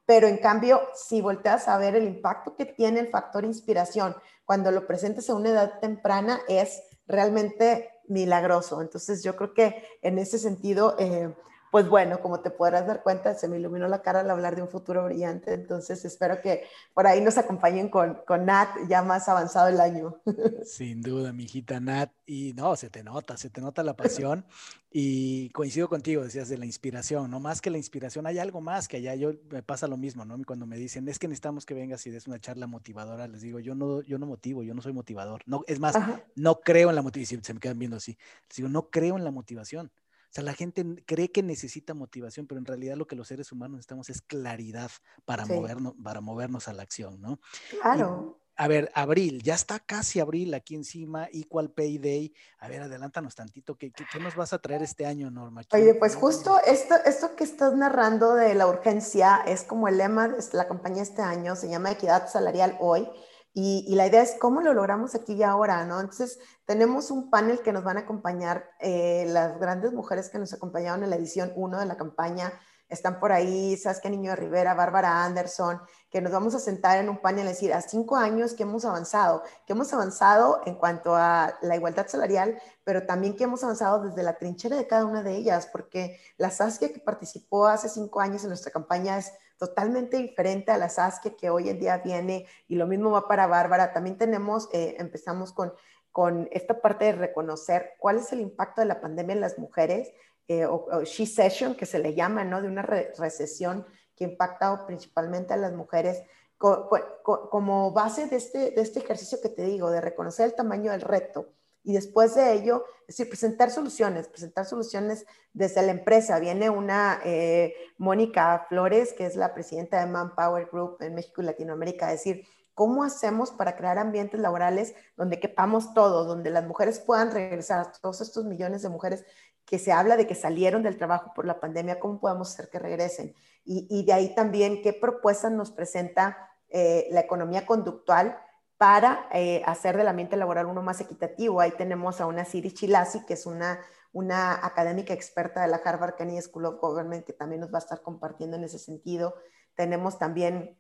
[0.06, 4.16] Pero en cambio, si volteas a ver el impacto que tiene el factor inspiración
[4.46, 8.82] cuando lo presentes a una edad temprana, es realmente milagroso.
[8.82, 11.34] Entonces, yo creo que en ese sentido, eh,
[11.72, 14.62] pues bueno, como te podrás dar cuenta, se me iluminó la cara al hablar de
[14.62, 19.30] un futuro brillante, entonces espero que por ahí nos acompañen con, con Nat ya más
[19.30, 20.22] avanzado el año.
[20.66, 24.46] Sin duda, mi hijita Nat, y no, se te nota, se te nota la pasión
[24.92, 28.90] y coincido contigo, decías de la inspiración, no más que la inspiración, hay algo más
[28.90, 30.38] que allá, yo me pasa lo mismo, ¿no?
[30.46, 33.60] Cuando me dicen, es que necesitamos que vengas y des una charla motivadora, les digo,
[33.60, 35.96] yo no, yo no motivo, yo no soy motivador, no, es más,
[36.36, 38.18] no creo en la motivación, se me quedan viendo así,
[38.50, 39.90] les digo, no creo en la motivación
[40.34, 43.76] sea, la gente cree que necesita motivación, pero en realidad lo que los seres humanos
[43.76, 44.92] necesitamos es claridad
[45.26, 47.40] para, movernos, para movernos a la acción, ¿no?
[47.82, 48.40] Claro.
[48.56, 52.34] a ver, abril, ya está casi abril aquí encima, Equal Pay Day.
[52.60, 55.64] A ver, adelántanos tantito, ¿qué, qué, nos vas a traer este año, Norma?
[55.74, 60.28] Oye, pues justo esto, esto que estás narrando de la urgencia es como el lema
[60.28, 63.10] de la campaña este año, se llama Equidad Salarial Hoy.
[63.54, 66.00] Y, la idea es cómo lo logramos aquí y ahora, ¿no?
[66.00, 70.54] Entonces, tenemos un panel que nos van a acompañar, eh, las grandes mujeres que nos
[70.54, 72.54] acompañaron en la edición 1 de la campaña,
[72.92, 77.10] están por ahí Saskia Niño de Rivera, Bárbara Anderson, que nos vamos a sentar en
[77.10, 81.16] un panel y decir, a cinco años que hemos avanzado, que hemos avanzado en cuanto
[81.16, 85.24] a la igualdad salarial, pero también que hemos avanzado desde la trinchera de cada una
[85.24, 90.18] de ellas, porque la Saskia que participó hace cinco años en nuestra campaña es totalmente
[90.18, 93.94] diferente a la Saskia que hoy en día viene y lo mismo va para Bárbara.
[93.94, 95.72] También tenemos, eh, empezamos con,
[96.12, 100.12] con esta parte de reconocer cuál es el impacto de la pandemia en las mujeres,
[100.48, 102.60] eh, o, She Session, que se le llama, ¿no?
[102.60, 103.86] De una recesión
[104.16, 106.24] que ha impactado principalmente a las mujeres,
[106.58, 111.02] como base de este, de este ejercicio que te digo, de reconocer el tamaño del
[111.02, 111.50] reto
[111.84, 116.40] y después de ello, es presentar soluciones, presentar soluciones desde la empresa.
[116.40, 121.46] Viene una eh, Mónica Flores, que es la presidenta de Manpower Group en México y
[121.46, 127.00] Latinoamérica, a decir, ¿cómo hacemos para crear ambientes laborales donde quepamos todos, donde las mujeres
[127.00, 129.26] puedan regresar, todos estos millones de mujeres
[129.66, 132.80] que se habla de que salieron del trabajo por la pandemia, ¿cómo podemos hacer que
[132.80, 133.34] regresen?
[133.64, 138.38] Y, de ahí también, ¿qué propuestas nos presenta eh, la economía conductual?
[138.82, 141.62] Para eh, hacer del ambiente laboral uno más equitativo.
[141.62, 143.80] Ahí tenemos a una Siri Chilasi, que es una,
[144.12, 147.82] una académica experta de la Harvard Kennedy School of Government, que también nos va a
[147.82, 149.36] estar compartiendo en ese sentido.
[149.76, 150.80] Tenemos también,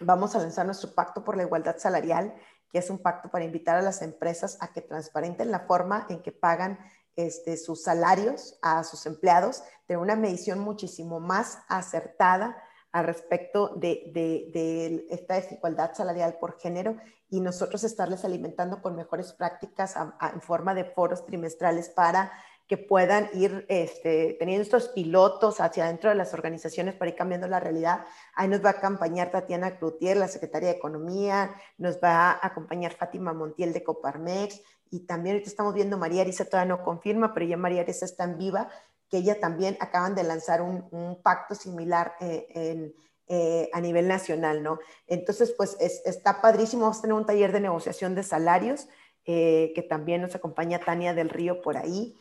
[0.00, 2.34] vamos a lanzar nuestro pacto por la igualdad salarial,
[2.70, 6.22] que es un pacto para invitar a las empresas a que transparenten la forma en
[6.22, 6.78] que pagan
[7.16, 12.56] este, sus salarios a sus empleados, de una medición muchísimo más acertada
[12.96, 16.96] al respecto de, de, esta desigualdad salarial por género
[17.28, 22.32] y nosotros estarles alimentando con mejores prácticas en forma de foros trimestrales para
[22.66, 27.46] que puedan ir este, teniendo estos pilotos hacia adentro de las organizaciones para ir cambiando
[27.48, 28.06] la realidad.
[28.34, 32.94] Ahí nos va a acompañar Tatiana Cloutier, la secretaria de Economía, nos va a acompañar
[32.94, 37.44] Fátima Montiel de Coparmex y también ahorita estamos viendo María Arisa, todavía no confirma, pero
[37.44, 38.70] ya María Arisa está en viva,
[39.10, 42.92] que ella también acaban de lanzar un, pacto similar eh,
[43.28, 44.78] eh, a nivel nacional, ¿no?
[45.06, 48.88] Entonces, pues está padrísimo, vamos a tener un taller de negociación de salarios,
[49.24, 52.16] eh, que también nos acompaña Tania del Río por ahí.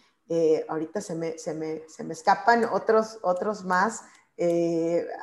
[0.68, 4.02] ahorita se me, se, me, se me, escapan otros, otros más.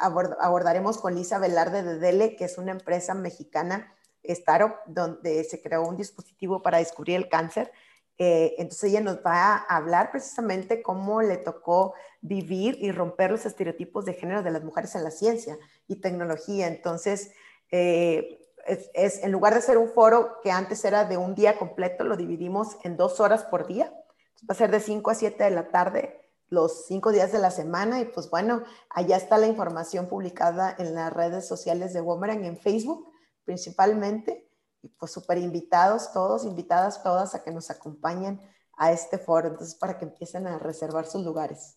[0.01, 5.83] abordaremos con Lisa Velarde de Dele, que es una empresa mexicana, Startup, donde se creó
[5.83, 7.73] un dispositivo para descubrir el cáncer
[8.19, 13.47] eh, entonces ella nos va a hablar precisamente cómo le tocó vivir y romper los
[13.47, 15.59] estereotipos de género de las mujeres en la ciencia
[15.89, 16.69] y tecnología.
[16.69, 17.33] Entonces,
[17.71, 18.39] eh,
[18.95, 22.17] es, en lugar de ser un foro que antes era de un día completo, lo
[22.17, 23.93] dividimos en dos horas por día.
[24.49, 26.19] Va a ser de 5 a 7 de la tarde
[26.49, 30.95] los cinco días de la semana y pues bueno, allá está la información publicada en
[30.95, 33.11] las redes sociales de Womerang en Facebook
[33.45, 34.49] principalmente
[34.89, 38.41] pues súper invitados todos, invitadas todas a que nos acompañen
[38.77, 41.77] a este foro, entonces para que empiecen a reservar sus lugares.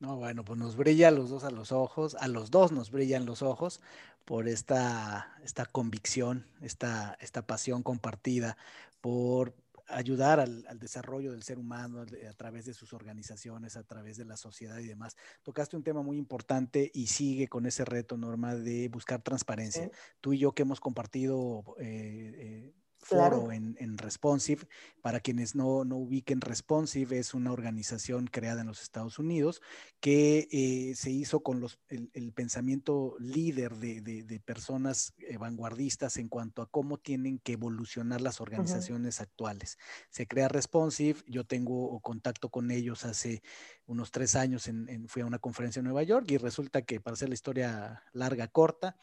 [0.00, 2.90] No, bueno, pues nos brilla a los dos a los ojos, a los dos nos
[2.90, 3.80] brillan los ojos
[4.24, 8.56] por esta, esta convicción, esta, esta pasión compartida
[9.00, 9.54] por
[9.94, 14.36] ayudar al, desarrollo del ser humano a través de sus organizaciones, a través de la
[14.36, 15.16] sociedad y demás.
[15.42, 19.90] Tocaste un tema muy importante y sigue con ese reto, Norma, de buscar transparencia.
[20.20, 24.66] Tú y yo que hemos compartido eh, eh, foro en, Responsive.
[25.00, 29.60] Para quienes no, ubiquen, Responsive es una organización creada en los Estados Unidos
[30.00, 36.62] que eh, se hizo con los, el, pensamiento líder de, personas eh, vanguardistas en cuanto
[36.62, 39.78] a cómo tienen que evolucionar las organizaciones actuales.
[40.10, 43.42] Se crea Responsive, yo tengo contacto con ellos hace
[43.86, 47.14] unos tres años, en, fui a una conferencia en Nueva York y resulta que, para
[47.14, 48.96] hacer la historia larga, corta,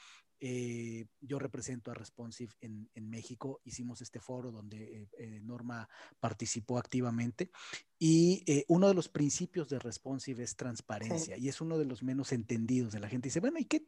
[0.44, 3.62] eh, yo represento a Responsive en, México.
[3.64, 5.88] Hicimos este foro donde eh, eh, Norma
[6.20, 7.52] participó activamente.
[8.00, 12.32] Y uno de los principios de Responsive es transparencia y es uno de los menos
[12.32, 13.28] entendidos de la gente.
[13.28, 13.86] Dice, bueno, ¿y, qué,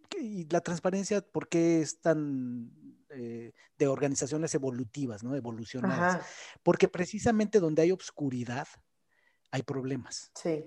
[0.51, 2.71] la transparencia por qué es tan
[3.09, 5.35] de organizaciones evolutivas, ¿no?
[5.35, 6.23] Evolucionadas?
[6.61, 8.67] Porque precisamente donde hay obscuridad,
[9.49, 10.31] hay problemas.
[10.35, 10.63] Sí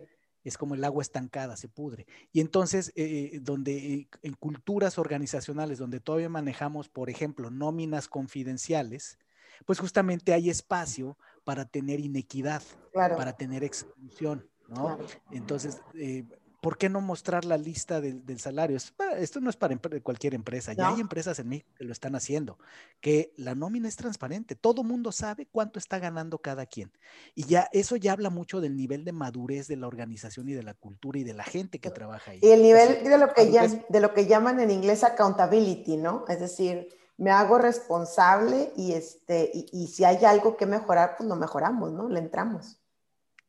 [0.48, 2.06] es como el agua estancada, se pudre.
[2.32, 9.18] Y entonces, eh, donde eh, en culturas organizacionales donde todavía manejamos, por ejemplo, nóminas confidenciales,
[9.64, 12.62] pues justamente hay espacio para tener inequidad,
[12.92, 14.98] para tener exclusión, ¿no?
[15.32, 16.24] Entonces, eh,
[16.66, 18.76] ¿por qué no mostrar la lista del, salario?
[18.76, 22.58] Esto no es para cualquier empresa, ya hay empresas en México que lo están haciendo,
[23.00, 26.90] que la nómina es transparente, todo mundo sabe cuánto está ganando cada quien.
[27.36, 30.64] Y ya eso ya habla mucho del nivel de madurez de la organización y de
[30.64, 32.40] la cultura y de la gente que trabaja ahí.
[32.42, 36.24] Y el nivel de lo que, ya, de lo que llaman en inglés accountability, ¿no?
[36.26, 41.28] Es decir, me hago responsable y, este, y, y si hay algo que mejorar, pues
[41.28, 42.08] lo mejoramos, ¿no?
[42.08, 42.80] Le entramos.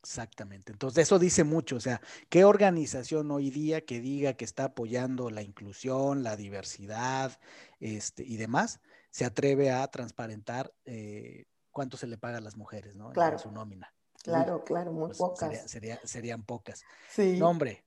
[0.07, 0.71] Exactamente.
[0.71, 1.75] Entonces, eso dice mucho.
[1.75, 7.37] O sea, ¿qué organización hoy día que diga que está apoyando la inclusión, la diversidad
[7.81, 8.79] este, y demás,
[9.11, 13.11] se atreve a transparentar eh, cuánto se le paga a las mujeres, ¿no?
[13.11, 13.33] Claro.
[13.33, 13.93] En su nómina.
[14.23, 15.69] Claro, claro, muy pues, pocas.
[16.05, 16.83] serían pocas.
[17.09, 17.37] Sí.
[17.37, 17.83] No, hombre.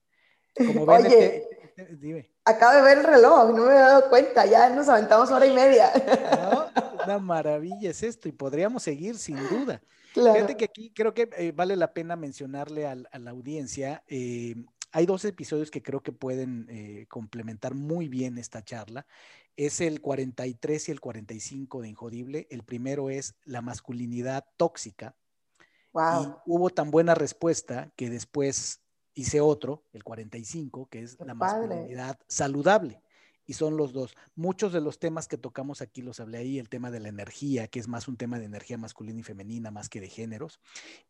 [0.54, 2.30] Como ven, Oye, este, dime.
[2.44, 5.54] acabo de ver el reloj, no me he dado cuenta, ya nos aventamos hora y
[5.54, 5.90] media.
[6.36, 6.66] No,
[7.04, 9.80] una maravilla es esto y podríamos seguir sin duda.
[10.14, 14.02] Fíjate que aquí creo que eh, vale la pena mencionarle a, la audiencia.
[14.08, 14.54] Eh,
[14.92, 19.06] hay dos episodios que creo que pueden eh, complementar muy bien esta charla.
[19.56, 22.46] Es el 43 y el 45 de Injodible.
[22.50, 25.14] El primero es la masculinidad tóxica.
[25.92, 26.22] Wow.
[26.22, 28.80] Y hubo tan buena respuesta que después
[29.14, 33.00] hice otro, el 45, que es la masculinidad saludable
[33.46, 34.16] y son los dos.
[34.34, 37.68] Muchos de los temas que tocamos aquí los hablé ahí, el tema de la energía,
[37.68, 40.60] que es más un tema de energía masculina y femenina más que de géneros,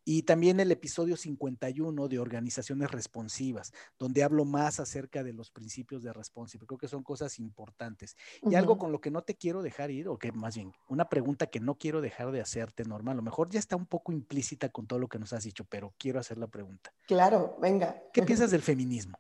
[0.05, 6.03] y también el episodio 51 de organizaciones responsivas, donde hablo más acerca de los principios
[6.03, 6.67] de responsive.
[6.67, 8.17] Creo que son cosas importantes.
[8.43, 11.09] Y algo con lo que no te quiero dejar ir, o que más bien, una
[11.09, 14.13] pregunta que no quiero dejar de hacerte, Norma, a lo mejor ya está un poco
[14.13, 16.93] implícita con todo lo que nos has dicho, pero quiero hacer la pregunta.
[17.07, 18.03] Claro, venga.
[18.13, 19.19] ¿Qué piensas del feminismo?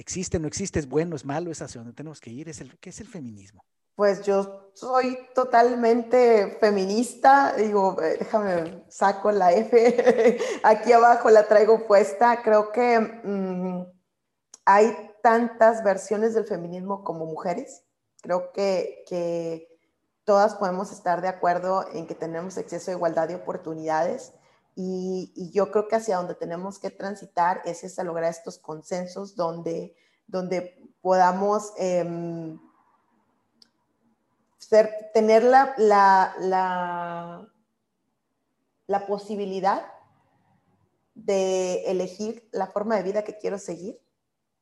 [0.00, 0.78] ¿Existe, no existe?
[0.78, 1.50] ¿Es bueno, es malo?
[1.50, 2.48] ¿Es hacia donde tenemos que ir?
[2.48, 3.62] ¿Es el, ¿Qué es el feminismo?
[3.94, 11.86] Pues yo soy totalmente feminista, digo, eh, déjame, saco la F, aquí abajo la traigo
[11.86, 13.84] puesta, creo que mm,
[14.64, 17.84] hay tantas versiones del feminismo como mujeres,
[18.22, 19.68] creo que, que
[20.24, 24.32] todas podemos estar de acuerdo en que tenemos exceso de igualdad de oportunidades,
[24.82, 29.94] y, yo creo que hacia donde tenemos que transitar es esa lograr estos consensos donde,
[30.26, 32.58] donde podamos em,
[35.12, 35.74] tener la,
[38.86, 39.84] la, posibilidad
[41.14, 44.00] de elegir la forma de vida que quiero seguir,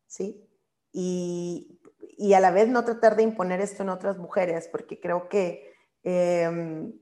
[0.07, 0.45] ¿sí?
[0.93, 1.79] Y,
[2.17, 5.73] y, a la vez no tratar de imponer esto en otras mujeres, porque creo que...
[6.03, 6.99] Em,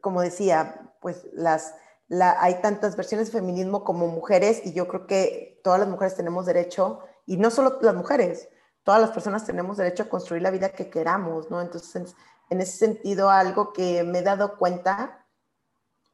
[0.00, 1.74] como decía, pues las,
[2.10, 6.46] hay tantas versiones de feminismo como mujeres y yo creo que todas las mujeres tenemos
[6.46, 8.48] derecho, y no solo las mujeres,
[8.82, 11.60] todas las personas tenemos derecho a construir la vida que queramos, ¿no?
[11.60, 12.14] Entonces,
[12.50, 15.26] en ese sentido, algo que me he dado cuenta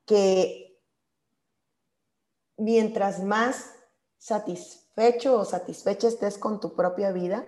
[0.04, 0.80] que
[2.56, 3.74] mientras más
[4.18, 7.46] satisfecho o satisfecha estés con tu propia vida,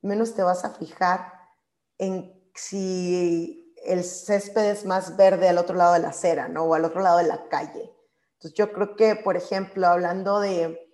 [0.00, 1.32] menos te vas a fijar
[1.98, 6.64] en si el césped es más verde al otro lado de la acera, ¿no?
[6.64, 7.92] O al otro lado de la calle.
[8.34, 10.88] Entonces yo creo que, por ejemplo, hablando de,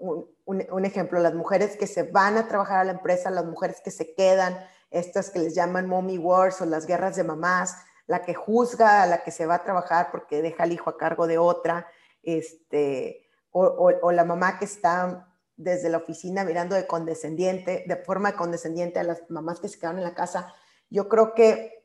[0.00, 3.90] un, ejemplo, las mujeres que se van a trabajar a la empresa, las mujeres que
[3.90, 4.58] se quedan,
[4.90, 9.06] estas que les llaman mommy wars o las guerras de mamás, la que juzga a
[9.06, 11.86] la que se va a trabajar porque deja al hijo a cargo de otra,
[12.22, 18.36] este, o, o, la mamá que está desde la oficina mirando de condescendiente, de forma
[18.36, 20.52] condescendiente a las mamás que se quedan en la casa
[20.94, 21.84] yo creo que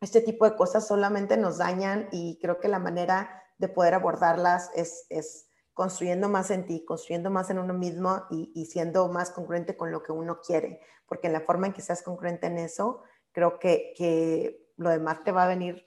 [0.00, 4.70] este tipo de cosas solamente nos dañan y creo que la manera de poder abordarlas
[4.74, 9.92] es, construyendo más en ti, construyendo más en uno mismo y, siendo más congruente con
[9.92, 13.60] lo que uno quiere, porque en la forma en que seas congruente en eso, creo
[13.60, 15.86] que, lo demás te va a venir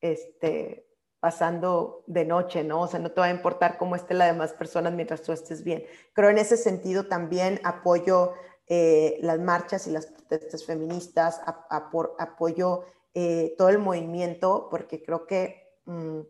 [0.00, 0.88] este,
[1.20, 2.80] pasando de noche, ¿no?
[2.80, 5.62] O sea, no te va a importar cómo esté la demás personas mientras tú estés
[5.62, 5.84] bien.
[6.14, 8.32] Creo en ese sentido también apoyo
[8.72, 12.84] eh, las marchas y las protestas feministas, apoyo
[13.14, 16.20] eh, todo el movimiento, porque creo que mm,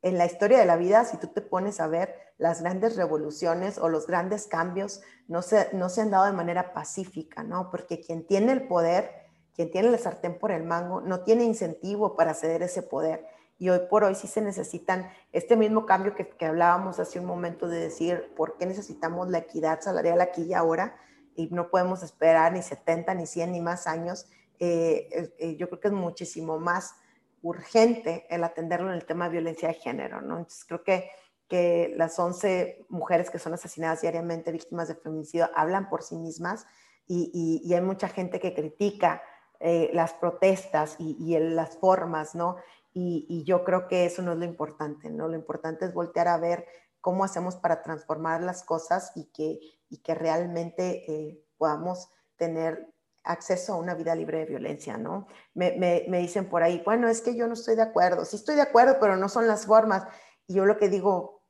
[0.00, 3.76] en la historia de la vida, si tú te pones a ver, las grandes revoluciones
[3.76, 7.70] o los grandes cambios no se, no se han dado de manera pacífica, ¿no?
[7.70, 9.10] Porque quien tiene el poder,
[9.54, 13.26] quien tiene el sartén por el mango, no tiene incentivo para ceder ese poder.
[13.58, 17.26] Y hoy por hoy sí se necesitan este mismo cambio que, que hablábamos hace un
[17.26, 20.96] momento de decir, ¿por qué necesitamos la equidad salarial aquí y ahora?
[21.36, 24.26] Y no podemos esperar ni 70, ni 100, ni más años.
[24.58, 26.94] Eh, eh, yo creo que es muchísimo más
[27.42, 30.38] urgente el atenderlo en el tema de violencia de género, ¿no?
[30.38, 31.10] Entonces creo que,
[31.48, 36.66] que las 11 mujeres que son asesinadas diariamente víctimas de feminicidio hablan por sí mismas
[37.08, 39.22] y, y, hay mucha gente que critica
[39.58, 42.56] eh, las protestas y, y las formas, ¿no?
[42.94, 45.26] Y, y, yo creo que eso no es lo importante, ¿no?
[45.26, 46.66] Lo importante es voltear a ver
[47.02, 49.60] cómo hacemos para transformar las cosas y que,
[49.90, 52.88] y que realmente eh, podamos tener
[53.24, 55.26] acceso a una vida libre de violencia, ¿no?
[55.52, 55.76] Me,
[56.08, 58.62] me, dicen por ahí, bueno, es que yo no estoy de acuerdo, sí estoy de
[58.62, 60.06] acuerdo, pero no son las formas.
[60.46, 61.44] Y yo lo que digo,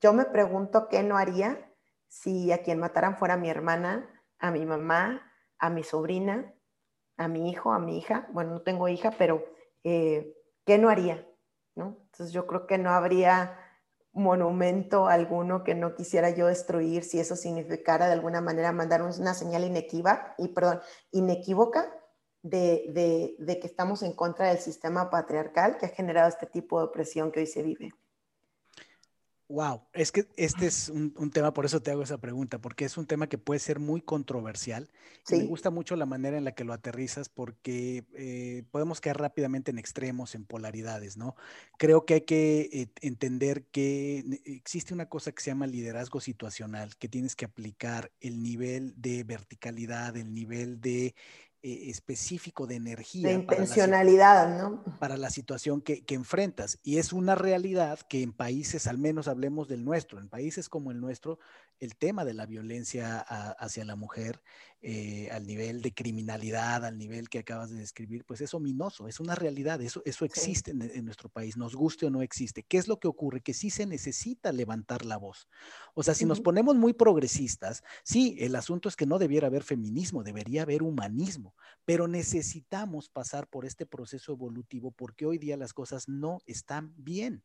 [0.00, 1.72] yo me pregunto qué no haría
[2.08, 6.52] si a quien mataran fuera mi hermana, a mi mamá, a mi sobrina,
[7.16, 9.44] a mi hijo, a mi hija, bueno, no tengo hija, pero
[9.84, 10.36] eh,
[10.66, 11.26] ¿qué no haría?
[11.74, 11.98] ¿no?
[12.04, 13.58] Entonces yo creo que no habría
[14.12, 19.34] monumento alguno que no quisiera yo destruir si eso significara de alguna manera mandar una
[19.34, 20.80] señal inequívoca, y, perdón,
[21.12, 21.90] inequívoca
[22.42, 26.86] de, de, que estamos en contra del sistema patriarcal que ha generado este tipo de
[26.86, 27.90] opresión que hoy se vive.
[29.52, 32.96] Wow, es que este es un, tema, por eso te hago esa pregunta, porque es
[32.96, 34.88] un tema que puede ser muy controversial.
[35.30, 39.70] me gusta mucho la manera en la que lo aterrizas, porque eh, podemos caer rápidamente
[39.70, 41.36] en extremos, en polaridades, ¿no?
[41.76, 46.96] Creo que hay que eh, entender que existe una cosa que se llama liderazgo situacional,
[46.96, 51.14] que tienes que aplicar el nivel de verticalidad, el nivel de
[51.64, 53.28] eh, específico de energía.
[53.28, 54.84] De intencionalidad, para ¿no?
[54.98, 56.80] Para la situación que, enfrentas.
[56.82, 60.90] Y es una realidad que en países, al menos hablemos del nuestro, en países como
[60.90, 61.38] el nuestro,
[61.82, 64.40] el tema de la violencia hacia la mujer,
[64.82, 69.18] eh, al nivel de criminalidad, al nivel que acabas de describir, pues es ominoso, es
[69.18, 72.62] una realidad, eso, eso existe en, nuestro país, nos guste o no existe.
[72.62, 73.40] ¿Qué es lo que ocurre?
[73.40, 75.48] Que sí se necesita levantar la voz.
[75.94, 79.64] O sea, si nos ponemos muy progresistas, sí, el asunto es que no debiera haber
[79.64, 81.52] feminismo, debería haber humanismo
[81.84, 87.42] pero necesitamos pasar por este proceso evolutivo porque hoy día las cosas no están bien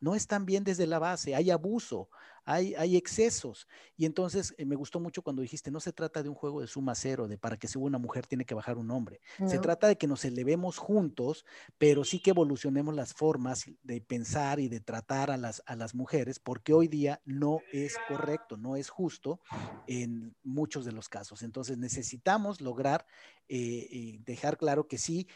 [0.00, 2.08] no están bien desde la base, hay abuso,
[2.44, 3.66] hay, hay excesos.
[3.96, 6.66] Y entonces eh, me gustó mucho cuando dijiste, no se trata de un juego de
[6.66, 9.20] suma cero, de para que suba una mujer tiene que bajar un hombre.
[9.46, 11.44] Se trata de que nos elevemos juntos,
[11.76, 15.94] pero sí que evolucionemos las formas de pensar y de tratar a las, a las
[15.94, 19.40] mujeres, porque hoy día no es correcto, no es justo
[19.86, 21.42] en muchos de los casos.
[21.42, 23.06] Entonces necesitamos lograr
[23.48, 25.26] eh, eh, dejar claro que sí,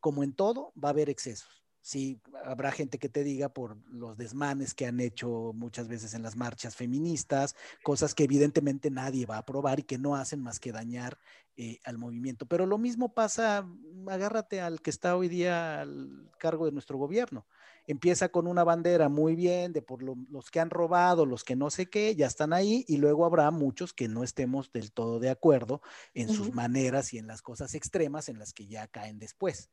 [0.00, 4.16] como en todo, va a haber excesos Sí, habrá gente que te diga por los
[4.16, 7.54] desmanes que han hecho muchas veces en las marchas feministas,
[7.84, 11.16] cosas que evidentemente nadie va a aprobar y que no hacen más que dañar
[11.56, 12.44] eh, al movimiento.
[12.44, 16.98] Pero lo mismo pasa, mm, agárrate al que está hoy día al cargo de nuestro
[16.98, 17.46] gobierno.
[17.86, 21.70] Empieza con una bandera muy bien de por los que han robado, los que no
[21.70, 25.30] sé qué, ya están ahí y luego habrá muchos que no estemos del todo de
[25.30, 25.82] acuerdo
[26.14, 29.70] en sus maneras y en las cosas extremas en las que ya caen después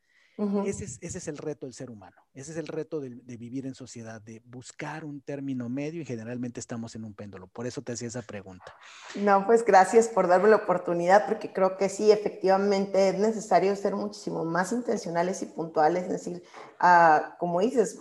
[0.65, 3.67] ese, es, ese, es, el reto del ser humano, ese es el reto de, vivir
[3.67, 7.47] en sociedad, de buscar un término medio y generalmente estamos en un péndulo.
[7.47, 8.73] Por eso te hacía esa pregunta.
[9.15, 13.95] No, pues gracias por darme la oportunidad, porque creo que sí, efectivamente es necesario ser
[13.95, 16.43] muchísimo más intencionales y puntuales, es decir,
[16.81, 17.99] uh, como dices,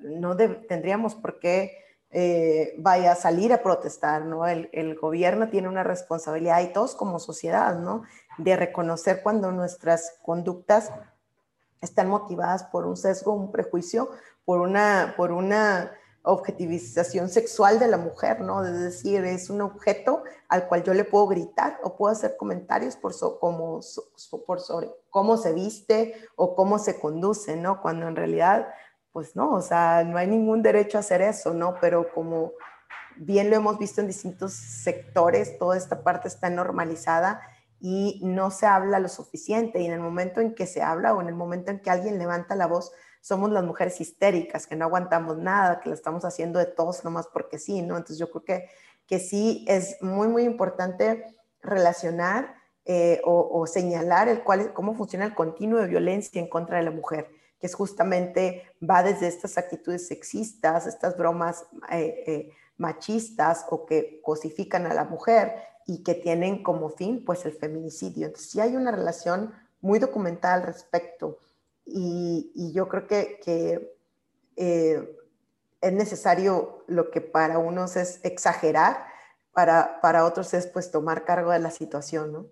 [0.00, 1.84] no tendríamos por qué
[2.16, 4.46] eh, vaya a salir a protestar, ¿no?
[4.46, 8.04] El, el, gobierno tiene una responsabilidad y todos como sociedad, ¿no?
[8.38, 10.92] De reconocer cuando nuestras conductas
[11.84, 14.10] están motivadas por un sesgo, un prejuicio,
[14.44, 15.92] por una, por una
[16.26, 18.64] objetivización sexual de la mujer, ¿no?
[18.64, 22.96] Es decir, es un objeto al cual yo le puedo gritar o puedo hacer comentarios
[22.96, 23.80] por, como,
[24.46, 27.82] por sobre cómo se viste o cómo se conduce, ¿no?
[27.82, 28.68] Cuando en realidad,
[29.12, 31.76] pues no, o sea, no hay ningún derecho a hacer eso, ¿no?
[31.78, 32.52] Pero como
[33.16, 37.42] bien lo hemos visto en distintos sectores, toda esta parte está normalizada
[37.86, 39.78] y no se habla lo suficiente.
[39.78, 42.18] Y en el momento en que se habla o en el momento en que alguien
[42.18, 46.58] levanta la voz, somos las mujeres histéricas, que no aguantamos nada, que lo estamos haciendo
[46.58, 47.98] de todos nomás porque sí, ¿no?
[47.98, 48.70] Entonces yo creo que,
[49.06, 51.26] que sí es muy, muy importante
[51.60, 52.54] relacionar
[52.86, 56.90] eh, o, señalar el cual, cómo funciona el continuo de violencia en contra de la
[56.90, 57.28] mujer,
[57.60, 64.22] que es justamente, va desde estas actitudes sexistas, estas bromas eh, eh, machistas o que
[64.22, 68.26] cosifican a la mujer, y que tienen como fin pues el feminicidio.
[68.26, 71.38] Entonces sí hay una relación muy documentada al respecto
[71.86, 73.96] y, yo creo que, que
[74.56, 75.16] eh,
[75.80, 79.04] es necesario lo que para unos es exagerar,
[79.52, 82.46] para, para otros es pues tomar cargo de la situación, ¿no?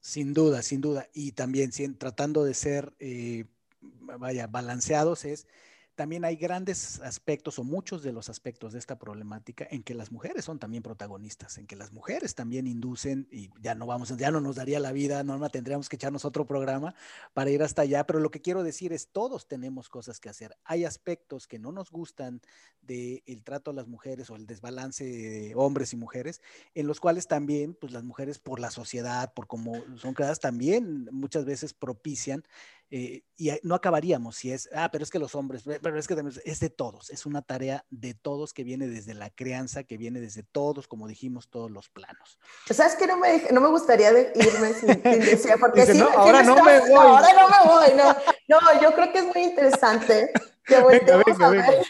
[0.00, 1.08] Sin duda, sin duda.
[1.12, 3.46] Y también tratando de ser, eh,
[3.80, 5.48] vaya, balanceados es
[5.96, 10.12] también hay grandes aspectos o muchos de los aspectos de esta problemática en que las
[10.12, 14.30] mujeres son también protagonistas, en que las mujeres también inducen y ya no vamos, ya
[14.30, 16.94] no nos daría la vida, Norma, tendríamos que echarnos otro programa
[17.32, 20.56] para ir hasta allá, pero lo que quiero decir es todos tenemos cosas que hacer.
[20.64, 22.42] Hay aspectos que no nos gustan
[22.82, 26.42] del trato a las mujeres o el desbalance de hombres y mujeres,
[26.74, 31.08] en los cuales también pues las mujeres por la sociedad, por cómo son creadas, también
[31.10, 32.44] muchas veces propician
[32.90, 36.16] eh, y no acabaríamos si es, ah, pero es que los hombres, pero es que
[36.44, 40.20] es de todos, es una tarea de todos que viene desde la crianza, que viene
[40.20, 42.38] desde todos, como dijimos, todos los planos.
[42.70, 46.80] ¿Sabes que no me, no me gustaría irme sin, decir, porque no, ahora no me
[46.80, 46.92] voy.
[46.92, 50.30] ahora no me voy, no, no, yo creo que es muy interesante
[50.64, 51.86] que volteemos, a ver,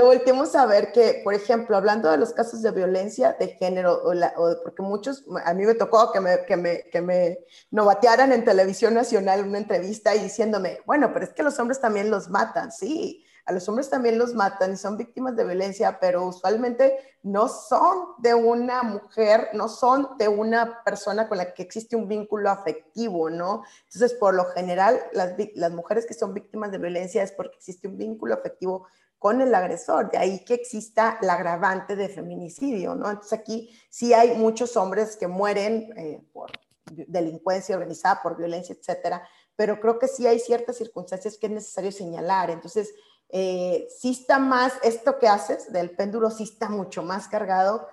[0.00, 4.62] que a ver que, por ejemplo, hablando de los casos de violencia de género, o,
[4.62, 7.38] porque muchos, a mí me tocó que me, que me, que me
[7.70, 12.10] novatearan en televisión nacional una entrevista y diciéndome, bueno, pero es que los hombres también
[12.10, 16.26] los matan, sí, a los hombres también los matan y son víctimas de violencia, pero
[16.26, 21.96] usualmente no son de una mujer, no son de una persona con la que existe
[21.96, 23.64] un vínculo afectivo, ¿no?
[23.84, 27.88] Entonces, por lo general, las, las mujeres que son víctimas de violencia es porque existe
[27.88, 28.86] un vínculo afectivo
[29.20, 33.10] con el agresor, de ahí que exista la agravante de feminicidio, ¿no?
[33.10, 36.50] Entonces aquí sí hay muchos hombres que mueren eh, por
[36.86, 39.22] delincuencia organizada, por violencia, etcétera,
[39.54, 42.48] pero creo que sí hay ciertas circunstancias que es necesario señalar.
[42.48, 42.94] Entonces,
[43.28, 47.88] eh, sí está más, esto que haces del péndulo sí está mucho más cargado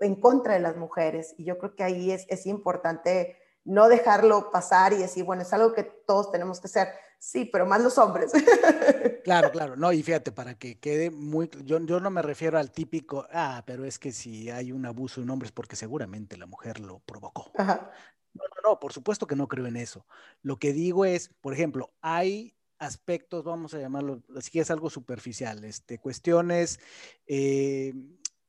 [0.00, 1.34] en contra de las mujeres.
[1.38, 5.52] Y yo creo que ahí es, es importante no dejarlo pasar y decir, bueno, es
[5.52, 6.88] algo que todos tenemos que hacer.
[7.18, 8.32] Sí, pero más los hombres.
[9.24, 12.70] Claro, claro, no, y fíjate, para que quede muy, yo, yo no me refiero al
[12.70, 16.80] típico, ah, pero es que si hay un abuso en hombres, porque seguramente la mujer
[16.80, 17.50] lo provocó.
[17.58, 17.90] Ajá.
[18.32, 20.06] No, no, no, por supuesto que no creo en eso.
[20.40, 24.88] Lo que digo es, por ejemplo, hay aspectos, vamos a llamarlo, así que es algo
[24.88, 26.80] superficial, este, cuestiones
[27.26, 27.92] eh,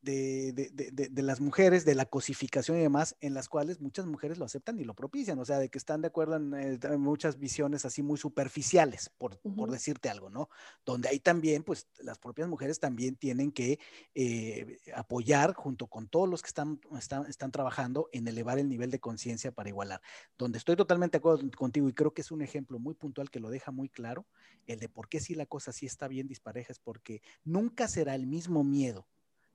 [0.01, 4.80] de, las mujeres, de la cosificación y demás, en las cuales muchas mujeres lo aceptan
[4.80, 8.01] y lo propician, o sea, de que están de acuerdo en, eh, muchas visiones así
[8.01, 9.39] muy superficiales, por,
[9.69, 10.49] decirte algo, ¿no?
[10.85, 13.80] Donde ahí también, pues las propias mujeres también tienen que
[14.15, 18.91] eh, apoyar junto con todos los que están, están, están trabajando en elevar el nivel
[18.91, 20.01] de conciencia para igualar.
[20.38, 23.39] Donde estoy totalmente de acuerdo contigo y creo que es un ejemplo muy puntual que
[23.39, 24.26] lo deja muy claro,
[24.65, 28.15] el de por qué si la cosa sí está bien dispareja es porque nunca será
[28.15, 29.07] el mismo miedo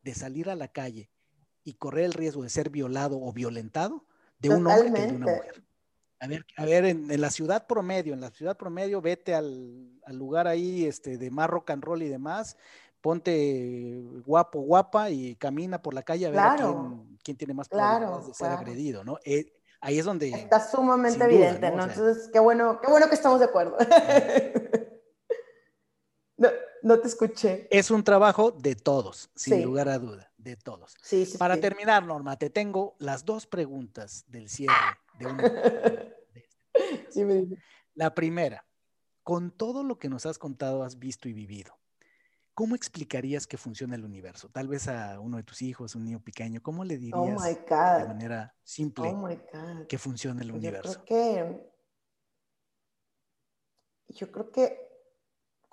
[0.05, 1.11] de salir a la calle
[1.65, 4.05] y correr el riesgo de ser violado o violentado
[4.39, 5.65] de un hombre que de una mujer.
[6.21, 10.47] A ver, a ver en, la ciudad promedio, en la ciudad promedio, vete al, lugar
[10.47, 12.57] ahí este, de más rock and roll y demás,
[13.01, 16.41] ponte guapo, guapa y camina por la calle a ver
[17.23, 19.19] quién, tiene más probabilidades de ser agredido, ¿no?
[19.25, 20.31] Eh, ahí es donde...
[20.31, 21.85] Está sumamente evidente, ¿no?
[21.85, 23.77] Entonces, qué bueno, qué bueno que estamos de acuerdo.
[26.85, 27.67] no, te escuché.
[27.71, 30.95] Es un trabajo de todos, sin lugar a duda, de todos.
[31.03, 34.75] Sí, sí, Para terminar, Norma, te tengo las dos preguntas del cierre
[35.19, 35.43] de una.
[37.11, 37.47] sí, me
[37.95, 38.67] La primera,
[39.23, 41.79] con todo lo que nos has contado, has visto y vivido,
[42.53, 44.51] ¿cómo explicarías que funciona el universo?
[44.51, 47.43] Tal vez a uno de tus hijos, un niño pequeño, ¿cómo le oh dirías
[47.99, 50.93] de manera simple oh que funciona el universo?
[50.93, 51.73] Yo creo que,
[54.09, 54.94] yo creo que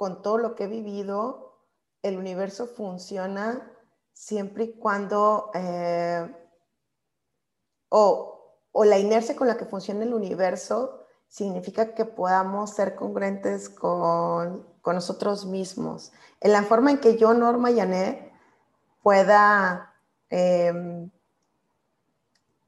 [0.01, 1.59] con todo lo que he vivido,
[2.01, 3.71] el universo funciona
[4.13, 6.27] siempre y cuando, eh,
[7.89, 14.65] o, la inercia con la que funciona el universo significa que podamos ser congruentes con,
[14.83, 16.11] nosotros mismos.
[16.39, 18.33] En la forma en que yo, Norma Yanet,
[19.03, 19.93] pueda,
[20.31, 21.11] em,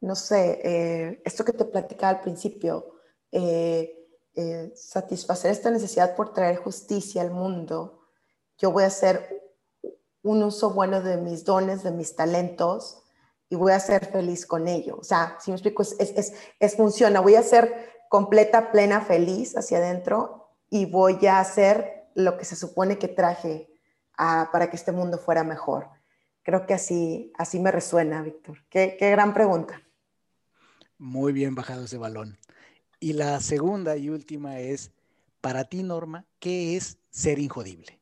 [0.01, 2.93] no sé, eh, esto que te platicaba al principio,
[3.31, 4.02] eh,
[4.35, 8.07] eh, satisfacer esta necesidad por traer justicia al mundo,
[8.57, 9.43] yo voy a hacer
[10.23, 13.03] un uso bueno de mis dones, de mis talentos
[13.49, 14.97] y voy a ser feliz con ello.
[14.99, 19.55] O sea, si me explico, es, es, es, funciona, voy a ser completa, plena, feliz
[19.55, 23.69] hacia adentro y voy a hacer lo que se supone que traje
[24.15, 25.89] para que este mundo fuera mejor.
[26.41, 28.57] Creo que así, así me resuena, Víctor.
[28.69, 29.81] Qué, qué gran pregunta.
[30.97, 32.37] Muy bien bajado ese balón.
[33.03, 34.89] Y la segunda y última es,
[35.41, 37.99] para ti, Norma, ¿qué es ser injodible?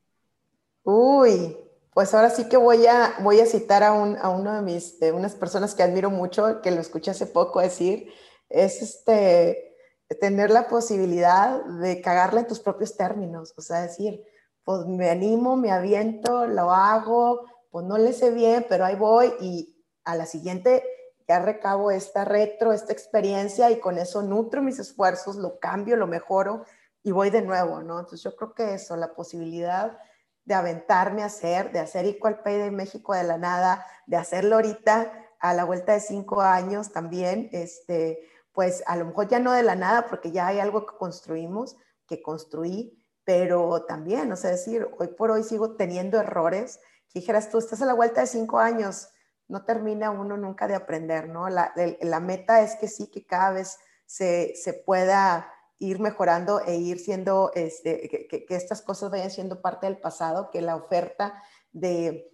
[0.84, 1.56] Uy,
[1.92, 5.00] pues ahora sí que voy a, voy a citar a, un, a uno de mis,
[5.00, 8.12] de unas personas que admiro mucho, que lo escuché hace poco decir,
[8.48, 9.74] es este,
[10.20, 14.22] tener la posibilidad de cagarla en tus propios términos, o sea, decir,
[14.62, 19.32] pues me animo, me aviento, lo hago, pues no le sé bien, pero ahí voy
[19.40, 20.84] y a la siguiente
[21.28, 26.06] ya recabo esta retro, esta experiencia y con eso nutro mis esfuerzos, lo cambio, lo
[26.06, 26.64] mejoro
[27.02, 28.00] y voy de nuevo, ¿no?
[28.00, 29.98] Entonces yo creo que eso, la posibilidad
[30.44, 34.56] de aventarme a hacer, de hacer Equal Pay de México de la nada, de hacerlo
[34.56, 39.52] ahorita a la vuelta de cinco años también, este, pues a lo mejor ya no
[39.52, 41.76] de la nada, porque ya hay algo que construimos,
[42.06, 47.50] que construí, pero también, o sea, decir, hoy por hoy sigo teniendo errores, que dijeras
[47.50, 49.08] tú, estás a la vuelta de cinco años,
[49.52, 51.50] no termina uno nunca de aprender, ¿no?
[51.50, 57.52] La, meta es que sí, que cada vez se, pueda ir mejorando e ir siendo,
[57.54, 61.34] este, que, estas cosas vayan siendo parte del pasado, que la oferta
[61.70, 62.32] de,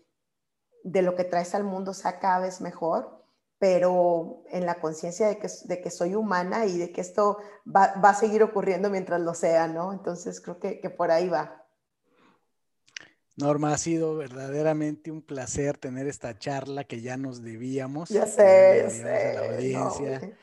[0.85, 3.25] lo que traes al mundo sea cada vez mejor,
[3.59, 7.95] pero en la conciencia de que, de que soy humana y de que esto va,
[8.01, 9.93] a seguir ocurriendo mientras lo sea, ¿no?
[9.93, 11.58] Entonces creo que por ahí va.
[13.39, 18.09] Norma, ha sido verdaderamente un placer tener esta charla que ya nos debíamos.
[18.09, 19.35] Ya sé, ya sé.
[19.35, 20.37] la audiencia.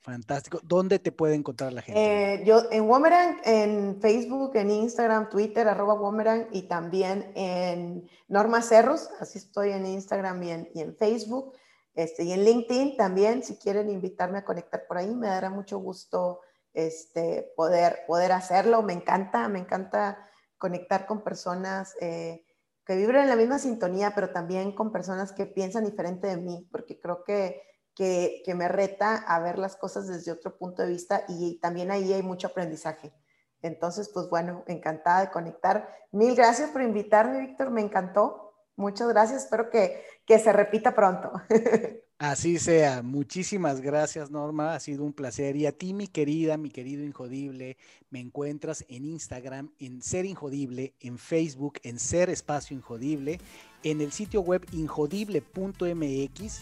[0.00, 0.58] Fantástico.
[0.64, 2.00] ¿Dónde te puede encontrar la gente?
[2.00, 8.62] Eh, yo en Womerang, en Facebook, en Instagram, Twitter, arroba Womerang y también en Norma
[8.62, 11.52] Cerros, así estoy en Instagram y en, Facebook,
[11.94, 15.78] este, y en LinkedIn también, si quieren invitarme a conectar por ahí, me dará mucho
[15.78, 16.40] gusto
[16.74, 18.82] este, poder, poder hacerlo.
[18.82, 20.26] Me encanta, me encanta
[20.62, 22.46] conectar con personas eh,
[22.86, 26.68] que vibran en la misma sintonía, pero también con personas que piensan diferente de mí,
[26.70, 27.62] porque creo que
[27.94, 32.12] que, me reta a ver las cosas desde otro punto de vista y también ahí
[32.12, 33.12] hay mucho aprendizaje.
[33.60, 35.88] Entonces, pues bueno, encantada de conectar.
[36.10, 38.54] Mil gracias por invitarme, Víctor, me encantó.
[38.76, 41.32] Muchas gracias, espero que, que se repita pronto.
[42.22, 43.02] Así sea.
[43.02, 44.76] Muchísimas gracias, Norma.
[44.76, 45.56] Ha sido un placer.
[45.56, 47.76] Y a ti, mi querida, mi querido Injodible,
[48.10, 53.40] me encuentras en Instagram, en Ser Injodible, en Facebook, en Ser Espacio Injodible,
[53.82, 56.60] en el sitio web injodible.mx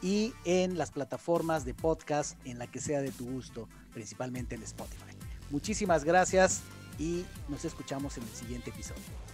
[0.00, 4.62] y en las plataformas de podcast en la que sea de tu gusto, principalmente en
[4.62, 5.18] Spotify.
[5.50, 6.62] Muchísimas gracias
[6.98, 9.33] y nos escuchamos en el siguiente episodio.